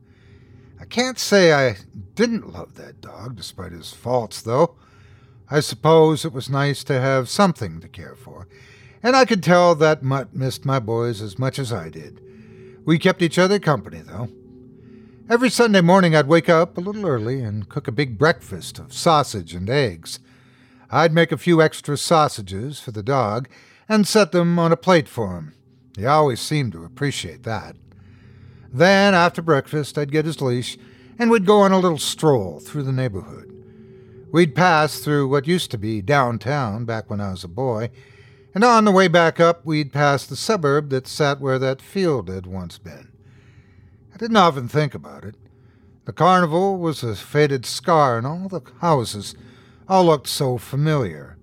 I 0.81 0.87
can't 0.87 1.19
say 1.19 1.53
I 1.53 1.77
didn't 2.15 2.53
love 2.53 2.75
that 2.77 3.01
dog, 3.01 3.37
despite 3.37 3.73
his 3.73 3.93
faults, 3.93 4.41
though. 4.41 4.77
I 5.51 5.61
suppose 5.61 6.25
it 6.25 6.33
was 6.33 6.49
nice 6.49 6.85
to 6.85 7.01
have 7.01 7.29
something 7.29 7.81
to 7.81 7.89
care 7.89 8.17
for, 8.17 8.49
and 9.03 9.15
I 9.15 9.27
could 9.27 9.43
tell 9.43 9.75
that 9.75 10.03
Mutt 10.03 10.35
missed 10.35 10.65
my 10.65 10.79
boys 10.79 11.21
as 11.21 11.39
much 11.39 11.59
as 11.59 11.73
I 11.73 11.91
did. 11.91 12.21
We 12.87 12.99
kept 12.99 13.21
each 13.21 13.39
other 13.39 13.59
company, 13.59 14.01
though. 14.01 14.29
Every 15.27 15.49
Sunday 15.49 15.81
morning 15.81 16.15
I'd 16.15 16.27
wake 16.27 16.51
up 16.51 16.77
a 16.77 16.83
little 16.83 17.07
early 17.07 17.41
and 17.43 17.67
cook 17.67 17.89
a 17.89 17.93
big 17.93 18.19
breakfast 18.19 18.79
of 18.79 18.93
sausage 18.93 19.55
and 19.55 19.71
eggs. 19.71 20.19
I'd 20.91 21.15
make 21.15 21.33
a 21.33 21.39
few 21.39 21.63
extra 21.63 21.97
sausages 21.97 22.79
for 22.79 22.91
the 22.91 23.03
dog 23.03 23.49
and 23.89 24.07
set 24.07 24.33
them 24.33 24.59
on 24.59 24.71
a 24.71 24.77
plate 24.77 25.09
for 25.09 25.35
him. 25.35 25.55
He 25.97 26.05
always 26.05 26.41
seemed 26.41 26.73
to 26.73 26.85
appreciate 26.85 27.43
that. 27.45 27.75
Then, 28.71 29.15
after 29.15 29.41
breakfast, 29.41 29.97
I'd 29.97 30.13
get 30.13 30.27
his 30.27 30.43
leash 30.43 30.77
and 31.19 31.31
we'd 31.31 31.47
go 31.47 31.61
on 31.61 31.73
a 31.73 31.79
little 31.79 31.97
stroll 31.97 32.61
through 32.61 32.83
the 32.83 32.93
neighborhood. 32.93 33.51
We'd 34.31 34.55
pass 34.55 34.99
through 34.99 35.29
what 35.29 35.47
used 35.47 35.71
to 35.71 35.79
be 35.79 36.03
downtown 36.03 36.85
back 36.85 37.09
when 37.09 37.23
I 37.23 37.31
was 37.31 37.45
a 37.45 37.49
boy, 37.49 37.89
and 38.55 38.63
on 38.63 38.85
the 38.85 38.93
way 38.93 39.09
back 39.09 39.41
up, 39.41 39.65
we'd 39.65 39.93
pass 39.93 40.27
the 40.27 40.37
suburb 40.37 40.91
that 40.91 41.07
sat 41.07 41.41
where 41.41 41.59
that 41.59 41.81
field 41.81 42.29
had 42.29 42.45
once 42.45 42.77
been. 42.77 43.14
I 44.15 44.17
didn't 44.17 44.37
often 44.37 44.69
think 44.69 44.95
about 44.95 45.25
it. 45.25 45.35
The 46.05 46.13
carnival 46.13 46.79
was 46.79 47.03
a 47.03 47.17
faded 47.17 47.67
scar, 47.67 48.17
and 48.17 48.25
all 48.25 48.49
the 48.49 48.61
houses 48.81 49.35
all 49.89 50.05
looked 50.05 50.29
so 50.29 50.57
familiar. 50.57 51.37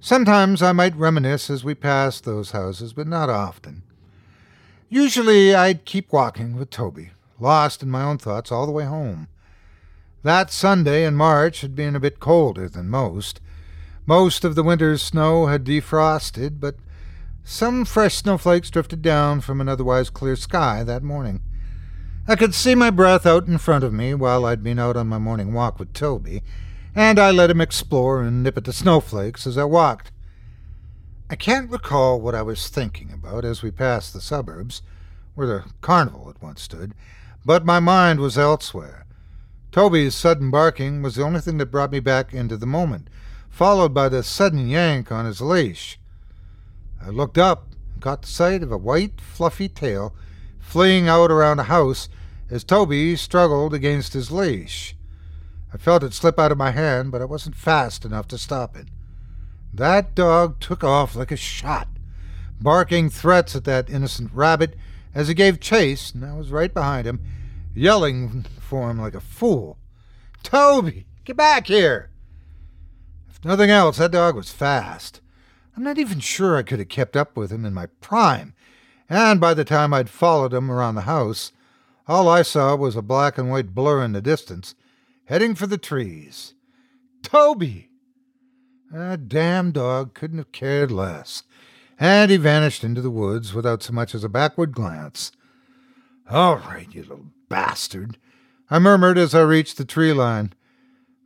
Sometimes 0.00 0.62
I 0.62 0.72
might 0.72 0.96
reminisce 0.96 1.50
as 1.50 1.64
we 1.64 1.74
passed 1.74 2.24
those 2.24 2.52
houses, 2.52 2.94
but 2.94 3.06
not 3.06 3.28
often. 3.28 3.82
Usually 4.88 5.54
I'd 5.54 5.84
keep 5.84 6.10
walking 6.12 6.56
with 6.56 6.70
Toby, 6.70 7.10
lost 7.38 7.82
in 7.82 7.90
my 7.90 8.02
own 8.02 8.16
thoughts 8.16 8.50
all 8.50 8.64
the 8.64 8.72
way 8.72 8.84
home. 8.84 9.28
That 10.22 10.50
Sunday 10.50 11.04
in 11.04 11.14
March 11.14 11.60
had 11.60 11.76
been 11.76 11.94
a 11.94 12.00
bit 12.00 12.20
colder 12.20 12.70
than 12.70 12.88
most. 12.88 13.38
Most 14.06 14.44
of 14.44 14.54
the 14.54 14.62
winter's 14.62 15.02
snow 15.02 15.46
had 15.46 15.64
defrosted, 15.64 16.58
but 16.58 16.76
some 17.44 17.84
fresh 17.84 18.14
snowflakes 18.14 18.70
drifted 18.70 19.02
down 19.02 19.42
from 19.42 19.60
an 19.60 19.68
otherwise 19.68 20.08
clear 20.08 20.36
sky 20.36 20.82
that 20.84 21.02
morning. 21.02 21.42
I 22.28 22.36
could 22.36 22.54
see 22.54 22.76
my 22.76 22.90
breath 22.90 23.26
out 23.26 23.48
in 23.48 23.58
front 23.58 23.82
of 23.82 23.92
me 23.92 24.14
while 24.14 24.44
I'd 24.44 24.62
been 24.62 24.78
out 24.78 24.96
on 24.96 25.08
my 25.08 25.18
morning 25.18 25.52
walk 25.52 25.80
with 25.80 25.92
Toby, 25.92 26.44
and 26.94 27.18
I 27.18 27.32
let 27.32 27.50
him 27.50 27.60
explore 27.60 28.22
and 28.22 28.44
nip 28.44 28.56
at 28.56 28.62
the 28.62 28.72
snowflakes 28.72 29.44
as 29.44 29.58
I 29.58 29.64
walked. 29.64 30.12
I 31.28 31.34
can't 31.34 31.68
recall 31.68 32.20
what 32.20 32.36
I 32.36 32.42
was 32.42 32.68
thinking 32.68 33.10
about 33.12 33.44
as 33.44 33.60
we 33.60 33.72
passed 33.72 34.12
the 34.12 34.20
suburbs, 34.20 34.82
where 35.34 35.48
the 35.48 35.64
carnival 35.80 36.28
had 36.28 36.40
once 36.40 36.62
stood, 36.62 36.94
but 37.44 37.66
my 37.66 37.80
mind 37.80 38.20
was 38.20 38.38
elsewhere. 38.38 39.04
Toby's 39.72 40.14
sudden 40.14 40.48
barking 40.48 41.02
was 41.02 41.16
the 41.16 41.24
only 41.24 41.40
thing 41.40 41.58
that 41.58 41.72
brought 41.72 41.90
me 41.90 41.98
back 41.98 42.32
into 42.32 42.56
the 42.56 42.66
moment, 42.66 43.08
followed 43.50 43.92
by 43.92 44.08
the 44.08 44.22
sudden 44.22 44.68
yank 44.68 45.10
on 45.10 45.24
his 45.24 45.40
leash. 45.40 45.98
I 47.04 47.08
looked 47.08 47.36
up 47.36 47.66
and 47.94 48.00
caught 48.00 48.24
sight 48.26 48.62
of 48.62 48.70
a 48.70 48.78
white, 48.78 49.20
fluffy 49.20 49.68
tail 49.68 50.14
fleeing 50.62 51.08
out 51.08 51.30
around 51.30 51.58
a 51.58 51.64
house 51.64 52.08
as 52.48 52.64
Toby 52.64 53.16
struggled 53.16 53.74
against 53.74 54.14
his 54.14 54.30
leash. 54.30 54.96
I 55.74 55.76
felt 55.76 56.02
it 56.02 56.14
slip 56.14 56.38
out 56.38 56.52
of 56.52 56.58
my 56.58 56.70
hand, 56.70 57.12
but 57.12 57.20
I 57.20 57.26
wasn't 57.26 57.56
fast 57.56 58.04
enough 58.04 58.28
to 58.28 58.38
stop 58.38 58.76
it. 58.76 58.88
That 59.74 60.14
dog 60.14 60.60
took 60.60 60.84
off 60.84 61.16
like 61.16 61.30
a 61.30 61.36
shot, 61.36 61.88
barking 62.60 63.10
threats 63.10 63.56
at 63.56 63.64
that 63.64 63.90
innocent 63.90 64.30
rabbit 64.32 64.76
as 65.14 65.28
he 65.28 65.34
gave 65.34 65.60
chase, 65.60 66.12
and 66.12 66.24
I 66.24 66.34
was 66.34 66.50
right 66.50 66.72
behind 66.72 67.06
him, 67.06 67.20
yelling 67.74 68.44
for 68.60 68.90
him 68.90 68.98
like 68.98 69.14
a 69.14 69.20
fool. 69.20 69.78
Toby, 70.42 71.06
get 71.24 71.36
back 71.36 71.66
here! 71.66 72.10
If 73.30 73.44
nothing 73.44 73.70
else, 73.70 73.96
that 73.98 74.12
dog 74.12 74.36
was 74.36 74.52
fast. 74.52 75.20
I'm 75.76 75.82
not 75.82 75.98
even 75.98 76.20
sure 76.20 76.56
I 76.56 76.62
could 76.62 76.78
have 76.78 76.88
kept 76.88 77.16
up 77.16 77.36
with 77.36 77.50
him 77.50 77.64
in 77.64 77.72
my 77.72 77.86
prime, 78.00 78.54
and 79.12 79.38
by 79.38 79.52
the 79.52 79.62
time 79.62 79.92
I'd 79.92 80.08
followed 80.08 80.54
him 80.54 80.70
around 80.70 80.94
the 80.94 81.02
house, 81.02 81.52
all 82.08 82.30
I 82.30 82.40
saw 82.40 82.74
was 82.74 82.96
a 82.96 83.02
black 83.02 83.36
and 83.36 83.50
white 83.50 83.74
blur 83.74 84.02
in 84.02 84.12
the 84.12 84.22
distance, 84.22 84.74
heading 85.26 85.54
for 85.54 85.66
the 85.66 85.76
trees. 85.76 86.54
Toby! 87.22 87.90
That 88.90 89.28
damn 89.28 89.70
dog 89.70 90.14
couldn't 90.14 90.38
have 90.38 90.50
cared 90.50 90.90
less, 90.90 91.42
and 92.00 92.30
he 92.30 92.38
vanished 92.38 92.84
into 92.84 93.02
the 93.02 93.10
woods 93.10 93.52
without 93.52 93.82
so 93.82 93.92
much 93.92 94.14
as 94.14 94.24
a 94.24 94.30
backward 94.30 94.72
glance. 94.72 95.30
All 96.30 96.56
right, 96.56 96.88
you 96.90 97.02
little 97.02 97.26
bastard, 97.50 98.16
I 98.70 98.78
murmured 98.78 99.18
as 99.18 99.34
I 99.34 99.42
reached 99.42 99.76
the 99.76 99.84
tree 99.84 100.14
line. 100.14 100.54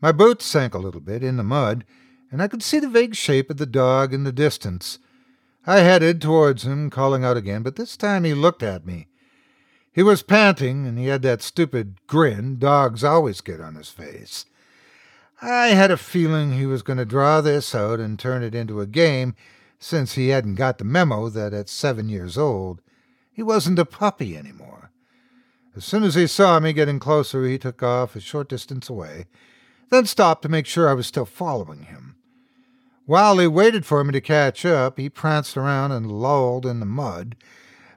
My 0.01 0.11
boots 0.11 0.45
sank 0.45 0.75
a 0.75 0.79
little 0.79 1.01
bit 1.01 1.23
in 1.23 1.37
the 1.37 1.45
mud, 1.45 1.85
and 2.33 2.43
I 2.43 2.49
could 2.49 2.65
see 2.65 2.81
the 2.81 2.89
vague 2.89 3.15
shape 3.15 3.49
of 3.49 3.59
the 3.59 3.65
dog 3.65 4.13
in 4.13 4.25
the 4.25 4.33
distance, 4.33 4.99
I 5.67 5.81
headed 5.81 6.21
towards 6.21 6.65
him, 6.65 6.91
calling 6.91 7.25
out 7.25 7.37
again, 7.37 7.63
but 7.63 7.77
this 7.77 7.97
time 7.97 8.25
he 8.25 8.35
looked 8.35 8.63
at 8.63 8.87
me. 8.87 9.09
He 9.93 10.03
was 10.03 10.23
panting, 10.23 10.87
and 10.87 10.99
he 10.99 11.07
had 11.07 11.23
that 11.23 11.43
stupid 11.43 11.97
grin 12.07 12.59
dogs 12.59 13.03
always 13.03 13.41
get 13.41 13.61
on 13.61 13.75
his 13.75 13.89
face. 13.89 14.45
I 15.43 15.69
had 15.69 15.91
a 15.91 15.97
feeling 15.97 16.53
he 16.53 16.67
was 16.67 16.83
going 16.83 16.99
to 16.99 17.05
draw 17.05 17.41
this 17.41 17.75
out 17.75 17.99
and 17.99 18.19
turn 18.19 18.43
it 18.43 18.55
into 18.55 18.81
a 18.81 18.87
game, 18.87 19.35
since 19.79 20.15
he 20.15 20.29
hadn't 20.29 20.55
got 20.55 20.79
the 20.79 20.85
memo 20.85 21.29
that 21.29 21.53
at 21.53 21.69
seven 21.69 22.09
years 22.09 22.39
old 22.39 22.81
he 23.33 23.43
wasn't 23.43 23.79
a 23.79 23.85
puppy 23.85 24.37
anymore. 24.37 24.91
As 25.77 25.85
soon 25.85 26.05
as 26.05 26.15
he 26.15 26.27
saw 26.27 26.59
me 26.59 26.73
getting 26.73 26.99
closer, 26.99 27.45
he 27.45 27.59
took 27.59 27.83
off 27.83 28.17
a 28.17 28.21
short 28.21 28.49
distance 28.49 28.89
away, 28.89 29.27
then 29.91 30.07
stopped 30.07 30.41
to 30.43 30.49
make 30.49 30.65
sure 30.65 30.89
I 30.89 30.95
was 30.95 31.07
still 31.07 31.27
following 31.27 31.83
him. 31.83 32.16
While 33.07 33.39
he 33.39 33.47
waited 33.47 33.87
for 33.87 34.03
me 34.03 34.13
to 34.13 34.21
catch 34.21 34.67
up, 34.67 34.99
he 34.99 35.09
pranced 35.09 35.57
around 35.57 35.93
and 35.93 36.11
lolled 36.11 36.67
in 36.67 36.81
the 36.81 36.87
mud, 36.87 37.37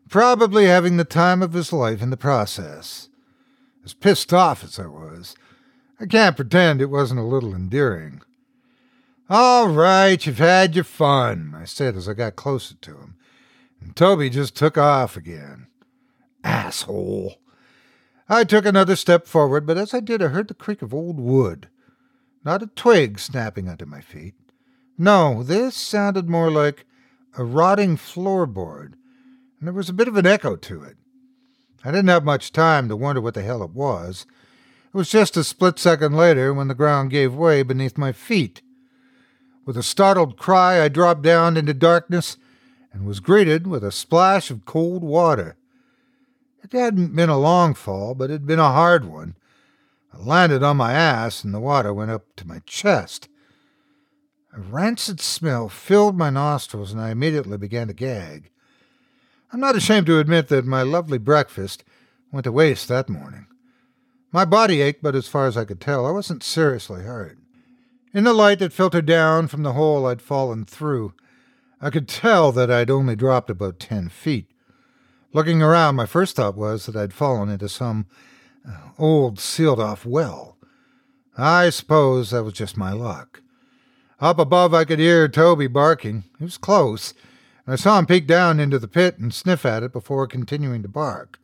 probably 0.08 0.66
having 0.66 0.98
the 0.98 1.04
time 1.04 1.42
of 1.42 1.54
his 1.54 1.74
life 1.74 2.04
in 2.04 2.12
the 2.12 2.18
process. 2.18 3.10
As 3.84 3.96
pissed 3.96 4.32
off 4.32 4.64
as 4.64 4.78
I 4.78 4.86
was, 4.86 5.36
I 6.00 6.06
can't 6.06 6.36
pretend 6.36 6.80
it 6.80 6.92
wasn't 6.92 7.20
a 7.20 7.24
little 7.24 7.56
endearing. 7.56 8.22
All 9.32 9.70
right, 9.70 10.24
you've 10.24 10.38
had 10.38 10.76
your 10.76 10.84
fun, 10.84 11.56
I 11.56 11.66
said 11.66 11.96
as 11.96 12.08
I 12.08 12.14
got 12.14 12.36
closer 12.36 12.76
to 12.76 12.92
him, 12.92 13.16
and 13.82 13.96
Toby 13.96 14.30
just 14.30 14.56
took 14.56 14.78
off 14.78 15.18
again. 15.18 15.68
Asshole. 16.44 17.36
I 18.28 18.44
took 18.44 18.66
another 18.66 18.96
step 18.96 19.26
forward, 19.26 19.66
but 19.66 19.78
as 19.78 19.92
I 19.92 20.02
did, 20.02 20.22
I 20.22 20.28
heard 20.28 20.50
the 20.50 20.54
creak 20.54 20.84
of 20.84 20.94
old 20.94 21.20
wood, 21.20 21.68
not 22.46 22.62
a 22.62 22.68
twig 22.68 23.18
snapping 23.18 23.68
under 23.68 23.88
my 23.88 24.02
feet. 24.02 24.36
No, 25.02 25.44
this 25.44 25.78
sounded 25.78 26.30
more 26.30 26.52
like 26.52 26.86
a 27.38 27.44
rotting 27.46 27.96
floorboard, 27.96 28.96
and 29.58 29.68
there 29.68 29.74
was 29.74 29.88
a 29.88 29.94
bit 29.94 30.10
of 30.10 30.18
an 30.18 30.26
echo 30.26 30.58
to 30.58 30.84
it. 30.84 30.98
I 31.86 31.92
didn't 31.92 32.10
have 32.10 32.26
much 32.26 32.52
time 32.52 32.90
to 32.90 32.98
wonder 32.98 33.22
what 33.22 33.34
the 33.34 33.42
hell 33.42 33.64
it 33.64 33.72
was. 33.72 34.26
It 34.94 34.98
was 34.98 35.10
just 35.10 35.38
a 35.38 35.46
split 35.46 35.80
second 35.80 36.18
later 36.18 36.54
when 36.54 36.68
the 36.68 36.76
ground 36.76 37.12
gave 37.12 37.34
way 37.34 37.64
beneath 37.64 37.98
my 37.98 38.12
feet. 38.12 38.62
With 39.66 39.78
a 39.78 39.84
startled 39.84 40.38
cry, 40.38 40.84
I 40.84 40.90
dropped 40.90 41.22
down 41.22 41.56
into 41.56 41.74
darkness 41.74 42.36
and 42.92 43.06
was 43.06 43.22
greeted 43.22 43.68
with 43.68 43.86
a 43.86 43.94
splash 43.94 44.52
of 44.52 44.66
cold 44.66 45.02
water. 45.02 45.56
It 46.62 46.74
hadn't 46.74 47.16
been 47.16 47.30
a 47.30 47.38
long 47.38 47.74
fall, 47.74 48.16
but 48.16 48.30
it 48.30 48.34
had 48.34 48.48
been 48.48 48.60
a 48.60 48.74
hard 48.74 49.06
one. 49.06 49.36
I 50.14 50.18
landed 50.18 50.62
on 50.62 50.76
my 50.76 50.92
ass, 50.92 51.46
and 51.46 51.54
the 51.54 51.62
water 51.62 51.94
went 51.94 52.12
up 52.12 52.36
to 52.36 52.46
my 52.46 52.60
chest. 52.66 53.30
A 54.52 54.60
rancid 54.60 55.22
smell 55.22 55.70
filled 55.70 56.18
my 56.18 56.30
nostrils, 56.30 56.92
and 56.92 57.00
I 57.00 57.12
immediately 57.12 57.58
began 57.58 57.88
to 57.88 57.94
gag. 57.94 58.50
I'm 59.52 59.60
not 59.60 59.76
ashamed 59.76 60.08
to 60.08 60.20
admit 60.20 60.48
that 60.48 60.66
my 60.66 60.82
lovely 60.82 61.18
breakfast 61.18 61.84
went 62.32 62.46
to 62.46 62.52
waste 62.52 62.88
that 62.88 63.10
morning. 63.10 63.48
My 64.32 64.46
body 64.46 64.82
ached, 64.82 65.02
but 65.02 65.16
as 65.16 65.28
far 65.28 65.48
as 65.48 65.58
I 65.58 65.66
could 65.66 65.82
tell, 65.82 66.06
I 66.06 66.12
wasn't 66.12 66.44
seriously 66.44 67.04
hurt. 67.04 67.38
In 68.14 68.24
the 68.24 68.34
light 68.34 68.60
that 68.60 68.74
filtered 68.74 69.06
down 69.06 69.48
from 69.48 69.64
the 69.64 69.74
hole 69.74 70.08
I'd 70.08 70.22
fallen 70.22 70.66
through, 70.66 71.14
I 71.80 71.90
could 71.90 72.08
tell 72.08 72.52
that 72.52 72.72
I'd 72.72 72.90
only 72.90 73.16
dropped 73.16 73.50
about 73.50 73.80
ten 73.80 74.10
feet. 74.10 74.48
Looking 75.32 75.62
around, 75.62 75.96
my 75.96 76.08
first 76.08 76.36
thought 76.36 76.58
was 76.58 76.88
that 76.88 76.96
I'd 76.96 77.14
fallen 77.14 77.50
into 77.50 77.70
some 77.70 78.08
uh, 78.68 78.90
old 78.98 79.40
sealed 79.40 79.80
off 79.80 80.06
well. 80.06 80.58
I 81.38 81.70
suppose 81.70 82.32
that 82.32 82.44
was 82.44 82.54
just 82.54 82.78
my 82.78 82.92
luck. 82.92 83.42
Up 84.22 84.38
above, 84.38 84.74
I 84.74 84.84
could 84.84 85.00
hear 85.00 85.30
Toby 85.30 85.68
barking. 85.68 86.26
He 86.38 86.44
was 86.44 86.58
close, 86.58 87.14
and 87.66 87.74
I 87.74 87.78
saw 87.78 87.98
him 87.98 88.06
peek 88.06 88.28
down 88.28 88.60
into 88.60 88.78
the 88.78 88.88
pit 88.88 89.18
and 89.18 89.34
sniff 89.34 89.66
at 89.66 89.84
it 89.84 89.94
before 89.94 90.28
continuing 90.28 90.82
to 90.82 90.90
bark. 90.90 91.40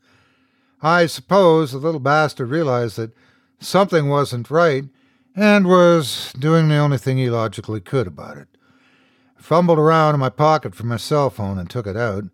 I 0.82 1.06
suppose 1.06 1.72
the 1.72 1.78
little 1.78 2.02
bastard 2.02 2.50
realized 2.50 2.98
that 2.98 3.16
something 3.60 4.10
wasn't 4.10 4.52
right 4.52 4.84
and 5.36 5.68
was 5.68 6.34
doing 6.38 6.68
the 6.68 6.76
only 6.76 6.98
thing 6.98 7.18
he 7.18 7.30
logically 7.30 7.80
could 7.80 8.08
about 8.08 8.38
it. 8.38 8.50
I 9.40 9.42
fumbled 9.42 9.80
around 9.80 10.14
in 10.14 10.20
my 10.20 10.30
pocket 10.30 10.76
for 10.76 10.86
my 10.86 10.98
cell 10.98 11.30
phone 11.30 11.58
and 11.58 11.70
took 11.70 11.88
it 11.88 11.96
out. 11.96 12.26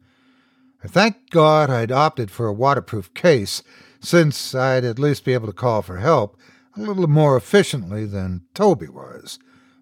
I 0.83 0.87
thank 0.87 1.29
God 1.29 1.69
I'd 1.69 1.91
opted 1.91 2.31
for 2.31 2.47
a 2.47 2.53
waterproof 2.53 3.13
case, 3.13 3.61
since 3.99 4.55
I'd 4.55 4.83
at 4.83 4.97
least 4.97 5.23
be 5.23 5.33
able 5.33 5.47
to 5.47 5.53
call 5.53 5.83
for 5.83 5.97
help 5.97 6.35
a 6.75 6.81
little 6.81 7.07
more 7.07 7.37
efficiently 7.37 8.05
than 8.05 8.41
Toby 8.55 8.87
was. 8.87 9.37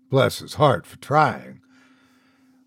Bless 0.09 0.39
his 0.39 0.55
heart 0.55 0.85
for 0.85 0.97
trying. 0.97 1.61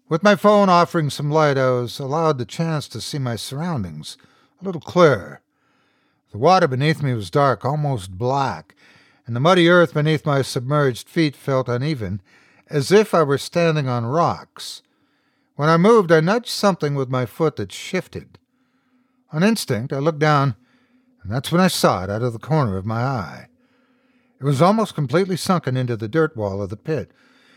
With 0.08 0.22
my 0.22 0.36
phone 0.36 0.68
offering 0.68 1.10
some 1.10 1.30
light, 1.30 1.58
I 1.58 1.70
was 1.70 1.98
allowed 1.98 2.38
the 2.38 2.44
chance 2.44 2.86
to 2.88 3.00
see 3.00 3.18
my 3.18 3.36
surroundings 3.36 4.16
a 4.60 4.64
little 4.64 4.80
clearer. 4.80 5.40
The 6.30 6.38
water 6.38 6.68
beneath 6.68 7.02
me 7.02 7.14
was 7.14 7.30
dark, 7.30 7.64
almost 7.64 8.16
black, 8.18 8.74
and 9.26 9.34
the 9.34 9.40
muddy 9.40 9.68
earth 9.68 9.94
beneath 9.94 10.24
my 10.24 10.42
submerged 10.42 11.08
feet 11.08 11.34
felt 11.34 11.68
uneven, 11.68 12.22
as 12.68 12.92
if 12.92 13.12
I 13.12 13.22
were 13.22 13.38
standing 13.38 13.88
on 13.88 14.06
rocks. 14.06 14.82
When 15.56 15.68
I 15.68 15.76
moved, 15.76 16.12
I 16.12 16.20
nudged 16.20 16.48
something 16.48 16.94
with 16.94 17.08
my 17.08 17.26
foot 17.26 17.56
that 17.56 17.72
shifted. 17.72 18.38
On 19.32 19.42
instinct, 19.42 19.92
I 19.92 19.98
looked 19.98 20.18
down, 20.18 20.56
and 21.22 21.32
that's 21.32 21.50
when 21.50 21.60
I 21.60 21.68
saw 21.68 22.04
it 22.04 22.10
out 22.10 22.22
of 22.22 22.32
the 22.32 22.38
corner 22.38 22.76
of 22.76 22.86
my 22.86 23.02
eye. 23.02 23.48
It 24.40 24.44
was 24.44 24.62
almost 24.62 24.94
completely 24.94 25.36
sunken 25.36 25.76
into 25.76 25.96
the 25.96 26.08
dirt 26.08 26.36
wall 26.36 26.62
of 26.62 26.70
the 26.70 26.76
pit, 26.76 27.12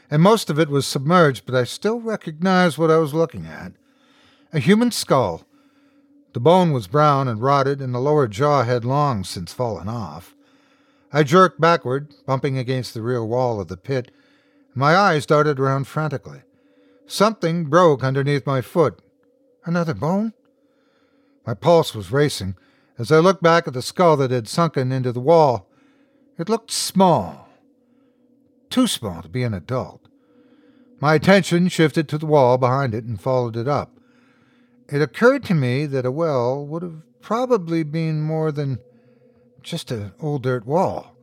and 0.09 0.21
most 0.21 0.49
of 0.49 0.59
it 0.59 0.69
was 0.69 0.85
submerged, 0.85 1.45
but 1.45 1.55
I 1.55 1.63
still 1.63 1.99
recognized 1.99 2.77
what 2.77 2.91
I 2.91 2.97
was 2.97 3.13
looking 3.13 3.45
at. 3.45 3.73
A 4.53 4.59
human 4.59 4.91
skull. 4.91 5.45
The 6.33 6.39
bone 6.39 6.71
was 6.71 6.87
brown 6.87 7.27
and 7.27 7.41
rotted, 7.41 7.81
and 7.81 7.93
the 7.93 7.99
lower 7.99 8.27
jaw 8.27 8.63
had 8.63 8.85
long 8.85 9.23
since 9.23 9.53
fallen 9.53 9.87
off. 9.87 10.35
I 11.11 11.23
jerked 11.23 11.61
backward, 11.61 12.13
bumping 12.25 12.57
against 12.57 12.93
the 12.93 13.01
rear 13.01 13.23
wall 13.23 13.59
of 13.59 13.67
the 13.67 13.77
pit. 13.77 14.11
My 14.73 14.95
eyes 14.95 15.25
darted 15.25 15.59
around 15.59 15.87
frantically. 15.87 16.41
Something 17.07 17.65
broke 17.65 18.03
underneath 18.03 18.45
my 18.45 18.61
foot. 18.61 18.99
Another 19.63 19.93
bone? 19.93 20.33
My 21.45 21.53
pulse 21.53 21.95
was 21.95 22.11
racing 22.11 22.55
as 22.97 23.11
I 23.11 23.19
looked 23.19 23.43
back 23.43 23.67
at 23.67 23.73
the 23.73 23.81
skull 23.81 24.17
that 24.17 24.31
had 24.31 24.47
sunken 24.47 24.91
into 24.91 25.11
the 25.11 25.19
wall. 25.19 25.67
It 26.37 26.49
looked 26.49 26.71
small, 26.71 27.44
too 28.75 28.87
small 28.87 29.21
to 29.21 29.29
be 29.29 29.41
an 29.41 29.53
adult. 29.53 30.09
My 30.99 31.15
attention 31.15 31.69
shifted 31.69 32.09
to 32.09 32.17
the 32.17 32.25
wall 32.25 32.57
behind 32.57 32.93
it 32.93 33.05
and 33.05 33.17
followed 33.19 33.55
it 33.55 33.69
up. 33.69 33.97
It 34.89 35.01
occurred 35.01 35.45
to 35.45 35.53
me 35.53 35.85
that 35.85 36.05
a 36.05 36.11
well 36.11 36.67
would 36.67 36.83
have 36.83 37.01
probably 37.21 37.83
been 37.83 38.21
more 38.21 38.51
than 38.51 38.79
just 39.63 39.91
an 39.91 40.11
old 40.19 40.43
dirt 40.43 40.65
wall. 40.65 41.15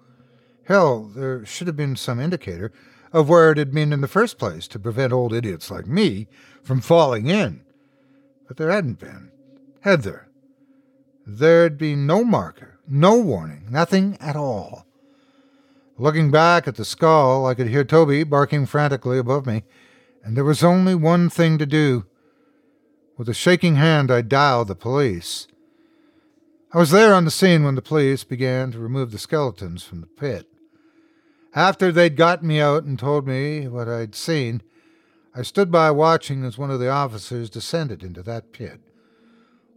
Hell, 0.65 1.11
there 1.15 1.45
should 1.45 1.67
have 1.67 1.77
been 1.77 1.95
some 1.95 2.19
indicator 2.19 2.73
of 3.13 3.29
where 3.29 3.53
it 3.53 3.59
had 3.59 3.75
been 3.75 3.93
in 3.93 4.01
the 4.01 4.09
first 4.09 4.39
place 4.39 4.67
to 4.69 4.79
prevent 4.79 5.13
old 5.13 5.35
idiots 5.35 5.71
like 5.71 5.87
me 5.87 6.29
from 6.63 6.81
falling 6.81 7.27
in. 7.27 7.61
But 8.49 8.57
there 8.57 8.71
hadn't 8.71 8.99
been. 8.99 9.31
Had 9.83 10.05
there? 10.05 10.27
There'd 11.27 11.77
been 11.77 12.07
no 12.07 12.25
marker, 12.25 12.79
no 12.89 13.19
warning, 13.19 13.67
nothing 13.69 14.17
at 14.23 14.37
all. 14.37 14.87
Looking 15.99 16.31
back 16.31 16.67
at 16.67 16.77
the 16.77 16.85
skull, 16.85 17.47
I 17.47 17.55
could 17.55 17.69
hear 17.69 17.85
Toby 17.85 18.25
barking 18.25 18.67
frantically 18.67 19.19
above 19.19 19.47
me, 19.47 19.65
and 20.25 20.37
there 20.37 20.45
was 20.45 20.65
only 20.65 20.95
one 20.95 21.29
thing 21.29 21.59
to 21.59 21.67
do. 21.67 22.07
With 23.19 23.29
a 23.29 23.35
shaking 23.35 23.77
hand, 23.77 24.11
I 24.11 24.23
dialed 24.23 24.69
the 24.69 24.75
police. 24.75 25.47
I 26.73 26.79
was 26.79 26.91
there 26.91 27.13
on 27.13 27.27
the 27.27 27.31
scene 27.31 27.65
when 27.65 27.75
the 27.75 27.83
police 27.83 28.25
began 28.25 28.73
to 28.73 28.79
remove 28.79 29.13
the 29.13 29.19
skeletons 29.19 29.85
from 29.85 30.01
the 30.01 30.07
pit. 30.07 30.49
After 31.55 31.93
they'd 31.93 32.17
gotten 32.17 32.49
me 32.49 32.59
out 32.59 32.85
and 32.85 32.99
told 32.99 33.27
me 33.27 33.69
what 33.69 33.89
I'd 33.89 34.15
seen, 34.15 34.63
I 35.35 35.43
stood 35.43 35.71
by 35.71 35.91
watching 35.91 36.45
as 36.45 36.57
one 36.57 36.71
of 36.71 36.81
the 36.81 36.89
officers 36.89 37.51
descended 37.51 38.03
into 38.03 38.23
that 38.23 38.53
pit. 38.53 38.81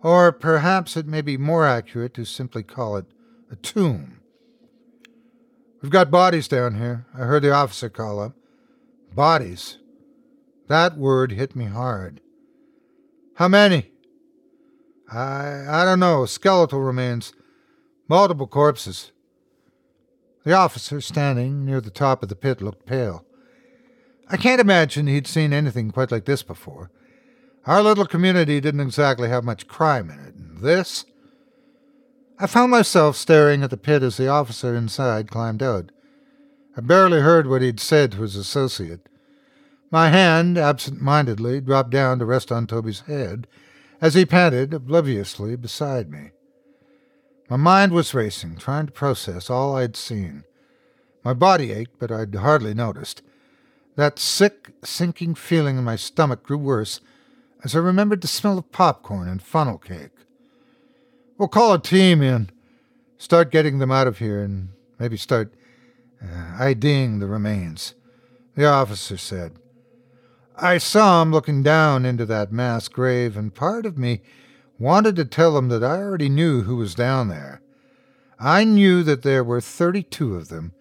Or 0.02 0.32
perhaps 0.32 0.96
it 0.96 1.06
may 1.06 1.22
be 1.22 1.36
more 1.36 1.66
accurate 1.66 2.14
to 2.14 2.24
simply 2.24 2.64
call 2.64 2.96
it 2.96 3.06
a 3.52 3.58
tomb. 3.58 4.15
We've 5.86 5.92
got 5.92 6.10
bodies 6.10 6.48
down 6.48 6.80
here, 6.80 7.06
I 7.14 7.26
heard 7.26 7.44
the 7.44 7.52
officer 7.52 7.92
call 7.92 8.20
up. 8.20 8.34
Bodies. 9.14 9.78
That 10.68 10.98
word 10.98 11.34
hit 11.34 11.56
me 11.56 11.66
hard. 11.66 12.22
How 13.36 13.48
many? 13.48 13.92
I 15.12 15.64
I 15.70 15.86
don't 15.86 16.00
know. 16.00 16.26
Skeletal 16.26 16.80
remains. 16.80 17.34
Multiple 18.08 18.48
corpses. 18.48 19.12
The 20.44 20.54
officer 20.54 21.02
standing 21.02 21.64
near 21.64 21.82
the 21.82 21.92
top 21.92 22.24
of 22.24 22.30
the 22.30 22.36
pit 22.36 22.64
looked 22.64 22.88
pale. 22.88 23.24
I 24.28 24.38
can't 24.38 24.60
imagine 24.60 25.06
he'd 25.06 25.28
seen 25.28 25.54
anything 25.54 25.92
quite 25.92 26.12
like 26.12 26.26
this 26.26 26.42
before. 26.42 26.90
Our 27.68 27.84
little 27.84 28.08
community 28.08 28.60
didn't 28.60 28.82
exactly 28.82 29.30
have 29.30 29.44
much 29.44 29.68
crime 29.68 30.10
in 30.10 30.18
it, 30.18 30.34
and 30.34 30.64
this 30.64 31.06
I 32.38 32.48
found 32.48 32.70
myself 32.70 33.16
staring 33.16 33.64
at 33.64 33.70
the 33.70 33.78
pit 33.78 34.04
as 34.04 34.18
the 34.18 34.28
officer 34.28 34.76
inside 34.76 35.32
climbed 35.32 35.64
out. 35.64 35.92
I 36.76 36.82
barely 36.82 37.22
heard 37.22 37.48
what 37.48 37.62
he'd 37.62 37.80
said 37.80 38.12
to 38.12 38.24
his 38.24 38.36
associate. 38.36 39.08
My 39.90 40.10
hand, 40.10 40.58
absent 40.58 41.02
mindedly, 41.02 41.62
dropped 41.62 41.92
down 41.92 42.20
to 42.20 42.26
rest 42.26 42.52
on 42.52 42.68
Toby's 42.68 43.02
head 43.02 43.48
as 44.02 44.16
he 44.16 44.26
panted 44.26 44.74
obliviously 44.74 45.56
beside 45.56 46.12
me. 46.12 46.32
My 47.50 47.56
mind 47.56 47.94
was 47.94 48.14
racing, 48.14 48.58
trying 48.58 48.88
to 48.88 48.92
process 48.92 49.50
all 49.50 49.78
I'd 49.78 49.96
seen. 49.96 50.44
My 51.24 51.34
body 51.34 51.72
ached, 51.72 51.98
but 52.00 52.12
I'd 52.12 52.36
hardly 52.36 52.74
noticed. 52.74 53.22
That 53.96 54.20
sick, 54.20 54.74
sinking 54.84 55.36
feeling 55.36 55.78
in 55.78 55.86
my 55.86 55.96
stomach 55.96 56.44
grew 56.44 56.58
worse 56.58 57.00
as 57.64 57.78
I 57.78 57.80
remembered 57.80 58.20
the 58.20 58.28
smell 58.28 58.58
of 58.58 58.74
popcorn 58.74 59.30
and 59.30 59.42
funnel 59.42 59.78
cake. 59.78 60.25
We'll 61.38 61.50
call 61.50 61.74
a 61.74 61.82
team 61.82 62.22
in, 62.22 62.50
start 63.18 63.52
getting 63.52 63.80
them 63.80 63.92
out 63.92 64.08
of 64.08 64.20
here, 64.20 64.42
and 64.42 64.70
maybe 64.98 65.18
start 65.18 65.54
uh, 66.24 66.56
IDing 66.58 67.20
the 67.20 67.28
remains, 67.28 67.94
the 68.56 68.66
officer 68.66 69.18
said. 69.18 69.52
I 70.56 70.78
saw 70.78 71.22
him 71.22 71.34
looking 71.34 71.62
down 71.62 72.06
into 72.06 72.26
that 72.28 72.54
mass 72.54 72.88
grave, 72.88 73.36
and 73.36 73.54
part 73.54 73.86
of 73.86 73.98
me 73.98 74.22
wanted 74.80 75.18
to 75.18 75.26
tell 75.26 75.58
him 75.58 75.68
that 75.68 75.84
I 75.84 75.98
already 75.98 76.30
knew 76.30 76.62
who 76.62 76.78
was 76.78 76.96
down 76.96 77.28
there. 77.28 77.62
I 78.40 78.64
knew 78.64 79.04
that 79.04 79.24
there 79.24 79.44
were 79.44 79.60
32 79.60 80.36
of 80.36 80.48
them, 80.48 80.72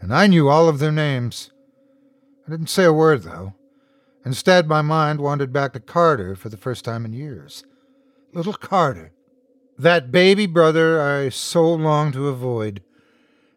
and 0.00 0.12
I 0.12 0.26
knew 0.26 0.48
all 0.48 0.68
of 0.68 0.80
their 0.80 0.90
names. 0.90 1.52
I 2.48 2.50
didn't 2.50 2.70
say 2.70 2.84
a 2.84 2.92
word, 2.92 3.22
though. 3.22 3.54
Instead, 4.24 4.66
my 4.66 4.82
mind 4.82 5.20
wandered 5.20 5.52
back 5.52 5.74
to 5.74 5.80
Carter 5.80 6.34
for 6.34 6.48
the 6.48 6.56
first 6.56 6.84
time 6.84 7.04
in 7.04 7.12
years. 7.12 7.64
Little 8.32 8.52
Carter. 8.52 9.12
That 9.82 10.12
baby 10.12 10.46
brother 10.46 11.02
I 11.02 11.28
so 11.30 11.74
longed 11.74 12.12
to 12.12 12.28
avoid. 12.28 12.84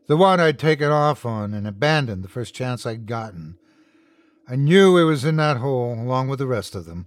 The 0.07 0.17
one 0.17 0.39
I'd 0.39 0.57
taken 0.57 0.89
off 0.89 1.23
on 1.23 1.53
and 1.53 1.67
abandoned 1.67 2.23
the 2.23 2.28
first 2.28 2.55
chance 2.55 2.84
I'd 2.84 3.05
gotten. 3.05 3.59
I 4.49 4.55
knew 4.55 4.97
he 4.97 5.03
was 5.03 5.23
in 5.23 5.36
that 5.36 5.57
hole 5.57 5.93
along 5.93 6.30
with 6.30 6.39
the 6.39 6.47
rest 6.47 6.73
of 6.73 6.86
them. 6.86 7.05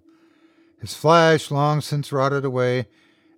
His 0.80 0.94
flesh 0.94 1.50
long 1.50 1.80
since 1.80 2.12
rotted 2.12 2.44
away, 2.44 2.86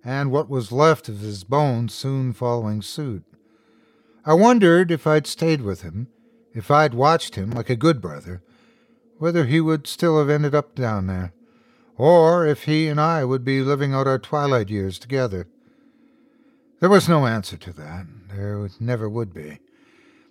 and 0.05 0.29
what 0.29 0.51
was 0.51 0.71
left 0.71 1.09
of 1.09 1.21
his 1.21 1.43
bones 1.43 1.95
soon 1.95 2.31
following 2.31 2.83
suit. 2.83 3.23
I 4.23 4.35
wondered 4.35 4.91
if 4.91 5.07
I'd 5.07 5.25
stayed 5.25 5.61
with 5.61 5.81
him, 5.81 6.09
if 6.53 6.69
I'd 6.69 6.93
watched 6.93 7.33
him 7.33 7.49
like 7.49 7.71
a 7.71 7.75
good 7.75 7.99
brother, 7.99 8.43
whether 9.17 9.47
he 9.47 9.59
would 9.59 9.87
still 9.87 10.19
have 10.19 10.29
ended 10.29 10.53
up 10.53 10.75
down 10.75 11.07
there, 11.07 11.33
or 11.97 12.45
if 12.45 12.65
he 12.65 12.87
and 12.87 13.01
I 13.01 13.25
would 13.25 13.43
be 13.43 13.61
living 13.61 13.95
out 13.95 14.05
our 14.05 14.19
twilight 14.19 14.69
years 14.69 14.99
together. 14.99 15.47
There 16.81 16.89
was 16.89 17.07
no 17.07 17.27
answer 17.27 17.57
to 17.57 17.73
that. 17.73 18.07
There 18.35 18.67
never 18.79 19.07
would 19.07 19.35
be. 19.35 19.59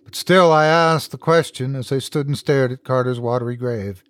But 0.03 0.15
still, 0.15 0.51
I 0.51 0.65
asked 0.65 1.11
the 1.11 1.17
question 1.17 1.77
as 1.77 1.93
I 1.93 1.99
stood 1.99 2.27
and 2.27 2.37
stared 2.37 2.73
at 2.73 2.83
Carter's 2.83 3.21
watery 3.21 3.55
grave. 3.55 4.03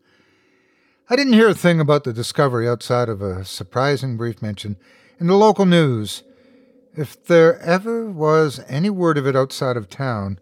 I 1.07 1.15
didn't 1.15 1.33
hear 1.33 1.49
a 1.49 1.53
thing 1.53 1.79
about 1.79 2.03
the 2.03 2.11
discovery 2.11 2.67
outside 2.67 3.09
of 3.09 3.21
a 3.21 3.45
surprising 3.45 4.17
brief 4.17 4.41
mention 4.41 4.77
in 5.19 5.27
the 5.27 5.35
local 5.35 5.67
news. 5.67 6.23
If 6.97 7.23
there 7.23 7.59
ever 7.59 8.09
was 8.09 8.59
any 8.67 8.89
word 8.89 9.19
of 9.19 9.27
it 9.27 9.35
outside 9.35 9.77
of 9.77 9.87
town, 9.87 10.39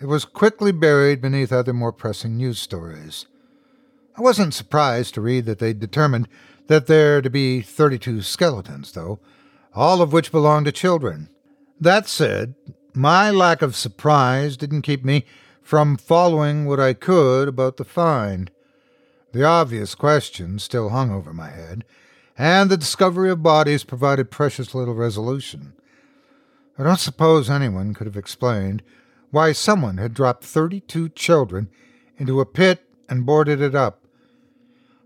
it 0.00 0.06
was 0.06 0.24
quickly 0.24 0.72
buried 0.72 1.20
beneath 1.20 1.52
other 1.52 1.74
more 1.74 1.92
pressing 1.92 2.38
news 2.38 2.58
stories. 2.58 3.26
I 4.16 4.22
wasn't 4.22 4.54
surprised 4.54 5.12
to 5.14 5.20
read 5.20 5.44
that 5.44 5.58
they'd 5.58 5.78
determined 5.78 6.26
that 6.68 6.86
there 6.86 7.20
to 7.20 7.28
be 7.28 7.60
32 7.60 8.22
skeletons, 8.22 8.92
though, 8.92 9.20
all 9.74 10.02
of 10.02 10.12
which 10.12 10.32
belong 10.32 10.64
to 10.64 10.72
children. 10.72 11.28
That 11.80 12.08
said, 12.08 12.54
my 12.94 13.30
lack 13.30 13.62
of 13.62 13.76
surprise 13.76 14.56
didn't 14.56 14.82
keep 14.82 15.04
me 15.04 15.24
from 15.62 15.96
following 15.96 16.64
what 16.64 16.80
I 16.80 16.94
could 16.94 17.46
about 17.46 17.76
the 17.76 17.84
find. 17.84 18.50
The 19.32 19.44
obvious 19.44 19.94
question 19.94 20.58
still 20.58 20.88
hung 20.88 21.12
over 21.12 21.32
my 21.32 21.50
head, 21.50 21.84
and 22.36 22.70
the 22.70 22.76
discovery 22.76 23.30
of 23.30 23.42
bodies 23.42 23.84
provided 23.84 24.30
precious 24.30 24.74
little 24.74 24.94
resolution. 24.94 25.74
I 26.78 26.84
don't 26.84 26.98
suppose 26.98 27.50
anyone 27.50 27.94
could 27.94 28.06
have 28.06 28.16
explained 28.16 28.82
why 29.30 29.52
someone 29.52 29.98
had 29.98 30.14
dropped 30.14 30.44
32 30.44 31.10
children 31.10 31.68
into 32.16 32.40
a 32.40 32.46
pit 32.46 32.82
and 33.08 33.26
boarded 33.26 33.60
it 33.60 33.74
up. 33.74 34.04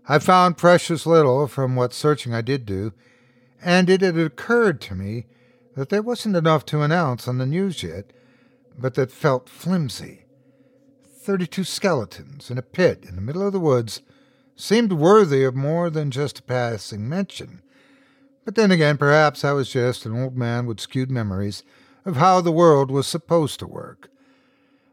I 0.07 0.19
found 0.19 0.57
precious 0.57 1.05
little 1.05 1.47
from 1.47 1.75
what 1.75 1.93
searching 1.93 2.33
I 2.33 2.41
did 2.41 2.65
do, 2.65 2.93
and 3.63 3.89
it 3.89 4.01
had 4.01 4.17
occurred 4.17 4.81
to 4.81 4.95
me 4.95 5.25
that 5.75 5.89
there 5.89 6.01
wasn't 6.01 6.35
enough 6.35 6.65
to 6.65 6.81
announce 6.81 7.27
on 7.27 7.37
the 7.37 7.45
news 7.45 7.81
yet, 7.81 8.11
but 8.77 8.95
that 8.95 9.11
felt 9.11 9.49
flimsy. 9.49 10.25
Thirty 11.05 11.47
two 11.47 11.63
skeletons 11.63 12.51
in 12.51 12.57
a 12.57 12.61
pit 12.61 13.05
in 13.07 13.15
the 13.15 13.21
middle 13.21 13.45
of 13.45 13.53
the 13.53 13.59
woods 13.59 14.01
seemed 14.55 14.93
worthy 14.93 15.43
of 15.43 15.55
more 15.55 15.89
than 15.89 16.11
just 16.11 16.39
a 16.39 16.43
passing 16.43 17.07
mention. 17.07 17.61
But 18.45 18.55
then 18.55 18.71
again, 18.71 18.97
perhaps 18.97 19.45
I 19.45 19.53
was 19.53 19.71
just 19.71 20.05
an 20.05 20.21
old 20.21 20.37
man 20.37 20.65
with 20.65 20.79
skewed 20.79 21.09
memories 21.09 21.63
of 22.05 22.17
how 22.17 22.41
the 22.41 22.51
world 22.51 22.91
was 22.91 23.07
supposed 23.07 23.59
to 23.59 23.67
work. 23.67 24.09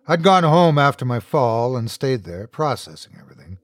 I'd 0.06 0.22
gone 0.22 0.44
home 0.44 0.78
after 0.78 1.04
my 1.04 1.20
fall 1.20 1.76
and 1.76 1.90
stayed 1.90 2.24
there, 2.24 2.46
processing 2.46 3.16
everything. 3.20 3.58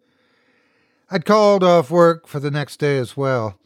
I'd 1.10 1.24
called 1.24 1.62
off 1.62 1.90
work 1.90 2.26
for 2.26 2.40
the 2.40 2.50
next 2.50 2.78
day 2.78 2.98
as 2.98 3.16
well. 3.16 3.58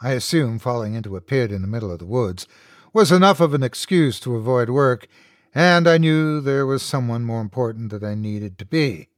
I 0.00 0.12
assume 0.12 0.58
falling 0.58 0.94
into 0.94 1.16
a 1.16 1.20
pit 1.20 1.50
in 1.50 1.62
the 1.62 1.68
middle 1.68 1.90
of 1.90 1.98
the 1.98 2.06
woods 2.06 2.46
was 2.92 3.12
enough 3.12 3.40
of 3.40 3.54
an 3.54 3.62
excuse 3.62 4.20
to 4.20 4.36
avoid 4.36 4.70
work, 4.70 5.08
and 5.54 5.88
I 5.88 5.98
knew 5.98 6.40
there 6.40 6.66
was 6.66 6.82
someone 6.82 7.24
more 7.24 7.40
important 7.40 7.90
that 7.90 8.04
I 8.04 8.14
needed 8.14 8.58
to 8.58 8.64
be. 8.64 9.08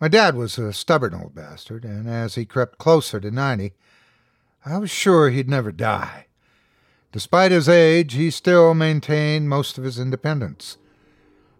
My 0.00 0.08
dad 0.08 0.34
was 0.34 0.56
a 0.58 0.72
stubborn 0.72 1.14
old 1.14 1.34
bastard, 1.34 1.84
and 1.84 2.08
as 2.08 2.34
he 2.34 2.46
crept 2.46 2.78
closer 2.78 3.20
to 3.20 3.30
ninety, 3.30 3.72
I 4.64 4.78
was 4.78 4.90
sure 4.90 5.30
he'd 5.30 5.48
never 5.48 5.72
die. 5.72 6.26
Despite 7.12 7.50
his 7.50 7.68
age, 7.68 8.14
he 8.14 8.30
still 8.30 8.72
maintained 8.72 9.48
most 9.48 9.76
of 9.76 9.84
his 9.84 9.98
independence. 9.98 10.78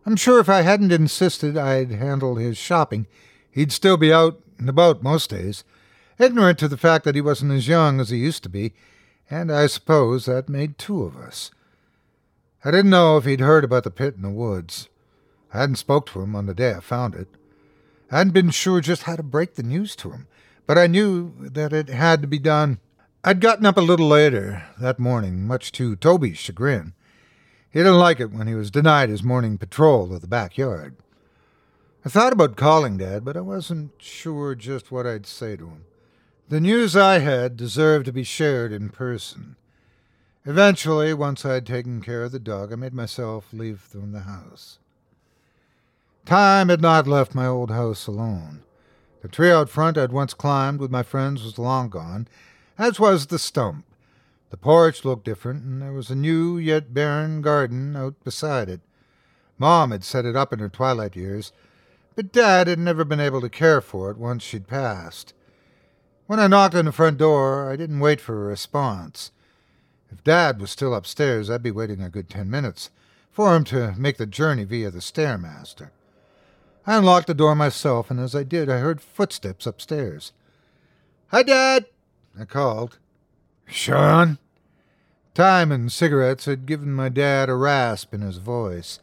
I'm 0.07 0.16
sure 0.16 0.38
if 0.38 0.49
I 0.49 0.62
hadn't 0.62 0.93
insisted 0.93 1.57
I'd 1.57 1.91
handle 1.91 2.36
his 2.36 2.57
shopping, 2.57 3.07
he'd 3.51 3.72
still 3.72 3.97
be 3.97 4.12
out 4.12 4.41
and 4.59 4.68
about 4.68 5.03
most 5.03 5.30
days, 5.30 5.64
ignorant 6.20 6.58
to 6.58 6.68
the 6.68 6.76
fact 6.76 7.04
that 7.04 7.14
he 7.14 7.20
wasn't 7.20 7.52
as 7.52 7.66
young 7.66 8.00
as 8.00 8.10
he 8.10 8.18
used 8.18 8.42
to 8.42 8.48
be, 8.48 8.72
and 9.30 9.50
I 9.50 9.66
suppose 9.66 10.26
that 10.26 10.48
made 10.48 10.78
two 10.78 11.02
of 11.02 11.16
us. 11.16 11.50
I 12.64 12.70
didn't 12.70 12.90
know 12.90 13.16
if 13.16 13.24
he'd 13.24 13.40
heard 13.40 13.64
about 13.64 13.84
the 13.84 13.90
pit 13.90 14.14
in 14.16 14.22
the 14.22 14.30
woods. 14.30 14.88
I 15.52 15.60
hadn't 15.60 15.76
spoke 15.76 16.06
to 16.10 16.20
him 16.20 16.36
on 16.36 16.46
the 16.46 16.54
day 16.54 16.74
I 16.74 16.80
found 16.80 17.14
it. 17.14 17.28
I 18.10 18.18
hadn't 18.18 18.34
been 18.34 18.50
sure 18.50 18.80
just 18.80 19.04
how 19.04 19.16
to 19.16 19.22
break 19.22 19.54
the 19.54 19.62
news 19.62 19.96
to 19.96 20.10
him, 20.10 20.26
but 20.66 20.76
I 20.76 20.86
knew 20.86 21.32
that 21.38 21.72
it 21.72 21.88
had 21.88 22.20
to 22.22 22.28
be 22.28 22.38
done. 22.38 22.80
I'd 23.24 23.40
gotten 23.40 23.66
up 23.66 23.76
a 23.76 23.82
little 23.82 24.08
later 24.08 24.64
that 24.78 24.98
morning, 24.98 25.46
much 25.46 25.72
to 25.72 25.96
Toby's 25.96 26.38
chagrin. 26.38 26.92
He 27.70 27.78
didn't 27.78 27.98
like 27.98 28.20
it 28.20 28.32
when 28.32 28.46
he 28.46 28.54
was 28.54 28.70
denied 28.70 29.08
his 29.08 29.22
morning 29.22 29.56
patrol 29.56 30.12
of 30.12 30.20
the 30.20 30.26
backyard. 30.26 30.96
I 32.04 32.08
thought 32.08 32.32
about 32.32 32.56
calling 32.56 32.96
Dad, 32.96 33.24
but 33.24 33.36
I 33.36 33.42
wasn't 33.42 33.92
sure 33.98 34.54
just 34.54 34.90
what 34.90 35.06
I'd 35.06 35.26
say 35.26 35.56
to 35.56 35.66
him. 35.66 35.84
The 36.51 36.61
news 36.61 36.96
I 36.96 37.20
had 37.20 37.57
deserved 37.57 38.07
to 38.07 38.12
be 38.12 38.24
shared 38.24 38.72
in 38.72 38.88
person. 38.88 39.55
Eventually, 40.44 41.14
once 41.14 41.44
I 41.44 41.55
had 41.55 41.64
taken 41.64 42.01
care 42.01 42.24
of 42.24 42.32
the 42.32 42.40
dog, 42.40 42.72
I 42.72 42.74
made 42.74 42.92
myself 42.92 43.53
leave 43.53 43.78
from 43.78 44.11
the 44.11 44.22
house. 44.22 44.80
Time 46.24 46.68
had 46.68 46.80
not 46.80 47.07
left 47.07 47.36
my 47.36 47.46
old 47.46 47.70
house 47.70 48.09
alone. 48.09 48.64
The 49.22 49.28
tree 49.28 49.53
out 49.53 49.68
front 49.68 49.96
I'd 49.96 50.11
once 50.11 50.34
climbed 50.34 50.80
with 50.80 50.90
my 50.90 51.05
friends 51.05 51.44
was 51.44 51.57
long 51.57 51.88
gone, 51.88 52.26
as 52.76 52.98
was 52.98 53.28
the 53.28 53.38
stump. 53.38 53.84
The 54.51 54.57
porch 54.57 55.05
looked 55.05 55.24
different, 55.24 55.62
and 55.62 55.80
there 55.80 55.92
was 55.92 56.11
a 56.11 56.16
new 56.16 56.59
yet 56.59 56.92
barren 56.92 57.42
garden 57.42 57.94
out 57.94 58.16
beside 58.24 58.68
it. 58.68 58.80
Mom 59.57 59.92
had 59.92 60.03
set 60.03 60.24
it 60.24 60.34
up 60.34 60.53
in 60.53 60.59
her 60.59 60.68
twilight 60.68 61.14
years, 61.14 61.53
but 62.16 62.32
Dad 62.32 62.66
had 62.66 62.80
never 62.80 63.05
been 63.05 63.20
able 63.20 63.40
to 63.40 63.48
care 63.48 63.80
for 63.80 64.11
it 64.11 64.18
once 64.18 64.42
she'd 64.42 64.66
passed. 64.66 65.32
When 66.31 66.39
I 66.39 66.47
knocked 66.47 66.76
on 66.76 66.85
the 66.85 66.93
front 66.93 67.18
door, 67.18 67.68
I 67.68 67.74
didn't 67.74 67.99
wait 67.99 68.20
for 68.20 68.37
a 68.37 68.47
response. 68.47 69.33
If 70.12 70.22
Dad 70.22 70.61
was 70.61 70.70
still 70.70 70.95
upstairs, 70.95 71.51
I'd 71.51 71.61
be 71.61 71.72
waiting 71.72 72.01
a 72.01 72.09
good 72.09 72.31
ten 72.31 72.49
minutes 72.49 72.91
for 73.33 73.57
him 73.57 73.64
to 73.64 73.97
make 73.99 74.16
the 74.16 74.26
journey 74.26 74.62
via 74.62 74.93
the 74.93 75.01
Stairmaster. 75.01 75.91
I 76.87 76.99
unlocked 76.99 77.26
the 77.26 77.35
door 77.35 77.57
myself, 77.57 78.12
and 78.12 78.20
as 78.20 78.37
I 78.37 78.45
did, 78.45 78.70
I 78.70 78.78
heard 78.78 79.01
footsteps 79.01 79.66
upstairs. 79.66 80.31
Hi, 81.33 81.43
Dad! 81.43 81.87
I 82.39 82.45
called. 82.45 83.01
Sean? 83.66 84.39
Time 85.35 85.72
and 85.72 85.91
cigarettes 85.91 86.45
had 86.45 86.64
given 86.64 86.93
my 86.93 87.09
dad 87.09 87.49
a 87.49 87.57
rasp 87.57 88.14
in 88.14 88.20
his 88.20 88.37
voice. 88.37 89.01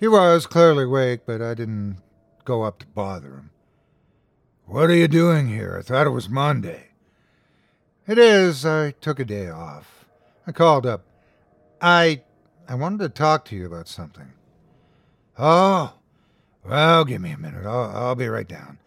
He 0.00 0.08
was 0.08 0.46
clearly 0.46 0.84
awake, 0.84 1.26
but 1.26 1.42
I 1.42 1.52
didn't 1.52 1.98
go 2.46 2.62
up 2.62 2.78
to 2.78 2.86
bother 2.86 3.34
him. 3.34 3.50
What 4.66 4.90
are 4.90 4.94
you 4.94 5.08
doing 5.08 5.48
here? 5.48 5.76
I 5.78 5.82
thought 5.82 6.06
it 6.06 6.10
was 6.10 6.28
Monday. 6.28 6.88
It 8.06 8.18
is. 8.18 8.64
I 8.64 8.92
took 8.92 9.18
a 9.18 9.24
day 9.24 9.48
off. 9.48 10.06
I 10.46 10.52
called 10.52 10.86
up. 10.86 11.04
I 11.80 12.22
I 12.66 12.74
wanted 12.74 13.00
to 13.00 13.08
talk 13.10 13.44
to 13.46 13.56
you 13.56 13.66
about 13.66 13.88
something. 13.88 14.32
Oh, 15.38 15.94
well, 16.64 17.04
give 17.04 17.20
me 17.20 17.32
a 17.32 17.38
minute. 17.38 17.66
I'll, 17.66 17.90
I'll 17.94 18.14
be 18.14 18.28
right 18.28 18.48
down. 18.48 18.78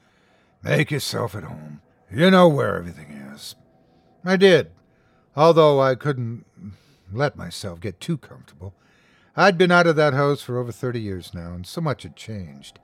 Make 0.64 0.90
yourself 0.90 1.36
at 1.36 1.44
home. 1.44 1.82
You 2.12 2.32
know 2.32 2.48
where 2.48 2.76
everything 2.76 3.12
is. 3.12 3.56
I 4.26 4.36
did, 4.36 4.72
although 5.36 5.80
I 5.80 5.94
couldn't 5.94 6.46
let 7.12 7.38
myself 7.38 7.80
get 7.80 8.00
too 8.00 8.18
comfortable. 8.18 8.74
I'd 9.36 9.58
been 9.58 9.72
out 9.72 9.86
of 9.86 9.96
that 9.98 10.14
house 10.14 10.42
for 10.42 10.58
over 10.58 10.72
30 10.72 11.00
years 11.00 11.34
now, 11.34 11.54
and 11.54 11.68
so 11.68 11.82
much 11.82 12.02
had 12.02 12.16
changed. 12.16 12.80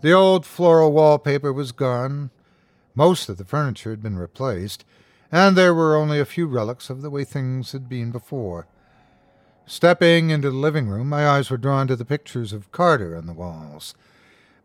The 0.00 0.12
old 0.12 0.46
floral 0.46 0.92
wallpaper 0.92 1.52
was 1.52 1.72
gone, 1.72 2.30
most 2.94 3.28
of 3.28 3.36
the 3.36 3.44
furniture 3.44 3.90
had 3.90 4.02
been 4.02 4.18
replaced, 4.18 4.84
and 5.30 5.56
there 5.56 5.74
were 5.74 5.94
only 5.94 6.18
a 6.18 6.24
few 6.24 6.46
relics 6.46 6.90
of 6.90 7.02
the 7.02 7.10
way 7.10 7.24
things 7.24 7.72
had 7.72 7.88
been 7.88 8.10
before. 8.10 8.66
Stepping 9.66 10.30
into 10.30 10.50
the 10.50 10.56
living 10.56 10.88
room, 10.88 11.08
my 11.08 11.28
eyes 11.28 11.50
were 11.50 11.56
drawn 11.56 11.86
to 11.86 11.96
the 11.96 12.04
pictures 12.04 12.52
of 12.52 12.72
Carter 12.72 13.16
on 13.16 13.26
the 13.26 13.32
walls. 13.32 13.94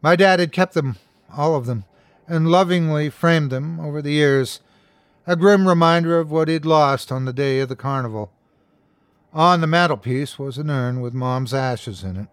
My 0.02 0.16
dad 0.16 0.40
had 0.40 0.52
kept 0.52 0.74
them, 0.74 0.96
all 1.36 1.56
of 1.56 1.66
them, 1.66 1.84
and 2.28 2.50
lovingly 2.50 3.10
framed 3.10 3.52
them 3.52 3.80
over 3.80 4.02
the 4.02 4.14
years 4.14 4.62
a 5.28 5.36
grim 5.36 5.68
reminder 5.68 6.20
of 6.20 6.32
what 6.32 6.48
he'd 6.48 6.66
lost 6.66 7.12
on 7.12 7.26
the 7.26 7.34
day 7.34 7.60
of 7.60 7.70
the 7.70 7.76
carnival. 7.76 8.32
On 9.34 9.60
the 9.60 9.68
mantelpiece 9.68 10.40
was 10.40 10.58
an 10.58 10.70
urn 10.70 11.02
with 11.02 11.14
Mom's 11.14 11.54
ashes 11.54 12.04
in 12.04 12.16
it. 12.16 12.28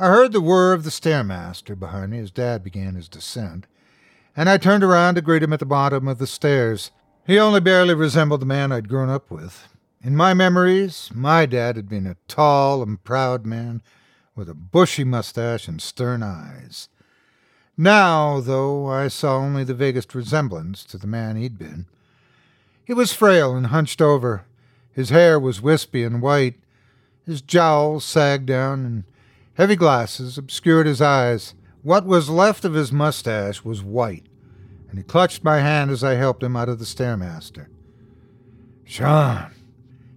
I 0.00 0.06
heard 0.06 0.30
the 0.30 0.40
whir 0.40 0.72
of 0.72 0.84
the 0.84 0.92
stairmaster 0.92 1.74
behind 1.74 2.12
me 2.12 2.20
as 2.20 2.30
Dad 2.30 2.62
began 2.62 2.94
his 2.94 3.08
descent, 3.08 3.66
and 4.36 4.48
I 4.48 4.56
turned 4.56 4.84
around 4.84 5.16
to 5.16 5.20
greet 5.20 5.42
him 5.42 5.52
at 5.52 5.58
the 5.58 5.66
bottom 5.66 6.06
of 6.06 6.18
the 6.18 6.26
stairs. 6.28 6.92
He 7.26 7.36
only 7.36 7.58
barely 7.58 7.94
resembled 7.94 8.40
the 8.40 8.46
man 8.46 8.70
I'd 8.70 8.88
grown 8.88 9.10
up 9.10 9.28
with. 9.28 9.66
In 10.00 10.14
my 10.14 10.34
memories, 10.34 11.10
my 11.12 11.46
dad 11.46 11.74
had 11.74 11.88
been 11.88 12.06
a 12.06 12.16
tall 12.28 12.80
and 12.80 13.02
proud 13.02 13.44
man 13.44 13.82
with 14.36 14.48
a 14.48 14.54
bushy 14.54 15.02
mustache 15.02 15.66
and 15.66 15.82
stern 15.82 16.22
eyes. 16.22 16.88
Now, 17.76 18.38
though, 18.38 18.86
I 18.86 19.08
saw 19.08 19.38
only 19.38 19.64
the 19.64 19.74
vaguest 19.74 20.14
resemblance 20.14 20.84
to 20.84 20.98
the 20.98 21.08
man 21.08 21.34
he'd 21.34 21.58
been. 21.58 21.86
He 22.84 22.94
was 22.94 23.12
frail 23.12 23.56
and 23.56 23.66
hunched 23.66 24.00
over. 24.00 24.44
His 24.92 25.10
hair 25.10 25.40
was 25.40 25.60
wispy 25.60 26.04
and 26.04 26.22
white. 26.22 26.54
His 27.26 27.42
jowls 27.42 28.04
sagged 28.04 28.46
down, 28.46 28.86
and 28.86 29.04
heavy 29.58 29.76
glasses 29.76 30.38
obscured 30.38 30.86
his 30.86 31.02
eyes. 31.02 31.54
What 31.82 32.06
was 32.06 32.30
left 32.30 32.64
of 32.64 32.74
his 32.74 32.92
mustache 32.92 33.64
was 33.64 33.82
white, 33.82 34.26
and 34.88 34.98
he 34.98 35.04
clutched 35.04 35.44
my 35.44 35.58
hand 35.58 35.90
as 35.90 36.04
I 36.04 36.14
helped 36.14 36.42
him 36.42 36.56
out 36.56 36.68
of 36.68 36.78
the 36.78 36.84
Stairmaster. 36.84 37.66
Sean, 38.84 39.50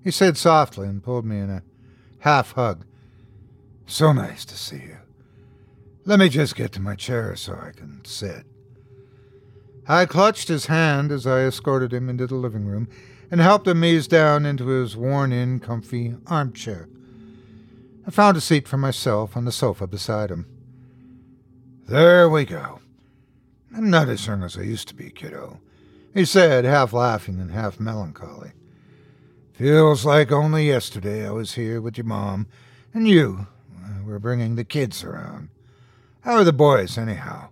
he 0.03 0.11
said 0.11 0.37
softly 0.37 0.87
and 0.87 1.03
pulled 1.03 1.25
me 1.25 1.39
in 1.39 1.49
a 1.49 1.63
half 2.19 2.53
hug. 2.53 2.85
So 3.87 4.13
nice 4.13 4.45
to 4.45 4.55
see 4.55 4.77
you. 4.77 4.97
Let 6.05 6.19
me 6.19 6.29
just 6.29 6.55
get 6.55 6.71
to 6.73 6.79
my 6.79 6.95
chair 6.95 7.35
so 7.35 7.53
I 7.53 7.71
can 7.71 8.05
sit. 8.05 8.45
I 9.87 10.05
clutched 10.05 10.47
his 10.47 10.67
hand 10.67 11.11
as 11.11 11.25
I 11.25 11.41
escorted 11.41 11.91
him 11.91 12.09
into 12.09 12.27
the 12.27 12.35
living 12.35 12.65
room 12.65 12.87
and 13.29 13.41
helped 13.41 13.67
him 13.67 13.83
ease 13.83 14.07
down 14.07 14.45
into 14.45 14.67
his 14.67 14.95
worn 14.95 15.31
in, 15.31 15.59
comfy 15.59 16.15
armchair. 16.27 16.87
I 18.05 18.09
found 18.11 18.35
a 18.35 18.41
seat 18.41 18.67
for 18.67 18.77
myself 18.77 19.37
on 19.37 19.45
the 19.45 19.51
sofa 19.51 19.85
beside 19.85 20.31
him. 20.31 20.47
There 21.87 22.29
we 22.29 22.45
go. 22.45 22.79
I'm 23.75 23.89
not 23.89 24.09
as 24.09 24.25
young 24.25 24.43
as 24.43 24.57
I 24.57 24.61
used 24.61 24.87
to 24.89 24.95
be, 24.95 25.11
kiddo, 25.11 25.59
he 26.13 26.25
said, 26.25 26.65
half 26.65 26.93
laughing 26.93 27.39
and 27.39 27.51
half 27.51 27.79
melancholy. 27.79 28.51
Feels 29.53 30.03
like 30.03 30.31
only 30.31 30.67
yesterday 30.67 31.27
I 31.27 31.31
was 31.31 31.53
here 31.53 31.79
with 31.79 31.97
your 31.97 32.05
mom 32.05 32.47
and 32.93 33.07
you 33.07 33.47
uh, 33.83 34.03
were 34.03 34.19
bringing 34.19 34.55
the 34.55 34.63
kids 34.63 35.03
around. 35.03 35.49
How 36.21 36.33
are 36.33 36.43
the 36.43 36.53
boys, 36.53 36.97
anyhow? 36.97 37.49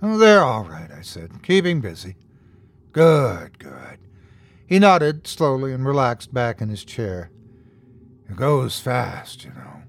Oh, 0.00 0.18
they're 0.18 0.42
all 0.42 0.64
right, 0.64 0.90
I 0.90 1.02
said, 1.02 1.42
keeping 1.42 1.80
busy. 1.80 2.16
Good, 2.92 3.58
good. 3.58 3.98
He 4.66 4.78
nodded 4.78 5.26
slowly 5.26 5.72
and 5.72 5.86
relaxed 5.86 6.32
back 6.32 6.60
in 6.60 6.68
his 6.68 6.84
chair. 6.84 7.30
It 8.28 8.36
goes 8.36 8.78
fast, 8.78 9.44
you 9.44 9.50
know. 9.50 9.82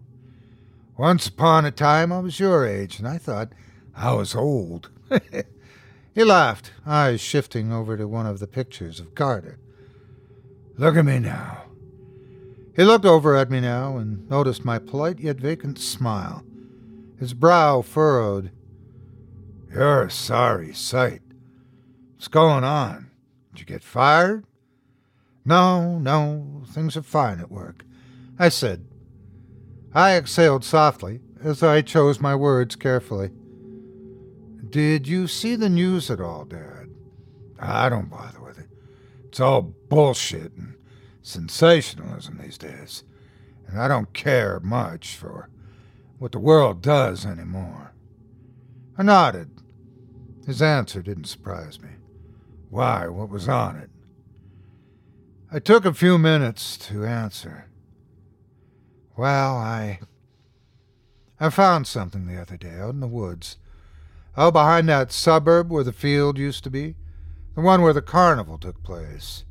Once 0.97 1.27
upon 1.27 1.65
a 1.65 1.71
time 1.71 2.11
I 2.11 2.19
was 2.19 2.39
your 2.39 2.65
age, 2.65 2.99
and 2.99 3.07
I 3.07 3.17
thought 3.17 3.53
I 3.95 4.13
was 4.13 4.35
old. 4.35 4.89
he 6.13 6.23
laughed, 6.23 6.71
eyes 6.85 7.21
shifting 7.21 7.71
over 7.71 7.97
to 7.97 8.07
one 8.07 8.25
of 8.25 8.39
the 8.39 8.47
pictures 8.47 8.99
of 8.99 9.15
Carter. 9.15 9.59
Look 10.77 10.95
at 10.95 11.05
me 11.05 11.19
now. 11.19 11.63
He 12.75 12.83
looked 12.83 13.05
over 13.05 13.35
at 13.35 13.49
me 13.49 13.59
now 13.59 13.97
and 13.97 14.29
noticed 14.29 14.63
my 14.63 14.79
polite 14.79 15.19
yet 15.19 15.37
vacant 15.37 15.79
smile. 15.79 16.43
His 17.17 17.33
brow 17.33 17.81
furrowed. 17.81 18.51
You're 19.69 20.03
a 20.03 20.11
sorry 20.11 20.73
sight. 20.73 21.21
What's 22.15 22.29
going 22.29 22.63
on? 22.63 23.11
Did 23.51 23.59
you 23.59 23.65
get 23.65 23.83
fired? 23.83 24.45
No, 25.43 25.99
no, 25.99 26.63
things 26.67 26.95
are 26.95 27.01
fine 27.01 27.39
at 27.39 27.51
work. 27.51 27.83
I 28.41 28.47
said. 28.47 28.85
I 29.93 30.15
exhaled 30.15 30.63
softly 30.63 31.19
as 31.43 31.61
I 31.61 31.81
chose 31.81 32.21
my 32.21 32.35
words 32.35 32.77
carefully. 32.77 33.31
Did 34.69 35.07
you 35.07 35.27
see 35.27 35.57
the 35.57 35.67
news 35.67 36.09
at 36.09 36.21
all, 36.21 36.45
Dad? 36.45 36.89
I 37.59 37.89
don't 37.89 38.09
bother 38.09 38.39
with 38.39 38.57
it. 38.57 38.69
It's 39.25 39.41
all 39.41 39.61
bullshit 39.61 40.53
and 40.53 40.75
sensationalism 41.21 42.37
these 42.37 42.57
days, 42.57 43.03
and 43.67 43.79
I 43.79 43.89
don't 43.89 44.13
care 44.13 44.61
much 44.61 45.15
for 45.15 45.49
what 46.17 46.31
the 46.31 46.39
world 46.39 46.81
does 46.81 47.25
anymore. 47.25 47.93
I 48.97 49.03
nodded. 49.03 49.49
His 50.45 50.61
answer 50.61 51.01
didn't 51.01 51.25
surprise 51.25 51.81
me. 51.81 51.89
Why, 52.69 53.07
what 53.07 53.29
was 53.29 53.49
on 53.49 53.75
it? 53.75 53.89
I 55.51 55.59
took 55.59 55.83
a 55.83 55.93
few 55.93 56.17
minutes 56.17 56.77
to 56.89 57.05
answer. 57.05 57.68
Well, 59.20 59.57
I. 59.57 59.99
I 61.41 61.49
found 61.49 61.88
something 61.88 62.26
the 62.26 62.41
other 62.41 62.55
day 62.55 62.80
out 62.80 62.91
in 62.91 63.01
the 63.01 63.05
woods. 63.05 63.57
Out 64.38 64.53
behind 64.53 64.88
that 64.88 65.11
suburb 65.11 65.70
where 65.70 65.84
the 65.84 65.91
field 65.91 66.38
used 66.38 66.63
to 66.63 66.70
be, 66.70 66.95
the 67.53 67.59
one 67.59 67.82
where 67.82 67.91
the 67.91 68.01
carnival 68.01 68.57
took 68.57 68.82
place. 68.82 69.43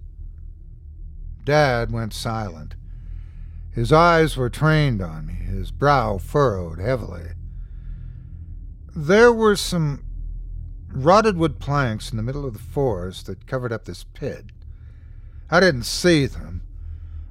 Dad 1.45 1.93
went 1.93 2.15
silent. 2.15 2.77
His 3.71 3.93
eyes 3.93 4.39
were 4.39 4.49
trained 4.49 5.03
on 5.03 5.27
me, 5.27 5.35
his 5.35 5.71
brow 5.71 6.17
furrowed 6.17 6.79
heavily. 6.79 7.33
There 8.97 9.35
were 9.35 9.55
some 9.55 10.03
rotted 10.91 11.37
wood 11.37 11.61
planks 11.61 12.11
in 12.11 12.17
the 12.17 12.23
middle 12.23 12.47
of 12.47 12.55
the 12.55 12.59
forest 12.59 13.27
that 13.27 13.47
covered 13.47 13.75
up 13.75 13.85
this 13.85 14.05
pit. 14.15 14.47
I 15.51 15.61
didn't 15.61 15.83
see 15.83 16.25
them. 16.25 16.63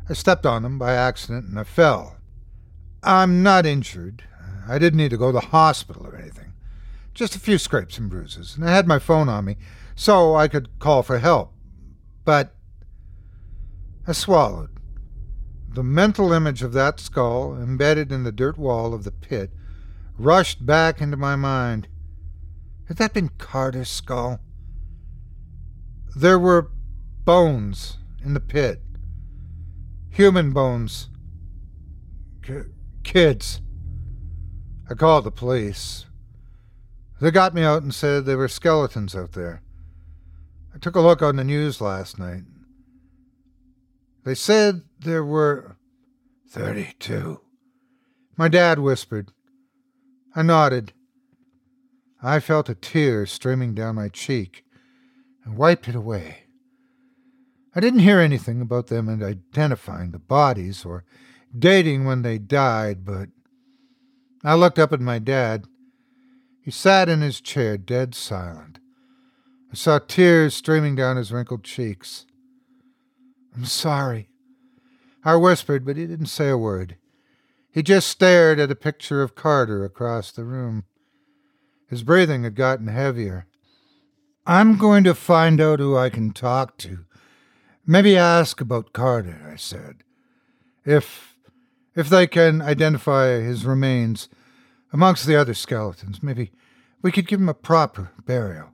I 0.08 0.14
stepped 0.14 0.46
on 0.46 0.62
them 0.62 0.78
by 0.78 0.94
accident 0.94 1.48
and 1.48 1.60
I 1.60 1.64
fell. 1.64 2.17
I'm 3.08 3.42
not 3.42 3.66
injured. 3.66 4.24
I 4.68 4.78
didn't 4.78 4.98
need 4.98 5.12
to 5.12 5.18
go 5.18 5.28
to 5.28 5.40
the 5.40 5.40
hospital 5.40 6.06
or 6.06 6.18
anything. 6.18 6.52
Just 7.14 7.38
a 7.38 7.40
few 7.40 7.58
scrapes 7.58 7.98
and 7.98 8.10
bruises, 8.10 8.58
and 8.58 8.70
I 8.70 8.74
had 8.74 8.86
my 8.86 9.00
phone 9.00 9.30
on 9.30 9.46
me 9.46 9.56
so 9.96 10.36
I 10.36 10.50
could 10.50 10.78
call 10.80 11.04
for 11.04 11.20
help. 11.20 11.54
But 12.26 12.54
I 14.06 14.12
swallowed. 14.12 14.72
The 15.70 15.84
mental 15.84 16.34
image 16.34 16.62
of 16.62 16.74
that 16.74 17.00
skull, 17.00 17.56
embedded 17.56 18.12
in 18.12 18.24
the 18.24 18.32
dirt 18.34 18.58
wall 18.58 18.94
of 18.94 19.06
the 19.06 19.12
pit, 19.12 19.52
rushed 20.18 20.66
back 20.66 21.00
into 21.00 21.16
my 21.16 21.38
mind. 21.38 21.88
Had 22.90 22.98
that 22.98 23.14
been 23.14 23.30
Carter's 23.38 23.90
skull? 23.90 24.42
There 26.14 26.40
were 26.40 26.72
bones 27.24 28.00
in 28.22 28.34
the 28.34 28.42
pit. 28.42 28.82
Human 30.10 30.52
bones. 30.52 31.08
Kids. 33.08 33.62
I 34.90 34.94
called 34.94 35.24
the 35.24 35.32
police. 35.32 36.06
They 37.22 37.32
got 37.32 37.54
me 37.54 37.64
out 37.64 37.82
and 37.82 37.96
said 37.96 38.26
there 38.26 38.38
were 38.38 38.50
skeletons 38.50 39.16
out 39.16 39.32
there. 39.32 39.62
I 40.76 40.78
took 40.78 40.98
a 40.98 41.00
look 41.00 41.22
on 41.22 41.38
the 41.38 41.46
news 41.46 41.80
last 41.80 42.20
night. 42.20 42.44
They 44.26 44.36
said 44.36 44.82
there 45.00 45.24
were 45.24 45.78
32. 46.50 47.40
My 48.36 48.50
dad 48.50 48.78
whispered. 48.78 49.32
I 50.36 50.42
nodded. 50.42 50.92
I 52.22 52.42
felt 52.42 52.68
a 52.68 52.76
tear 52.76 53.26
streaming 53.26 53.74
down 53.74 53.96
my 53.96 54.10
cheek 54.10 54.66
and 55.46 55.58
wiped 55.58 55.88
it 55.88 55.96
away. 55.96 56.40
I 57.74 57.80
didn't 57.80 58.00
hear 58.00 58.20
anything 58.20 58.60
about 58.60 58.88
them 58.88 59.08
identifying 59.08 60.12
the 60.12 60.20
bodies 60.20 60.84
or 60.84 61.06
dating 61.58 62.06
when 62.06 62.22
they 62.22 62.38
died, 62.38 63.06
but 63.06 63.30
I 64.44 64.56
looked 64.56 64.80
up 64.80 64.94
at 64.94 65.02
my 65.02 65.20
dad. 65.20 65.66
He 66.62 66.72
sat 66.72 67.10
in 67.10 67.22
his 67.22 67.42
chair, 67.42 67.78
dead 67.78 68.16
silent. 68.16 68.80
I 69.72 69.76
saw 69.76 70.00
tears 70.00 70.56
streaming 70.56 70.96
down 70.96 71.18
his 71.18 71.32
wrinkled 71.32 71.64
cheeks. 71.64 72.26
I'm 73.56 73.66
sorry. 73.66 74.30
I 75.24 75.36
whispered, 75.36 75.86
but 75.86 75.98
he 75.98 76.06
didn't 76.06 76.28
say 76.28 76.50
a 76.50 76.58
word. 76.58 76.98
He 77.72 77.84
just 77.84 78.08
stared 78.08 78.60
at 78.60 78.72
a 78.72 78.76
picture 78.76 79.22
of 79.22 79.36
Carter 79.36 79.84
across 79.84 80.32
the 80.32 80.46
room. 80.46 80.86
His 81.90 82.04
breathing 82.04 82.44
had 82.44 82.56
gotten 82.56 82.88
heavier. 82.88 83.46
I'm 84.46 84.78
going 84.78 85.04
to 85.04 85.14
find 85.14 85.60
out 85.60 85.80
who 85.80 85.98
I 85.98 86.10
can 86.10 86.32
talk 86.32 86.78
to. 86.78 87.06
Maybe 87.86 88.18
ask 88.18 88.62
about 88.62 88.94
Carter, 88.94 89.50
I 89.52 89.58
said. 89.58 90.04
If 90.86 91.27
if 91.98 92.10
they 92.10 92.28
can 92.28 92.62
identify 92.62 93.40
his 93.40 93.66
remains 93.66 94.30
amongst 94.94 95.26
the 95.26 95.36
other 95.36 95.56
skeletons, 95.56 96.22
maybe 96.22 96.52
we 97.02 97.12
could 97.12 97.28
give 97.28 97.42
him 97.42 97.50
a 97.50 97.56
proper 97.56 98.12
burial. 98.24 98.70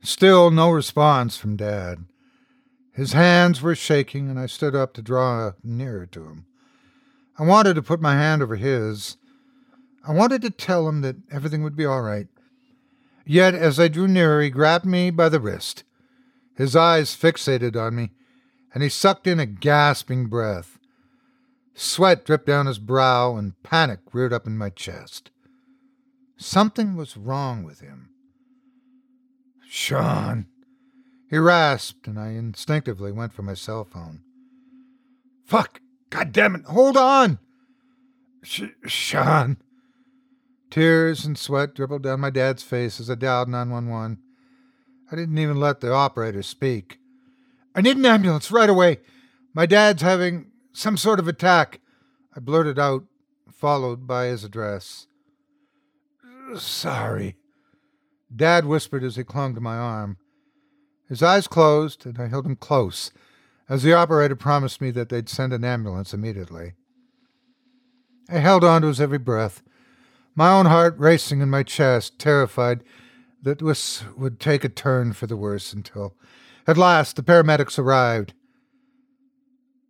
Still 0.00 0.52
no 0.52 0.70
response 0.70 1.36
from 1.36 1.56
Dad. 1.56 2.04
His 2.92 3.12
hands 3.12 3.60
were 3.60 3.74
shaking, 3.74 4.30
and 4.30 4.38
I 4.38 4.46
stood 4.46 4.74
up 4.74 4.94
to 4.94 5.02
draw 5.02 5.52
nearer 5.64 6.06
to 6.06 6.22
him. 6.22 6.46
I 7.36 7.42
wanted 7.42 7.74
to 7.74 7.82
put 7.82 8.00
my 8.00 8.14
hand 8.14 8.40
over 8.40 8.54
his. 8.54 9.16
I 10.06 10.12
wanted 10.12 10.42
to 10.42 10.50
tell 10.50 10.88
him 10.88 11.00
that 11.00 11.16
everything 11.32 11.64
would 11.64 11.76
be 11.76 11.86
all 11.86 12.02
right. 12.02 12.28
Yet, 13.26 13.54
as 13.54 13.80
I 13.80 13.88
drew 13.88 14.06
nearer, 14.06 14.42
he 14.42 14.50
grabbed 14.50 14.86
me 14.86 15.10
by 15.10 15.28
the 15.28 15.40
wrist. 15.40 15.82
His 16.54 16.76
eyes 16.76 17.16
fixated 17.16 17.74
on 17.74 17.96
me, 17.96 18.10
and 18.72 18.82
he 18.82 18.88
sucked 18.88 19.26
in 19.26 19.40
a 19.40 19.46
gasping 19.46 20.26
breath. 20.26 20.79
Sweat 21.82 22.26
dripped 22.26 22.44
down 22.44 22.66
his 22.66 22.78
brow, 22.78 23.36
and 23.36 23.54
panic 23.62 24.00
reared 24.12 24.34
up 24.34 24.46
in 24.46 24.58
my 24.58 24.68
chest. 24.68 25.30
Something 26.36 26.94
was 26.94 27.16
wrong 27.16 27.62
with 27.62 27.80
him. 27.80 28.10
Sean. 29.66 30.44
He 31.30 31.38
rasped, 31.38 32.06
and 32.06 32.20
I 32.20 32.32
instinctively 32.32 33.12
went 33.12 33.32
for 33.32 33.40
my 33.40 33.54
cell 33.54 33.84
phone. 33.84 34.20
Fuck! 35.46 35.80
God 36.10 36.32
damn 36.32 36.54
it! 36.54 36.66
Hold 36.66 36.98
on! 36.98 37.38
Sh- 38.42 38.74
Sean. 38.84 39.56
Tears 40.68 41.24
and 41.24 41.38
sweat 41.38 41.74
dribbled 41.74 42.02
down 42.02 42.20
my 42.20 42.28
dad's 42.28 42.62
face 42.62 43.00
as 43.00 43.08
I 43.08 43.14
dialed 43.14 43.48
911. 43.48 44.18
I 45.10 45.16
didn't 45.16 45.38
even 45.38 45.58
let 45.58 45.80
the 45.80 45.94
operator 45.94 46.42
speak. 46.42 46.98
I 47.74 47.80
need 47.80 47.96
an 47.96 48.04
ambulance 48.04 48.52
right 48.52 48.68
away. 48.68 48.98
My 49.54 49.64
dad's 49.64 50.02
having 50.02 50.49
some 50.72 50.96
sort 50.96 51.18
of 51.18 51.28
attack, 51.28 51.80
I 52.36 52.40
blurted 52.40 52.78
out, 52.78 53.04
followed 53.50 54.06
by 54.06 54.26
his 54.26 54.44
address. 54.44 55.06
Sorry. 56.56 57.36
Dad 58.34 58.64
whispered 58.64 59.04
as 59.04 59.16
he 59.16 59.24
clung 59.24 59.54
to 59.54 59.60
my 59.60 59.76
arm. 59.76 60.16
His 61.08 61.22
eyes 61.22 61.48
closed, 61.48 62.06
and 62.06 62.18
I 62.18 62.28
held 62.28 62.46
him 62.46 62.56
close, 62.56 63.10
as 63.68 63.82
the 63.82 63.92
operator 63.92 64.36
promised 64.36 64.80
me 64.80 64.90
that 64.92 65.08
they'd 65.08 65.28
send 65.28 65.52
an 65.52 65.64
ambulance 65.64 66.14
immediately. 66.14 66.74
I 68.28 68.38
held 68.38 68.62
on 68.62 68.82
to 68.82 68.88
his 68.88 69.00
every 69.00 69.18
breath, 69.18 69.62
my 70.36 70.50
own 70.50 70.66
heart 70.66 70.94
racing 70.98 71.40
in 71.40 71.50
my 71.50 71.64
chest, 71.64 72.18
terrified 72.18 72.84
that 73.42 73.58
this 73.58 74.04
would 74.16 74.38
take 74.38 74.64
a 74.64 74.68
turn 74.68 75.12
for 75.12 75.26
the 75.26 75.36
worse 75.36 75.72
until, 75.72 76.14
at 76.66 76.78
last, 76.78 77.16
the 77.16 77.22
paramedics 77.22 77.78
arrived. 77.78 78.34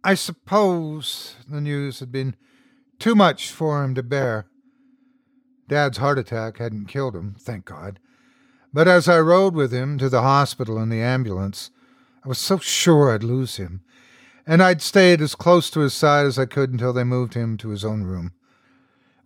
I 0.02 0.14
suppose 0.14 1.36
the 1.48 1.60
news 1.60 2.00
had 2.00 2.10
been 2.10 2.34
too 2.98 3.14
much 3.14 3.50
for 3.50 3.84
him 3.84 3.94
to 3.94 4.02
bear. 4.02 4.46
Dad's 5.68 5.98
heart 5.98 6.18
attack 6.18 6.58
hadn't 6.58 6.86
killed 6.86 7.14
him, 7.14 7.36
thank 7.38 7.66
God. 7.66 7.98
But 8.72 8.88
as 8.88 9.08
I 9.08 9.20
rode 9.20 9.54
with 9.54 9.72
him 9.72 9.98
to 9.98 10.08
the 10.08 10.22
hospital 10.22 10.78
in 10.78 10.88
the 10.88 11.02
ambulance, 11.02 11.70
I 12.24 12.28
was 12.28 12.38
so 12.38 12.58
sure 12.58 13.12
I'd 13.12 13.22
lose 13.22 13.56
him, 13.56 13.82
and 14.46 14.62
I'd 14.62 14.80
stayed 14.80 15.20
as 15.20 15.34
close 15.34 15.70
to 15.70 15.80
his 15.80 15.94
side 15.94 16.26
as 16.26 16.38
I 16.38 16.46
could 16.46 16.70
until 16.70 16.92
they 16.92 17.04
moved 17.04 17.34
him 17.34 17.56
to 17.58 17.68
his 17.68 17.84
own 17.84 18.02
room. 18.02 18.32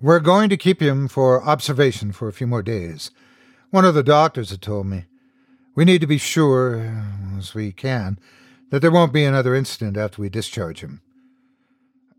We're 0.01 0.20
going 0.20 0.49
to 0.51 0.57
keep 0.57 0.83
him 0.83 1.09
for 1.09 1.43
observation 1.45 2.12
for 2.12 2.29
a 2.29 2.33
few 2.33 2.47
more 2.47 2.62
days. 2.62 3.11
One 3.70 3.85
of 3.85 3.95
the 3.95 4.03
doctors 4.03 4.51
had 4.51 4.62
told 4.62 4.87
me. 4.87 5.07
We 5.75 5.85
need 5.85 6.01
to 6.01 6.07
be 6.07 6.18
sure, 6.18 7.05
as 7.37 7.55
we 7.55 7.72
can, 7.72 8.18
that 8.71 8.81
there 8.81 8.91
won't 8.91 9.12
be 9.12 9.25
another 9.25 9.55
incident 9.55 9.97
after 9.97 10.21
we 10.21 10.29
discharge 10.29 10.81
him. 10.81 11.01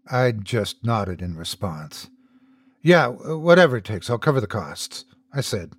I 0.10 0.32
just 0.32 0.84
nodded 0.84 1.22
in 1.22 1.36
response. 1.36 2.10
Yeah, 2.82 3.08
whatever 3.08 3.78
it 3.78 3.86
takes, 3.86 4.10
I'll 4.10 4.20
cover 4.20 4.40
the 4.40 4.48
costs, 4.48 5.06
I 5.34 5.42
said. 5.42 5.74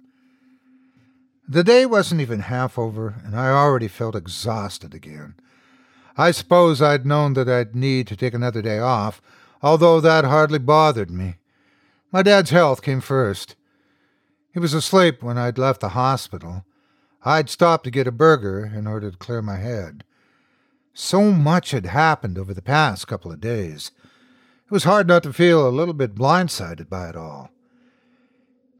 The 1.49 1.63
day 1.63 1.87
wasn't 1.87 2.21
even 2.21 2.41
half 2.41 2.77
over, 2.77 3.15
and 3.25 3.37
I 3.37 3.51
already 3.51 3.87
felt 3.87 4.17
exhausted 4.17 4.95
again. 4.95 5.35
I 6.17 6.33
suppose 6.33 6.83
I'd 6.83 7.07
known 7.07 7.35
that 7.35 7.49
I'd 7.49 7.77
need 7.77 8.09
to 8.09 8.17
take 8.17 8.35
another 8.35 8.63
day 8.63 8.81
off, 8.81 9.23
although 9.63 10.01
that 10.01 10.25
hardly 10.25 10.59
bothered 10.59 11.11
me. 11.11 11.37
My 12.11 12.23
dad's 12.23 12.51
health 12.51 12.83
came 12.83 13.01
first. 13.01 13.55
He 14.53 14.59
was 14.59 14.75
asleep 14.75 15.23
when 15.23 15.39
I'd 15.39 15.59
left 15.59 15.83
the 15.83 15.91
hospital. 15.91 16.65
I'd 17.25 17.51
stopped 17.51 17.85
to 17.85 17.91
get 17.91 18.07
a 18.07 18.13
burger 18.13 18.65
in 18.65 18.87
order 18.87 19.11
to 19.11 19.17
clear 19.17 19.43
my 19.43 19.59
head. 19.59 20.03
So 20.99 21.31
much 21.31 21.73
had 21.73 21.85
happened 21.85 22.39
over 22.39 22.55
the 22.55 22.63
past 22.63 23.07
couple 23.07 23.31
of 23.31 23.39
days. 23.39 23.91
It 24.65 24.71
was 24.71 24.85
hard 24.85 25.07
not 25.07 25.23
to 25.25 25.33
feel 25.35 25.69
a 25.69 25.69
little 25.69 25.93
bit 25.93 26.15
blindsided 26.15 26.89
by 26.89 27.11
it 27.11 27.17
all. 27.17 27.51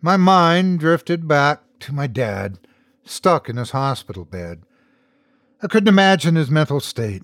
My 0.01 0.17
mind 0.17 0.81
drifted 0.81 1.29
back 1.29 1.61
to 1.81 1.93
my 1.93 2.07
dad, 2.07 2.59
stuck 3.05 3.51
in 3.51 3.59
his 3.59 3.73
hospital 3.73 4.25
bed. 4.25 4.63
I 5.63 5.67
couldn't 5.67 5.91
imagine 5.91 6.37
his 6.37 6.51
mental 6.51 6.81
state. 6.81 7.23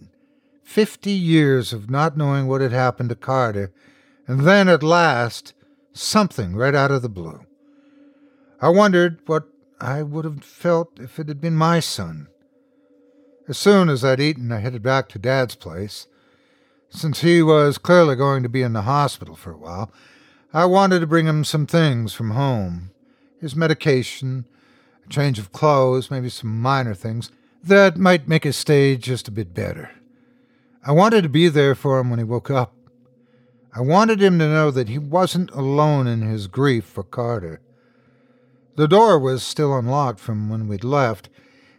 Fifty 0.62 1.12
years 1.12 1.72
of 1.72 1.88
not 1.88 2.18
knowing 2.18 2.46
what 2.46 2.60
had 2.60 2.72
happened 2.72 3.08
to 3.08 3.16
Carter, 3.16 3.72
and 4.26 4.40
then 4.40 4.68
at 4.68 4.82
last, 4.82 5.54
something 5.94 6.54
right 6.54 6.74
out 6.74 6.90
of 6.90 7.00
the 7.00 7.08
blue. 7.08 7.46
I 8.60 8.68
wondered 8.68 9.20
what 9.24 9.44
I 9.80 10.02
would 10.02 10.26
have 10.26 10.44
felt 10.44 11.00
if 11.00 11.18
it 11.18 11.28
had 11.28 11.40
been 11.40 11.56
my 11.56 11.80
son. 11.80 12.28
As 13.48 13.58
soon 13.58 13.88
as 13.88 14.04
I'd 14.04 14.20
eaten, 14.20 14.52
I 14.52 14.58
headed 14.58 14.82
back 14.82 15.08
to 15.10 15.18
Dad's 15.18 15.56
place. 15.56 16.06
Since 16.90 17.22
he 17.22 17.42
was 17.42 17.78
clearly 17.78 18.14
going 18.14 18.42
to 18.42 18.48
be 18.48 18.62
in 18.62 18.72
the 18.72 18.82
hospital 18.82 19.34
for 19.34 19.50
a 19.52 19.56
while, 19.56 19.90
I 20.52 20.66
wanted 20.66 21.00
to 21.00 21.06
bring 21.06 21.26
him 21.26 21.44
some 21.44 21.66
things 21.66 22.12
from 22.12 22.32
home 22.32 22.90
his 23.40 23.56
medication, 23.56 24.46
a 25.04 25.08
change 25.08 25.36
of 25.36 25.50
clothes, 25.50 26.12
maybe 26.12 26.28
some 26.28 26.62
minor 26.62 26.94
things 26.94 27.28
that 27.64 27.96
might 27.96 28.28
make 28.28 28.44
his 28.44 28.56
stay 28.56 28.96
just 28.96 29.26
a 29.26 29.32
bit 29.32 29.52
better. 29.52 29.90
I 30.86 30.92
wanted 30.92 31.22
to 31.22 31.28
be 31.28 31.48
there 31.48 31.74
for 31.74 31.98
him 31.98 32.08
when 32.08 32.20
he 32.20 32.24
woke 32.24 32.50
up. 32.50 32.72
I 33.74 33.80
wanted 33.80 34.22
him 34.22 34.38
to 34.38 34.46
know 34.46 34.70
that 34.70 34.88
he 34.88 34.98
wasn't 34.98 35.50
alone 35.50 36.06
in 36.06 36.22
his 36.22 36.46
grief 36.46 36.84
for 36.84 37.02
Carter. 37.02 37.60
The 38.76 38.86
door 38.86 39.18
was 39.18 39.42
still 39.42 39.76
unlocked 39.76 40.20
from 40.20 40.48
when 40.48 40.68
we'd 40.68 40.84
left, 40.84 41.28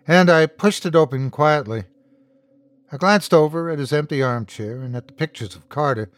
and 0.07 0.29
I 0.29 0.45
pushed 0.45 0.85
it 0.85 0.95
open 0.95 1.29
quietly. 1.29 1.83
I 2.91 2.97
glanced 2.97 3.33
over 3.33 3.69
at 3.69 3.79
his 3.79 3.93
empty 3.93 4.21
armchair 4.21 4.81
and 4.81 4.95
at 4.95 5.07
the 5.07 5.13
pictures 5.13 5.55
of 5.55 5.69
Carter 5.69 6.09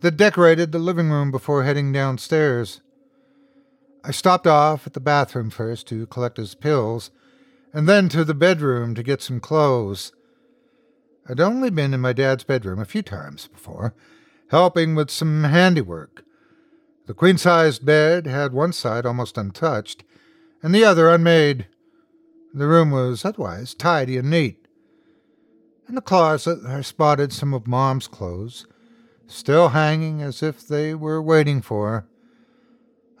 that 0.00 0.16
decorated 0.16 0.72
the 0.72 0.78
living 0.78 1.10
room 1.10 1.30
before 1.30 1.64
heading 1.64 1.92
downstairs. 1.92 2.80
I 4.04 4.10
stopped 4.10 4.46
off 4.46 4.86
at 4.86 4.94
the 4.94 5.00
bathroom 5.00 5.50
first 5.50 5.86
to 5.88 6.06
collect 6.06 6.36
his 6.36 6.54
pills, 6.54 7.10
and 7.72 7.88
then 7.88 8.08
to 8.10 8.24
the 8.24 8.34
bedroom 8.34 8.94
to 8.94 9.02
get 9.02 9.22
some 9.22 9.40
clothes. 9.40 10.12
I'd 11.28 11.40
only 11.40 11.70
been 11.70 11.94
in 11.94 12.00
my 12.00 12.12
dad's 12.12 12.44
bedroom 12.44 12.80
a 12.80 12.84
few 12.84 13.02
times 13.02 13.46
before, 13.46 13.94
helping 14.50 14.94
with 14.94 15.10
some 15.10 15.44
handiwork. 15.44 16.24
The 17.06 17.14
queen 17.14 17.38
sized 17.38 17.86
bed 17.86 18.26
had 18.26 18.52
one 18.52 18.72
side 18.72 19.06
almost 19.06 19.38
untouched, 19.38 20.04
and 20.62 20.74
the 20.74 20.84
other 20.84 21.08
unmade. 21.08 21.66
The 22.54 22.66
room 22.66 22.90
was 22.90 23.24
otherwise 23.24 23.72
tidy 23.72 24.18
and 24.18 24.28
neat. 24.28 24.66
In 25.88 25.94
the 25.94 26.00
closet, 26.00 26.58
I 26.66 26.82
spotted 26.82 27.32
some 27.32 27.54
of 27.54 27.66
Mom's 27.66 28.06
clothes, 28.06 28.66
still 29.26 29.70
hanging 29.70 30.20
as 30.20 30.42
if 30.42 30.66
they 30.66 30.94
were 30.94 31.22
waiting 31.22 31.62
for 31.62 31.90
her. 31.90 32.06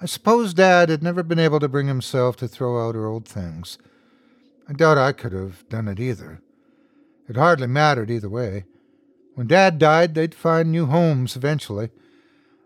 I 0.00 0.06
suppose 0.06 0.52
Dad 0.52 0.88
had 0.88 1.02
never 1.02 1.22
been 1.22 1.38
able 1.38 1.60
to 1.60 1.68
bring 1.68 1.86
himself 1.86 2.36
to 2.36 2.48
throw 2.48 2.86
out 2.86 2.94
her 2.94 3.06
old 3.06 3.26
things. 3.26 3.78
I 4.68 4.74
doubt 4.74 4.98
I 4.98 5.12
could 5.12 5.32
have 5.32 5.68
done 5.68 5.88
it 5.88 6.00
either. 6.00 6.40
It 7.28 7.36
hardly 7.36 7.66
mattered 7.66 8.10
either 8.10 8.28
way. 8.28 8.64
When 9.34 9.46
Dad 9.46 9.78
died, 9.78 10.14
they'd 10.14 10.34
find 10.34 10.70
new 10.70 10.86
homes 10.86 11.36
eventually. 11.36 11.90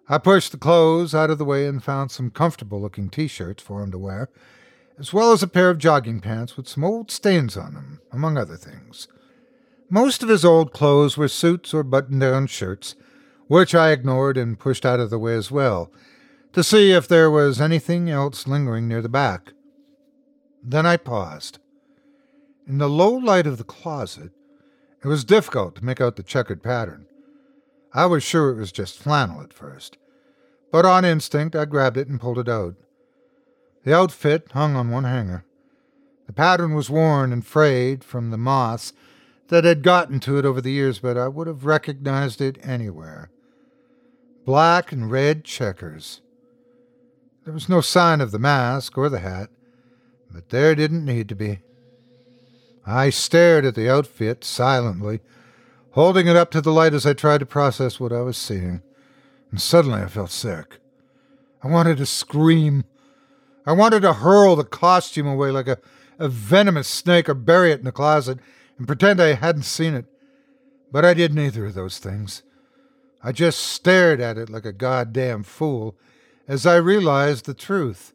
I 0.09 0.19
pushed 0.19 0.53
the 0.53 0.59
clothes 0.59 1.15
out 1.15 1.31
of 1.31 1.39
the 1.39 1.45
way 1.45 1.67
and 1.67 1.83
found 1.83 2.11
some 2.11 2.31
comfortable 2.31 2.81
looking 2.81 3.09
t 3.09 3.29
shirts 3.29 3.63
for 3.63 3.83
him 3.83 3.91
to 3.93 3.99
wear, 3.99 4.31
as 4.99 5.13
well 5.13 5.33
as 5.33 5.43
a 5.43 5.49
pair 5.49 5.71
of 5.71 5.79
jogging 5.79 6.21
pants 6.21 6.57
with 6.57 6.69
some 6.69 6.85
old 6.85 7.11
stains 7.11 7.57
on 7.57 7.75
them, 7.75 8.01
among 8.13 8.37
other 8.37 8.57
things. 8.57 9.09
Most 9.91 10.23
of 10.23 10.29
his 10.29 10.45
old 10.45 10.73
clothes 10.73 11.17
were 11.17 11.29
suits 11.29 11.73
or 11.73 11.83
button 11.83 12.19
down 12.19 12.47
shirts, 12.47 12.97
which 13.47 13.75
I 13.75 13.91
ignored 13.91 14.37
and 14.37 14.59
pushed 14.59 14.85
out 14.85 15.01
of 15.01 15.11
the 15.11 15.19
way 15.19 15.35
as 15.35 15.51
well 15.51 15.93
to 16.53 16.65
see 16.65 16.91
if 16.91 17.07
there 17.07 17.31
was 17.31 17.61
anything 17.61 18.09
else 18.09 18.49
lingering 18.49 18.89
near 18.89 19.03
the 19.03 19.09
back. 19.11 19.53
Then 20.63 20.87
I 20.87 20.97
paused. 20.97 21.59
In 22.67 22.79
the 22.79 22.89
low 22.89 23.13
light 23.13 23.47
of 23.47 23.59
the 23.59 23.65
closet, 23.65 24.31
it 25.05 25.07
was 25.07 25.23
difficult 25.23 25.77
to 25.77 25.85
make 25.85 26.01
out 26.01 26.17
the 26.17 26.23
checkered 26.23 26.63
pattern. 26.63 27.07
I 27.93 28.07
was 28.07 28.25
sure 28.25 28.51
it 28.51 28.57
was 28.57 28.73
just 28.73 28.99
flannel 28.99 29.43
at 29.43 29.53
first, 29.53 29.99
but 30.73 30.87
on 30.87 31.05
instinct 31.05 31.55
I 31.55 31.67
grabbed 31.67 31.99
it 31.99 32.09
and 32.09 32.19
pulled 32.19 32.39
it 32.39 32.49
out. 32.49 32.75
The 33.87 33.95
outfit 33.95 34.51
hung 34.51 34.75
on 34.75 34.91
one 34.91 35.05
hanger. 35.05 35.45
The 36.27 36.33
pattern 36.33 36.75
was 36.75 36.91
worn 36.91 37.33
and 37.33 37.47
frayed 37.47 38.03
from 38.03 38.33
the 38.33 38.37
moths 38.37 38.93
that 39.47 39.63
had 39.63 39.85
gotten 39.85 40.19
to 40.21 40.39
it 40.39 40.45
over 40.45 40.61
the 40.61 40.73
years, 40.73 40.99
but 40.99 41.17
I 41.17 41.29
would 41.29 41.47
have 41.47 41.65
recognized 41.65 42.41
it 42.41 42.59
anywhere. 42.67 43.31
Black 44.45 44.91
and 44.91 45.09
red 45.09 45.45
checkers. 45.45 46.21
There 47.45 47.55
was 47.55 47.69
no 47.69 47.81
sign 47.81 48.21
of 48.21 48.33
the 48.33 48.41
mask 48.41 48.99
or 48.99 49.09
the 49.09 49.21
hat, 49.21 49.51
but 50.33 50.49
there 50.49 50.75
didn't 50.75 51.05
need 51.05 51.29
to 51.29 51.37
be. 51.37 51.61
I 52.85 53.11
stared 53.11 53.65
at 53.65 53.77
the 53.77 53.89
outfit 53.89 54.43
silently, 54.43 55.21
holding 55.93 56.27
it 56.27 56.35
up 56.35 56.51
to 56.51 56.61
the 56.61 56.73
light 56.73 56.93
as 56.93 57.07
I 57.07 57.13
tried 57.13 57.39
to 57.39 57.47
process 57.47 58.01
what 58.01 58.13
I 58.13 58.23
was 58.23 58.37
seeing, 58.37 58.83
and 59.53 59.61
suddenly 59.61 60.01
I 60.01 60.09
felt 60.09 60.33
sick. 60.33 60.81
I 61.63 61.69
wanted 61.69 61.99
to 61.99 62.07
scream. 62.07 62.83
I 63.67 63.73
wanted 63.73 64.01
to 64.01 64.13
hurl 64.13 64.55
the 64.55 64.65
costume 64.65 65.27
away 65.27 65.51
like 65.51 65.67
a, 65.67 65.79
a 66.19 66.29
venomous 66.29 66.87
snake 66.87 67.29
or 67.29 67.35
bury 67.35 67.73
it 67.73 67.81
in 67.81 67.85
the 67.85 67.93
closet 67.93 68.39
and 68.79 68.87
pretend 68.87 69.21
I 69.21 69.35
hadn't 69.35 69.65
seen 69.65 69.95
it. 69.95 70.07
But 70.93 71.05
I 71.05 71.15
did 71.15 71.35
neither 71.35 71.67
of 71.67 71.75
those 71.75 71.99
things. 71.99 72.43
I 73.23 73.33
just 73.33 73.59
stared 73.59 74.21
at 74.21 74.39
it 74.39 74.49
like 74.49 74.65
a 74.65 74.73
goddamn 74.73 75.43
fool 75.43 75.97
as 76.47 76.65
I 76.65 76.77
realized 76.77 77.45
the 77.45 77.55
truth. 77.55 78.13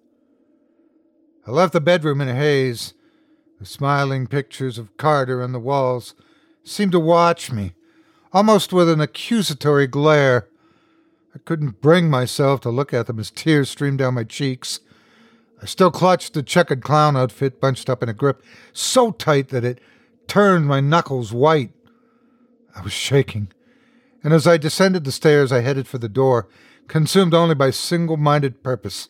I 1.45 1.51
left 1.51 1.73
the 1.73 1.81
bedroom 1.81 2.21
in 2.21 2.29
a 2.29 2.35
haze. 2.35 2.93
The 3.59 3.65
smiling 3.65 4.27
pictures 4.27 4.77
of 4.77 4.95
Carter 4.97 5.43
on 5.43 5.51
the 5.51 5.59
walls 5.59 6.15
seemed 6.63 6.93
to 6.93 6.99
watch 6.99 7.51
me, 7.51 7.73
almost 8.31 8.71
with 8.71 8.89
an 8.89 9.01
accusatory 9.01 9.85
glare. 9.85 10.47
I 11.35 11.39
couldn't 11.39 11.81
bring 11.81 12.09
myself 12.09 12.61
to 12.61 12.69
look 12.69 12.93
at 12.93 13.07
them 13.07 13.19
as 13.19 13.31
tears 13.31 13.69
streamed 13.69 13.99
down 13.99 14.13
my 14.13 14.23
cheeks. 14.23 14.79
I 15.61 15.65
still 15.65 15.91
clutched 15.91 16.33
the 16.33 16.41
checkered 16.41 16.81
clown 16.81 17.15
outfit 17.15 17.61
bunched 17.61 17.89
up 17.89 18.01
in 18.01 18.09
a 18.09 18.13
grip 18.13 18.43
so 18.73 19.11
tight 19.11 19.49
that 19.49 19.63
it 19.63 19.79
turned 20.27 20.65
my 20.65 20.79
knuckles 20.79 21.31
white. 21.31 21.71
I 22.75 22.81
was 22.81 22.93
shaking, 22.93 23.51
and 24.23 24.33
as 24.33 24.47
I 24.47 24.57
descended 24.57 25.03
the 25.03 25.11
stairs, 25.11 25.51
I 25.51 25.61
headed 25.61 25.87
for 25.87 25.99
the 25.99 26.09
door, 26.09 26.47
consumed 26.87 27.33
only 27.33 27.53
by 27.53 27.69
single 27.69 28.17
minded 28.17 28.63
purpose. 28.63 29.09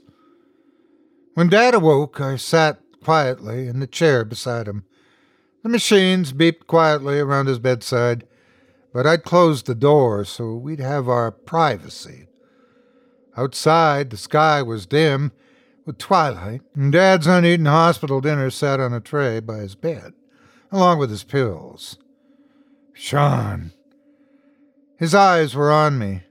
When 1.36 1.48
Dad 1.48 1.74
awoke, 1.74 2.20
I 2.20 2.36
sat 2.36 2.82
quietly 3.02 3.68
in 3.68 3.80
the 3.80 3.88
chair 3.88 4.26
beside 4.26 4.68
him. 4.68 4.84
The 5.64 5.70
machines 5.70 6.34
beeped 6.34 6.68
quietly 6.68 7.20
around 7.20 7.48
his 7.48 7.60
bedside, 7.60 8.28
but 8.94 9.08
I'd 9.08 9.24
closed 9.24 9.68
the 9.68 9.76
door 9.76 10.26
so 10.26 10.56
we'd 10.56 10.80
have 10.80 11.08
our 11.08 11.32
privacy. 11.32 12.28
Outside, 13.38 14.10
the 14.10 14.18
sky 14.18 14.62
was 14.62 14.86
dim 14.86 15.32
with 15.86 15.98
twilight, 15.98 16.62
and 16.76 16.92
Dad's 16.92 17.28
uneaten 17.28 17.66
hospital 17.66 18.22
dinner 18.22 18.50
sat 18.50 18.80
on 18.80 18.94
a 18.94 19.00
tray 19.00 19.40
by 19.40 19.58
his 19.58 19.76
bed, 19.76 20.14
along 20.72 21.00
with 21.00 21.10
his 21.10 21.24
pills. 21.24 21.98
Sean. 22.94 23.72
His 24.98 25.16
eyes 25.16 25.56
were 25.56 25.72
on 25.72 25.98
me, 25.98 26.24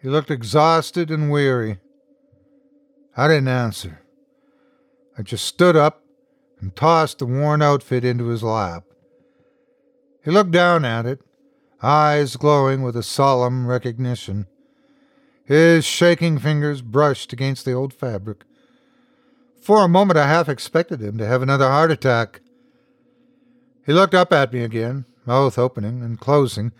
he 0.00 0.08
looked 0.08 0.30
exhausted 0.30 1.10
and 1.10 1.30
weary. 1.30 1.80
I 3.16 3.26
didn't 3.26 3.48
answer. 3.48 4.02
I 5.16 5.22
just 5.22 5.44
stood 5.44 5.74
up 5.74 6.04
and 6.60 6.74
tossed 6.74 7.18
the 7.18 7.26
worn 7.26 7.62
outfit 7.62 8.04
into 8.04 8.28
his 8.28 8.44
lap. 8.44 8.84
He 10.24 10.30
looked 10.30 10.52
down 10.52 10.84
at 10.84 11.04
it, 11.04 11.20
eyes 11.82 12.36
glowing 12.36 12.82
with 12.82 12.96
a 12.96 13.02
solemn 13.02 13.66
recognition. 13.66 14.46
His 15.48 15.86
shaking 15.86 16.38
fingers 16.38 16.82
brushed 16.82 17.32
against 17.32 17.64
the 17.64 17.72
old 17.72 17.94
fabric. 17.94 18.44
For 19.58 19.82
a 19.82 19.88
moment, 19.88 20.18
I 20.18 20.26
half 20.26 20.46
expected 20.46 21.00
him 21.00 21.16
to 21.16 21.26
have 21.26 21.40
another 21.40 21.70
heart 21.70 21.90
attack. 21.90 22.42
He 23.86 23.94
looked 23.94 24.12
up 24.12 24.30
at 24.30 24.52
me 24.52 24.62
again, 24.62 25.06
mouth 25.24 25.58
opening 25.58 26.02
and 26.02 26.20
closing, 26.20 26.72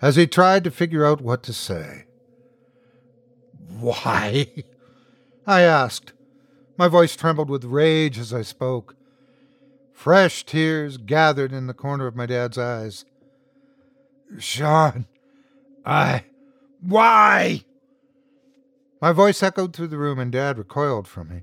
as 0.00 0.16
he 0.16 0.26
tried 0.26 0.64
to 0.64 0.70
figure 0.70 1.04
out 1.04 1.20
what 1.20 1.42
to 1.42 1.52
say. 1.52 2.06
Why? 3.78 4.46
I 5.46 5.60
asked. 5.60 6.14
My 6.78 6.88
voice 6.88 7.16
trembled 7.16 7.50
with 7.50 7.64
rage 7.64 8.18
as 8.18 8.32
I 8.32 8.40
spoke. 8.40 8.96
Fresh 9.92 10.46
tears 10.46 10.96
gathered 10.96 11.52
in 11.52 11.66
the 11.66 11.74
corner 11.74 12.06
of 12.06 12.16
my 12.16 12.24
dad's 12.24 12.56
eyes. 12.56 13.04
Sean, 14.38 15.04
I. 15.84 16.24
Why? 16.80 17.66
My 19.04 19.12
voice 19.12 19.42
echoed 19.42 19.76
through 19.76 19.88
the 19.88 19.98
room, 19.98 20.18
and 20.18 20.32
Dad 20.32 20.56
recoiled 20.56 21.06
from 21.06 21.28
me, 21.28 21.42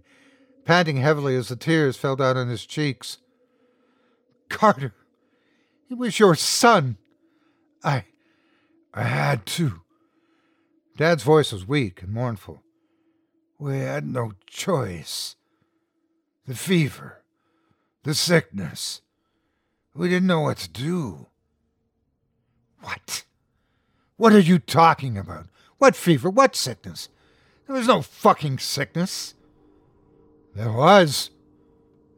panting 0.66 0.98
heavily 0.98 1.36
as 1.36 1.50
the 1.50 1.56
tears 1.56 1.96
fell 1.96 2.16
down 2.16 2.36
on 2.36 2.48
his 2.48 2.66
cheeks. 2.66 3.20
Carter, 4.50 4.96
it 5.88 5.96
was 5.96 6.18
your 6.18 6.34
son. 6.34 6.98
I. 7.84 8.06
I 8.96 9.04
had 9.04 9.46
to. 9.46 9.82
Dad's 10.98 11.22
voice 11.22 11.52
was 11.52 11.68
weak 11.68 12.02
and 12.02 12.12
mournful. 12.12 12.64
We 13.60 13.78
had 13.78 14.08
no 14.08 14.32
choice. 14.48 15.36
The 16.48 16.56
fever, 16.56 17.22
the 18.02 18.16
sickness. 18.16 19.02
We 19.94 20.10
didn't 20.10 20.26
know 20.26 20.42
what 20.42 20.58
to 20.58 20.68
do. 20.68 21.28
What? 22.82 23.24
What 24.18 24.34
are 24.34 24.40
you 24.40 24.58
talking 24.58 25.16
about? 25.16 25.46
What 25.78 25.96
fever? 25.96 26.28
What 26.28 26.56
sickness? 26.56 27.08
There 27.72 27.80
was 27.80 27.88
no 27.88 28.02
fucking 28.02 28.60
sickness. 28.60 29.34
There 30.54 30.74
was. 30.74 31.30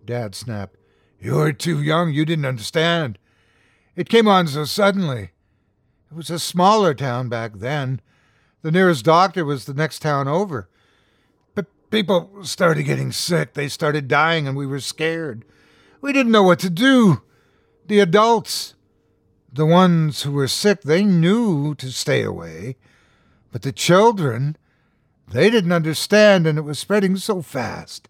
Dad 0.04 0.34
snapped. 0.34 0.78
You 1.20 1.36
were 1.36 1.54
too 1.54 1.80
young. 1.80 2.12
You 2.12 2.26
didn't 2.26 2.47
understand. 2.47 3.20
It 3.95 4.10
came 4.10 4.28
on 4.28 4.47
so 4.47 4.66
suddenly. 4.66 5.30
It 6.10 6.16
was 6.18 6.32
a 6.32 6.39
smaller 6.39 6.95
town 6.95 7.30
back 7.30 7.58
then. 7.58 8.01
The 8.64 8.72
nearest 8.72 9.06
doctor 9.06 9.45
was 9.45 9.66
the 9.66 9.76
next 9.76 9.99
town 9.99 10.28
over. 10.28 10.70
But 11.54 11.68
people 11.91 12.32
started 12.41 12.82
getting 12.82 13.12
sick. 13.12 13.54
They 13.54 13.68
started 13.68 14.08
dying, 14.08 14.47
and 14.47 14.58
we 14.58 14.66
were 14.66 14.80
scared. 14.80 15.45
We 16.01 16.14
didn't 16.14 16.32
know 16.32 16.41
what 16.41 16.58
to 16.62 16.70
do. 16.72 17.22
The 17.86 17.99
adults, 17.99 18.74
the 19.51 19.68
ones 19.68 20.24
who 20.24 20.32
were 20.32 20.47
sick, 20.47 20.82
they 20.82 21.04
knew 21.04 21.76
to 21.76 21.91
stay 21.91 22.24
away. 22.24 22.76
But 23.51 23.62
the 23.62 23.72
children, 23.72 24.58
they 25.34 25.49
didn't 25.49 25.71
understand, 25.71 26.45
and 26.45 26.59
it 26.59 26.61
was 26.61 26.77
spreading 26.77 27.17
so 27.17 27.41
fast. 27.41 28.07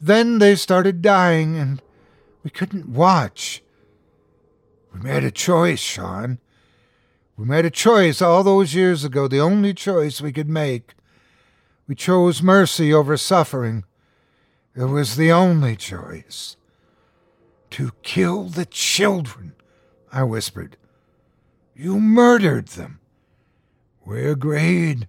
Then 0.00 0.38
they 0.38 0.56
started 0.56 1.02
dying, 1.02 1.56
and 1.56 1.82
we 2.42 2.48
couldn't 2.48 2.88
watch. 2.88 3.62
We 4.94 5.00
made 5.00 5.22
a 5.22 5.30
choice, 5.30 5.80
Sean. 5.80 6.38
We 7.36 7.44
made 7.44 7.66
a 7.66 7.70
choice 7.70 8.22
all 8.22 8.42
those 8.42 8.74
years 8.74 9.04
ago, 9.04 9.28
the 9.28 9.40
only 9.40 9.74
choice 9.74 10.20
we 10.20 10.32
could 10.32 10.48
make. 10.48 10.94
We 11.86 11.94
chose 11.94 12.42
mercy 12.42 12.92
over 12.92 13.18
suffering. 13.18 13.84
It 14.74 14.84
was 14.84 15.16
the 15.16 15.30
only 15.30 15.76
choice. 15.76 16.56
To 17.70 17.92
kill 18.02 18.44
the 18.44 18.64
children, 18.64 19.54
I 20.10 20.22
whispered. 20.22 20.78
You 21.74 22.00
murdered 22.00 22.68
them. 22.68 23.00
We 24.06 24.24
agreed. 24.24 25.06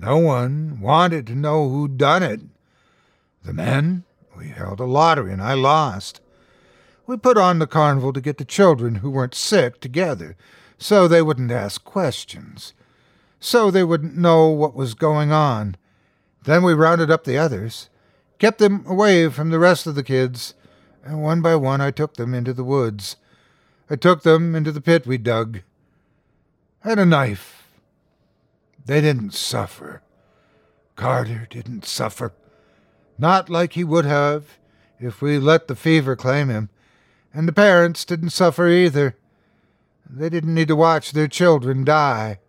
No 0.00 0.16
one 0.16 0.80
wanted 0.80 1.26
to 1.26 1.34
know 1.34 1.68
who'd 1.68 1.98
done 1.98 2.22
it. 2.22 2.40
The 3.44 3.52
men, 3.52 4.04
we 4.34 4.48
held 4.48 4.80
a 4.80 4.84
lottery 4.84 5.30
and 5.30 5.42
I 5.42 5.52
lost. 5.52 6.22
We 7.06 7.18
put 7.18 7.36
on 7.36 7.58
the 7.58 7.66
carnival 7.66 8.14
to 8.14 8.20
get 8.22 8.38
the 8.38 8.46
children 8.46 8.96
who 8.96 9.10
weren't 9.10 9.34
sick 9.34 9.78
together, 9.78 10.36
so 10.78 11.06
they 11.06 11.20
wouldn't 11.20 11.52
ask 11.52 11.84
questions, 11.84 12.72
so 13.40 13.70
they 13.70 13.84
wouldn't 13.84 14.16
know 14.16 14.48
what 14.48 14.74
was 14.74 14.94
going 14.94 15.32
on. 15.32 15.76
Then 16.44 16.62
we 16.62 16.72
rounded 16.72 17.10
up 17.10 17.24
the 17.24 17.36
others, 17.36 17.90
kept 18.38 18.58
them 18.58 18.86
away 18.86 19.28
from 19.28 19.50
the 19.50 19.58
rest 19.58 19.86
of 19.86 19.96
the 19.96 20.02
kids, 20.02 20.54
and 21.04 21.22
one 21.22 21.42
by 21.42 21.56
one 21.56 21.82
I 21.82 21.90
took 21.90 22.14
them 22.14 22.32
into 22.32 22.54
the 22.54 22.64
woods. 22.64 23.16
I 23.90 23.96
took 23.96 24.22
them 24.22 24.54
into 24.54 24.72
the 24.72 24.80
pit 24.80 25.06
we 25.06 25.18
dug. 25.18 25.60
I 26.82 26.90
had 26.90 26.98
a 26.98 27.04
knife 27.04 27.59
they 28.90 29.00
didn't 29.00 29.34
suffer. 29.34 30.02
Carter 30.96 31.46
didn't 31.48 31.84
suffer. 31.84 32.32
Not 33.18 33.48
like 33.48 33.74
he 33.74 33.84
would 33.84 34.04
have 34.04 34.58
if 34.98 35.22
we 35.22 35.38
let 35.38 35.68
the 35.68 35.76
fever 35.76 36.16
claim 36.16 36.48
him. 36.48 36.70
And 37.32 37.46
the 37.46 37.52
parents 37.52 38.04
didn't 38.04 38.30
suffer 38.30 38.66
either. 38.66 39.16
They 40.04 40.28
didn't 40.28 40.56
need 40.56 40.66
to 40.66 40.74
watch 40.74 41.12
their 41.12 41.28
children 41.28 41.84
die. 41.84 42.40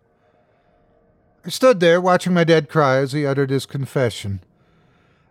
I 1.46 1.50
stood 1.50 1.80
there 1.80 2.02
watching 2.02 2.34
my 2.34 2.44
dad 2.44 2.70
cry 2.70 2.98
as 2.98 3.12
he 3.12 3.24
uttered 3.24 3.52
his 3.52 3.68
confession. 3.68 4.42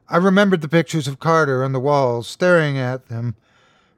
I 0.09 0.17
remembered 0.19 0.61
the 0.61 0.69
pictures 0.69 1.09
of 1.09 1.19
Carter 1.19 1.65
on 1.65 1.73
the 1.73 1.81
walls, 1.81 2.29
staring 2.29 2.79
at 2.79 3.09
them 3.09 3.35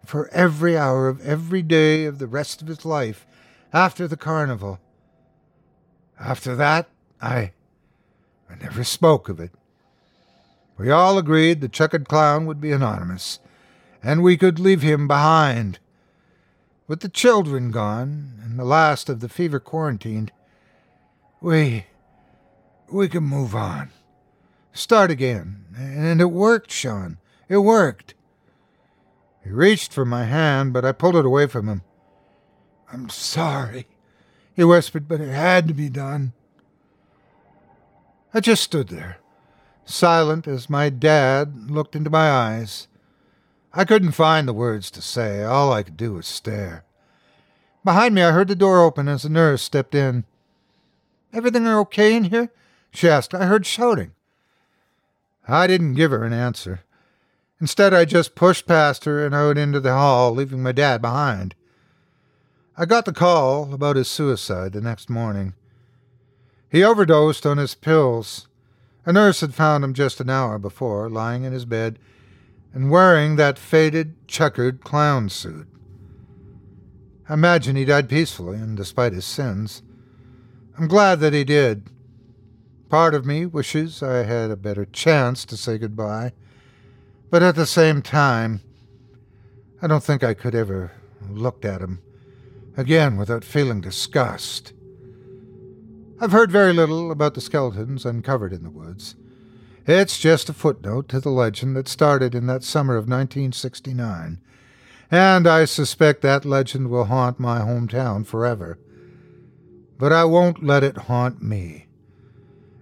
for 0.06 0.28
every 0.28 0.78
hour 0.78 1.08
of 1.08 1.20
every 1.20 1.60
day 1.60 2.06
of 2.06 2.18
the 2.18 2.26
rest 2.26 2.62
of 2.62 2.68
his 2.68 2.86
life 2.86 3.26
after 3.70 4.08
the 4.08 4.16
carnival. 4.16 4.80
After 6.18 6.56
that, 6.56 6.88
I. 7.22 7.52
I 8.50 8.56
never 8.60 8.84
spoke 8.84 9.28
of 9.28 9.40
it. 9.40 9.52
We 10.76 10.90
all 10.90 11.16
agreed 11.16 11.60
the 11.60 11.68
checkered 11.68 12.08
clown 12.08 12.44
would 12.46 12.60
be 12.60 12.72
anonymous, 12.72 13.38
and 14.02 14.22
we 14.22 14.36
could 14.36 14.58
leave 14.58 14.82
him 14.82 15.06
behind. 15.06 15.78
With 16.88 17.00
the 17.00 17.08
children 17.08 17.70
gone, 17.70 18.40
and 18.42 18.58
the 18.58 18.64
last 18.64 19.08
of 19.08 19.20
the 19.20 19.28
fever 19.28 19.60
quarantined, 19.60 20.32
we. 21.40 21.86
we 22.90 23.08
can 23.08 23.22
move 23.22 23.54
on. 23.54 23.90
Start 24.72 25.10
again. 25.10 25.64
And 25.76 26.20
it 26.20 26.26
worked, 26.26 26.72
Sean. 26.72 27.18
It 27.48 27.58
worked. 27.58 28.14
He 29.44 29.50
reached 29.50 29.92
for 29.92 30.04
my 30.04 30.24
hand, 30.24 30.72
but 30.72 30.84
I 30.84 30.92
pulled 30.92 31.16
it 31.16 31.24
away 31.24 31.46
from 31.46 31.68
him. 31.68 31.82
I'm 32.92 33.08
sorry, 33.08 33.86
he 34.54 34.64
whispered, 34.64 35.08
but 35.08 35.20
it 35.20 35.32
had 35.32 35.66
to 35.68 35.74
be 35.74 35.88
done. 35.88 36.32
I 38.34 38.40
just 38.40 38.62
stood 38.62 38.88
there, 38.88 39.18
silent 39.84 40.46
as 40.46 40.70
my 40.70 40.88
dad 40.88 41.70
looked 41.70 41.94
into 41.94 42.08
my 42.08 42.30
eyes. 42.30 42.88
I 43.74 43.84
couldn't 43.84 44.12
find 44.12 44.48
the 44.48 44.54
words 44.54 44.90
to 44.92 45.02
say. 45.02 45.42
All 45.42 45.72
I 45.72 45.82
could 45.82 45.96
do 45.96 46.14
was 46.14 46.26
stare. 46.26 46.84
Behind 47.84 48.14
me, 48.14 48.22
I 48.22 48.30
heard 48.32 48.48
the 48.48 48.54
door 48.54 48.80
open 48.80 49.08
as 49.08 49.24
a 49.24 49.28
nurse 49.28 49.62
stepped 49.62 49.94
in. 49.94 50.24
Everything 51.32 51.66
okay 51.66 52.14
in 52.14 52.24
here? 52.24 52.50
she 52.90 53.08
asked. 53.08 53.34
I 53.34 53.46
heard 53.46 53.66
shouting. 53.66 54.12
I 55.48 55.66
didn't 55.66 55.94
give 55.94 56.10
her 56.10 56.24
an 56.24 56.32
answer. 56.32 56.80
Instead, 57.60 57.92
I 57.94 58.04
just 58.04 58.34
pushed 58.34 58.66
past 58.66 59.04
her 59.04 59.24
and 59.24 59.34
out 59.34 59.58
into 59.58 59.80
the 59.80 59.92
hall, 59.92 60.32
leaving 60.32 60.62
my 60.62 60.72
dad 60.72 61.00
behind. 61.00 61.54
I 62.76 62.86
got 62.86 63.04
the 63.04 63.12
call 63.12 63.72
about 63.72 63.96
his 63.96 64.08
suicide 64.08 64.72
the 64.72 64.80
next 64.80 65.10
morning. 65.10 65.54
He 66.72 66.82
overdosed 66.82 67.44
on 67.44 67.58
his 67.58 67.74
pills. 67.74 68.48
A 69.04 69.12
nurse 69.12 69.42
had 69.42 69.52
found 69.52 69.84
him 69.84 69.92
just 69.92 70.22
an 70.22 70.30
hour 70.30 70.58
before, 70.58 71.10
lying 71.10 71.44
in 71.44 71.52
his 71.52 71.66
bed 71.66 71.98
and 72.72 72.90
wearing 72.90 73.36
that 73.36 73.58
faded, 73.58 74.26
checkered 74.26 74.82
clown 74.82 75.28
suit. 75.28 75.68
I 77.28 77.34
imagine 77.34 77.76
he 77.76 77.84
died 77.84 78.08
peacefully 78.08 78.56
and 78.56 78.74
despite 78.74 79.12
his 79.12 79.26
sins. 79.26 79.82
I'm 80.78 80.88
glad 80.88 81.20
that 81.20 81.34
he 81.34 81.44
did. 81.44 81.90
Part 82.88 83.12
of 83.12 83.26
me 83.26 83.44
wishes 83.44 84.02
I 84.02 84.22
had 84.22 84.50
a 84.50 84.56
better 84.56 84.86
chance 84.86 85.44
to 85.44 85.58
say 85.58 85.76
goodbye, 85.76 86.32
but 87.28 87.42
at 87.42 87.54
the 87.54 87.66
same 87.66 88.00
time, 88.00 88.62
I 89.82 89.88
don't 89.88 90.02
think 90.02 90.24
I 90.24 90.32
could 90.32 90.54
ever 90.54 90.92
looked 91.28 91.66
at 91.66 91.82
him 91.82 92.00
again 92.78 93.18
without 93.18 93.44
feeling 93.44 93.82
disgust. 93.82 94.72
I've 96.22 96.30
heard 96.30 96.52
very 96.52 96.72
little 96.72 97.10
about 97.10 97.34
the 97.34 97.40
skeletons 97.40 98.06
uncovered 98.06 98.52
in 98.52 98.62
the 98.62 98.70
woods. 98.70 99.16
It's 99.88 100.20
just 100.20 100.48
a 100.48 100.52
footnote 100.52 101.08
to 101.08 101.18
the 101.18 101.30
legend 101.30 101.74
that 101.74 101.88
started 101.88 102.32
in 102.32 102.46
that 102.46 102.62
summer 102.62 102.94
of 102.94 103.08
1969, 103.08 104.40
and 105.10 105.46
I 105.48 105.64
suspect 105.64 106.22
that 106.22 106.44
legend 106.44 106.90
will 106.90 107.06
haunt 107.06 107.40
my 107.40 107.58
hometown 107.58 108.24
forever. 108.24 108.78
But 109.98 110.12
I 110.12 110.22
won't 110.24 110.62
let 110.62 110.84
it 110.84 110.96
haunt 110.96 111.42
me. 111.42 111.88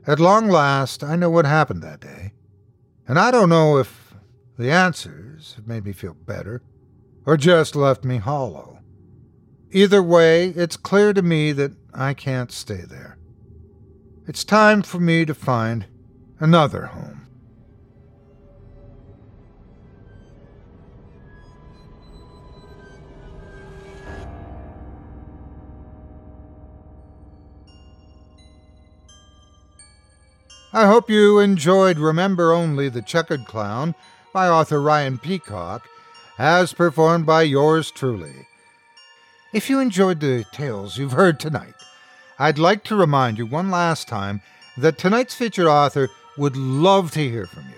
At 0.07 0.21
long 0.21 0.51
last, 0.51 1.03
I 1.03 1.17
know 1.17 1.31
what 1.31 1.47
happened 1.47 1.83
that 1.83 2.01
day, 2.01 2.33
and 3.09 3.19
I 3.19 3.31
don't 3.31 3.49
know 3.49 3.79
if 3.79 4.13
the 4.59 4.71
answers 4.71 5.55
have 5.55 5.67
made 5.67 5.87
me 5.87 5.93
feel 5.93 6.13
better 6.13 6.61
or 7.25 7.39
just 7.39 7.75
left 7.75 8.05
me 8.05 8.19
hollow. 8.19 8.81
Either 9.71 10.03
way, 10.03 10.49
it's 10.49 10.77
clear 10.77 11.15
to 11.15 11.23
me 11.23 11.53
that 11.53 11.73
I 11.95 12.13
can't 12.13 12.53
stay 12.53 12.83
there. 12.83 13.17
It's 14.31 14.45
time 14.45 14.81
for 14.81 15.01
me 15.01 15.25
to 15.25 15.35
find 15.35 15.87
another 16.39 16.87
home. 16.87 17.27
I 30.73 30.87
hope 30.87 31.11
you 31.11 31.41
enjoyed 31.41 31.99
Remember 31.99 32.53
Only 32.53 32.89
the 32.89 33.03
Checkered 33.03 33.45
Clown 33.47 33.97
by 34.33 34.47
author 34.47 34.81
Ryan 34.81 35.19
Peacock, 35.19 35.89
as 36.39 36.73
performed 36.73 37.27
by 37.27 37.43
yours 37.43 37.91
truly. 37.91 38.47
If 39.53 39.69
you 39.69 39.81
enjoyed 39.81 40.21
the 40.21 40.45
tales 40.53 40.99
you've 40.99 41.11
heard 41.11 41.41
tonight, 41.41 41.75
I'd 42.41 42.59
like 42.59 42.83
to 42.85 42.97
remind 42.97 43.37
you 43.39 43.47
one 43.47 43.71
last 43.71 44.09
time 44.09 44.41
that 44.77 44.99
tonight's 44.99 45.35
featured 45.35 45.69
author 45.69 46.09
would 46.37 46.57
love 46.57 47.13
to 47.13 47.21
hear 47.21 47.47
from 47.47 47.69
you 47.69 47.77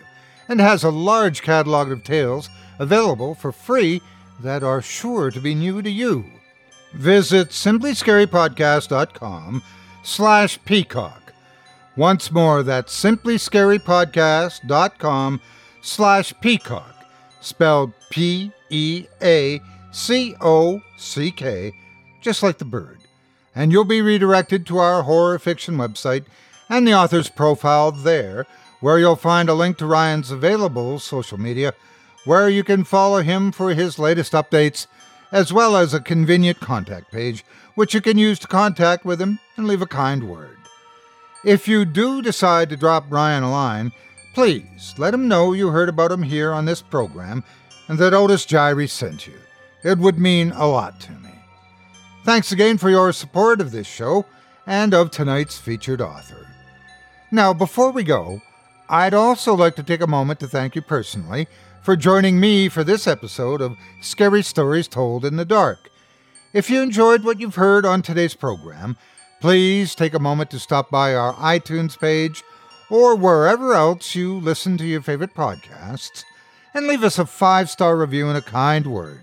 and 0.49 0.61
has 0.61 0.83
a 0.85 0.91
large 0.91 1.43
catalog 1.43 1.91
of 1.91 2.05
tales 2.05 2.49
available 2.79 3.35
for 3.35 3.53
free 3.53 4.01
that 4.41 4.63
are 4.63 4.81
sure 4.81 5.31
to 5.31 5.41
be 5.41 5.55
new 5.55 5.83
to 5.83 5.91
you. 5.91 6.25
Visit 6.95 7.51
simplyscarypodcast.com 7.51 9.63
slash 10.03 10.59
peacock 10.65 11.23
once 11.97 12.31
more, 12.33 12.63
that's 12.63 12.99
simplyscarypodcast.com 12.99 15.41
slash 15.83 16.33
peacock, 16.41 16.95
spelled 17.41 17.93
P 18.11 18.51
E 18.71 19.05
A 19.21 19.61
C 19.91 20.35
O 20.41 20.81
C 20.97 21.31
K, 21.31 21.75
just 22.23 22.43
like 22.43 22.57
the 22.57 22.65
bird. 22.65 23.02
And 23.55 23.73
you'll 23.73 23.85
be 23.85 24.03
redirected 24.03 24.66
to 24.66 24.79
our 24.79 25.03
horror 25.03 25.39
fiction 25.39 25.77
website 25.77 26.24
and 26.69 26.87
the 26.87 26.95
author's 26.95 27.29
profile 27.29 27.93
there, 27.93 28.47
where 28.81 28.99
you'll 28.99 29.16
find 29.16 29.49
a 29.49 29.55
link 29.55 29.79
to 29.79 29.87
Ryan's 29.87 30.31
available 30.31 30.99
social 30.99 31.39
media, 31.39 31.74
where 32.24 32.49
you 32.49 32.65
can 32.65 32.85
follow 32.85 33.20
him 33.23 33.53
for 33.53 33.74
his 33.74 33.99
latest 33.99 34.33
updates, 34.33 34.87
as 35.31 35.53
well 35.53 35.77
as 35.77 35.93
a 35.93 36.01
convenient 36.01 36.61
contact 36.61 37.11
page, 37.11 37.45
which 37.74 37.95
you 37.95 38.01
can 38.01 38.19
use 38.19 38.39
to 38.39 38.47
contact 38.47 39.05
with 39.05 39.20
him 39.20 39.39
and 39.57 39.66
leave 39.66 39.83
a 39.83 39.87
kind 39.87 40.29
word. 40.29 40.59
If 41.45 41.66
you 41.66 41.85
do 41.85 42.23
decide 42.23 42.70
to 42.70 42.77
drop 42.77 43.05
Ryan 43.11 43.43
a 43.43 43.51
line, 43.51 43.93
please 44.35 44.95
let 44.97 45.15
him 45.15 45.29
know 45.29 45.53
you 45.53 45.69
heard 45.69 45.89
about 45.89 46.12
him 46.12 46.23
here 46.23 46.53
on 46.53 46.65
this 46.65 46.83
program 46.83 47.45
and 47.89 47.99
that 47.99 48.15
Otis 48.15 48.47
Jiry 48.47 48.89
sent 48.89 49.27
you. 49.27 49.39
It 49.83 49.99
would 49.99 50.19
mean 50.19 50.53
a 50.53 50.66
lot 50.66 51.01
to 51.01 51.12
me. 51.12 51.22
Thanks 52.24 52.53
again 52.53 52.78
for 52.78 52.90
your 52.90 53.12
support 53.12 53.61
of 53.61 53.73
this 53.73 53.86
show 53.86 54.27
and 54.66 54.94
of 54.94 55.11
tonight's 55.11 55.59
featured 55.59 56.01
author. 56.01 56.47
Now, 57.31 57.53
before 57.53 57.90
we 57.90 58.05
go, 58.05 58.40
I'd 58.89 59.15
also 59.15 59.55
like 59.55 59.77
to 59.77 59.82
take 59.82 60.01
a 60.01 60.07
moment 60.07 60.39
to 60.40 60.47
thank 60.47 60.74
you 60.74 60.82
personally 60.82 61.49
for 61.82 61.97
joining 61.97 62.39
me 62.39 62.69
for 62.69 62.85
this 62.85 63.07
episode 63.07 63.61
of 63.61 63.77
Scary 64.01 64.43
Stories 64.43 64.86
Told 64.86 65.24
in 65.24 65.36
the 65.36 65.44
Dark. 65.44 65.90
If 66.53 66.70
you 66.70 66.81
enjoyed 66.81 67.24
what 67.24 67.40
you've 67.40 67.57
heard 67.57 67.85
on 67.85 68.03
today's 68.03 68.35
program, 68.35 68.97
Please 69.43 69.97
take 69.97 70.15
a 70.15 70.20
moment 70.20 70.53
to 70.53 70.61
stop 70.61 70.89
by 70.89 71.16
our 71.16 71.35
iTunes 71.35 71.99
page 71.99 72.44
or 72.89 73.16
wherever 73.16 73.74
else 73.74 74.15
you 74.15 74.39
listen 74.39 74.78
to 74.78 74.85
your 74.85 75.03
favorite 75.03 75.35
podcasts 75.35 76.23
and 76.73 76.86
leave 76.86 77.03
us 77.03 77.19
a 77.19 77.27
five 77.27 77.69
star 77.69 77.97
review 77.97 78.28
and 78.28 78.39
a 78.39 78.40
kind 78.40 78.86
word. 78.86 79.23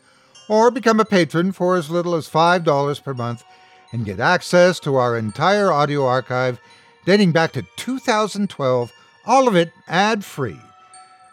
or 0.51 0.69
become 0.69 0.99
a 0.99 1.05
patron 1.05 1.53
for 1.53 1.77
as 1.77 1.89
little 1.89 2.13
as 2.13 2.27
$5 2.27 3.03
per 3.05 3.13
month 3.13 3.45
and 3.93 4.03
get 4.03 4.19
access 4.19 4.81
to 4.81 4.97
our 4.97 5.17
entire 5.17 5.71
audio 5.71 6.05
archive 6.05 6.59
dating 7.05 7.31
back 7.31 7.53
to 7.53 7.63
2012, 7.77 8.91
all 9.25 9.47
of 9.47 9.55
it 9.55 9.71
ad 9.87 10.25
free. 10.25 10.59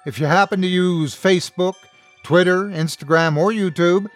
If 0.06 0.20
you 0.20 0.26
happen 0.26 0.60
to 0.60 0.68
use 0.68 1.16
Facebook, 1.16 1.74
Twitter, 2.22 2.66
Instagram, 2.66 3.36
or 3.36 3.50
YouTube, 3.50 4.06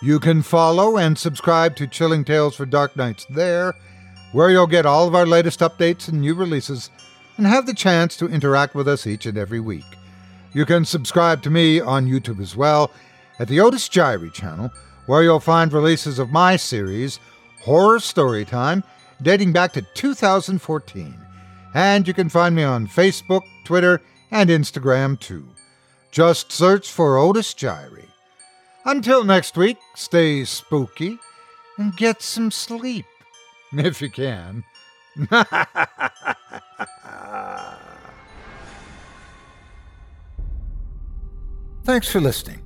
you 0.00 0.18
can 0.18 0.40
follow 0.40 0.96
and 0.96 1.18
subscribe 1.18 1.76
to 1.76 1.86
Chilling 1.86 2.24
Tales 2.24 2.56
for 2.56 2.64
Dark 2.64 2.96
Nights 2.96 3.26
there, 3.28 3.74
where 4.32 4.48
you'll 4.48 4.66
get 4.66 4.86
all 4.86 5.06
of 5.06 5.14
our 5.14 5.26
latest 5.26 5.60
updates 5.60 6.08
and 6.08 6.22
new 6.22 6.34
releases 6.34 6.90
and 7.36 7.46
have 7.46 7.66
the 7.66 7.74
chance 7.74 8.16
to 8.16 8.26
interact 8.26 8.74
with 8.74 8.88
us 8.88 9.06
each 9.06 9.26
and 9.26 9.36
every 9.36 9.60
week. 9.60 9.84
You 10.54 10.64
can 10.64 10.86
subscribe 10.86 11.42
to 11.42 11.50
me 11.50 11.78
on 11.78 12.08
YouTube 12.08 12.40
as 12.40 12.56
well 12.56 12.90
at 13.38 13.48
the 13.48 13.60
Otis 13.60 13.88
Jiry 13.88 14.32
channel, 14.32 14.70
where 15.06 15.22
you'll 15.22 15.40
find 15.40 15.72
releases 15.72 16.18
of 16.18 16.30
my 16.30 16.56
series, 16.56 17.20
Horror 17.62 17.98
Storytime, 17.98 18.82
dating 19.22 19.52
back 19.52 19.72
to 19.72 19.82
2014. 19.94 21.14
And 21.74 22.08
you 22.08 22.14
can 22.14 22.28
find 22.28 22.54
me 22.54 22.62
on 22.62 22.86
Facebook, 22.86 23.42
Twitter, 23.64 24.00
and 24.30 24.50
Instagram 24.50 25.18
too. 25.18 25.46
Just 26.10 26.50
search 26.50 26.90
for 26.90 27.18
Otis 27.18 27.52
Jiry. 27.54 28.06
Until 28.84 29.24
next 29.24 29.56
week, 29.56 29.78
stay 29.94 30.44
spooky 30.44 31.18
and 31.76 31.96
get 31.96 32.22
some 32.22 32.50
sleep, 32.50 33.04
if 33.72 34.00
you 34.00 34.10
can. 34.10 34.64
Thanks 41.84 42.08
for 42.08 42.20
listening. 42.20 42.65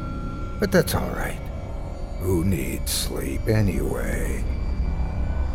But 0.61 0.71
that's 0.71 0.93
all 0.93 1.09
right. 1.09 1.39
Who 2.19 2.45
needs 2.45 2.91
sleep 2.91 3.47
anyway? 3.47 4.43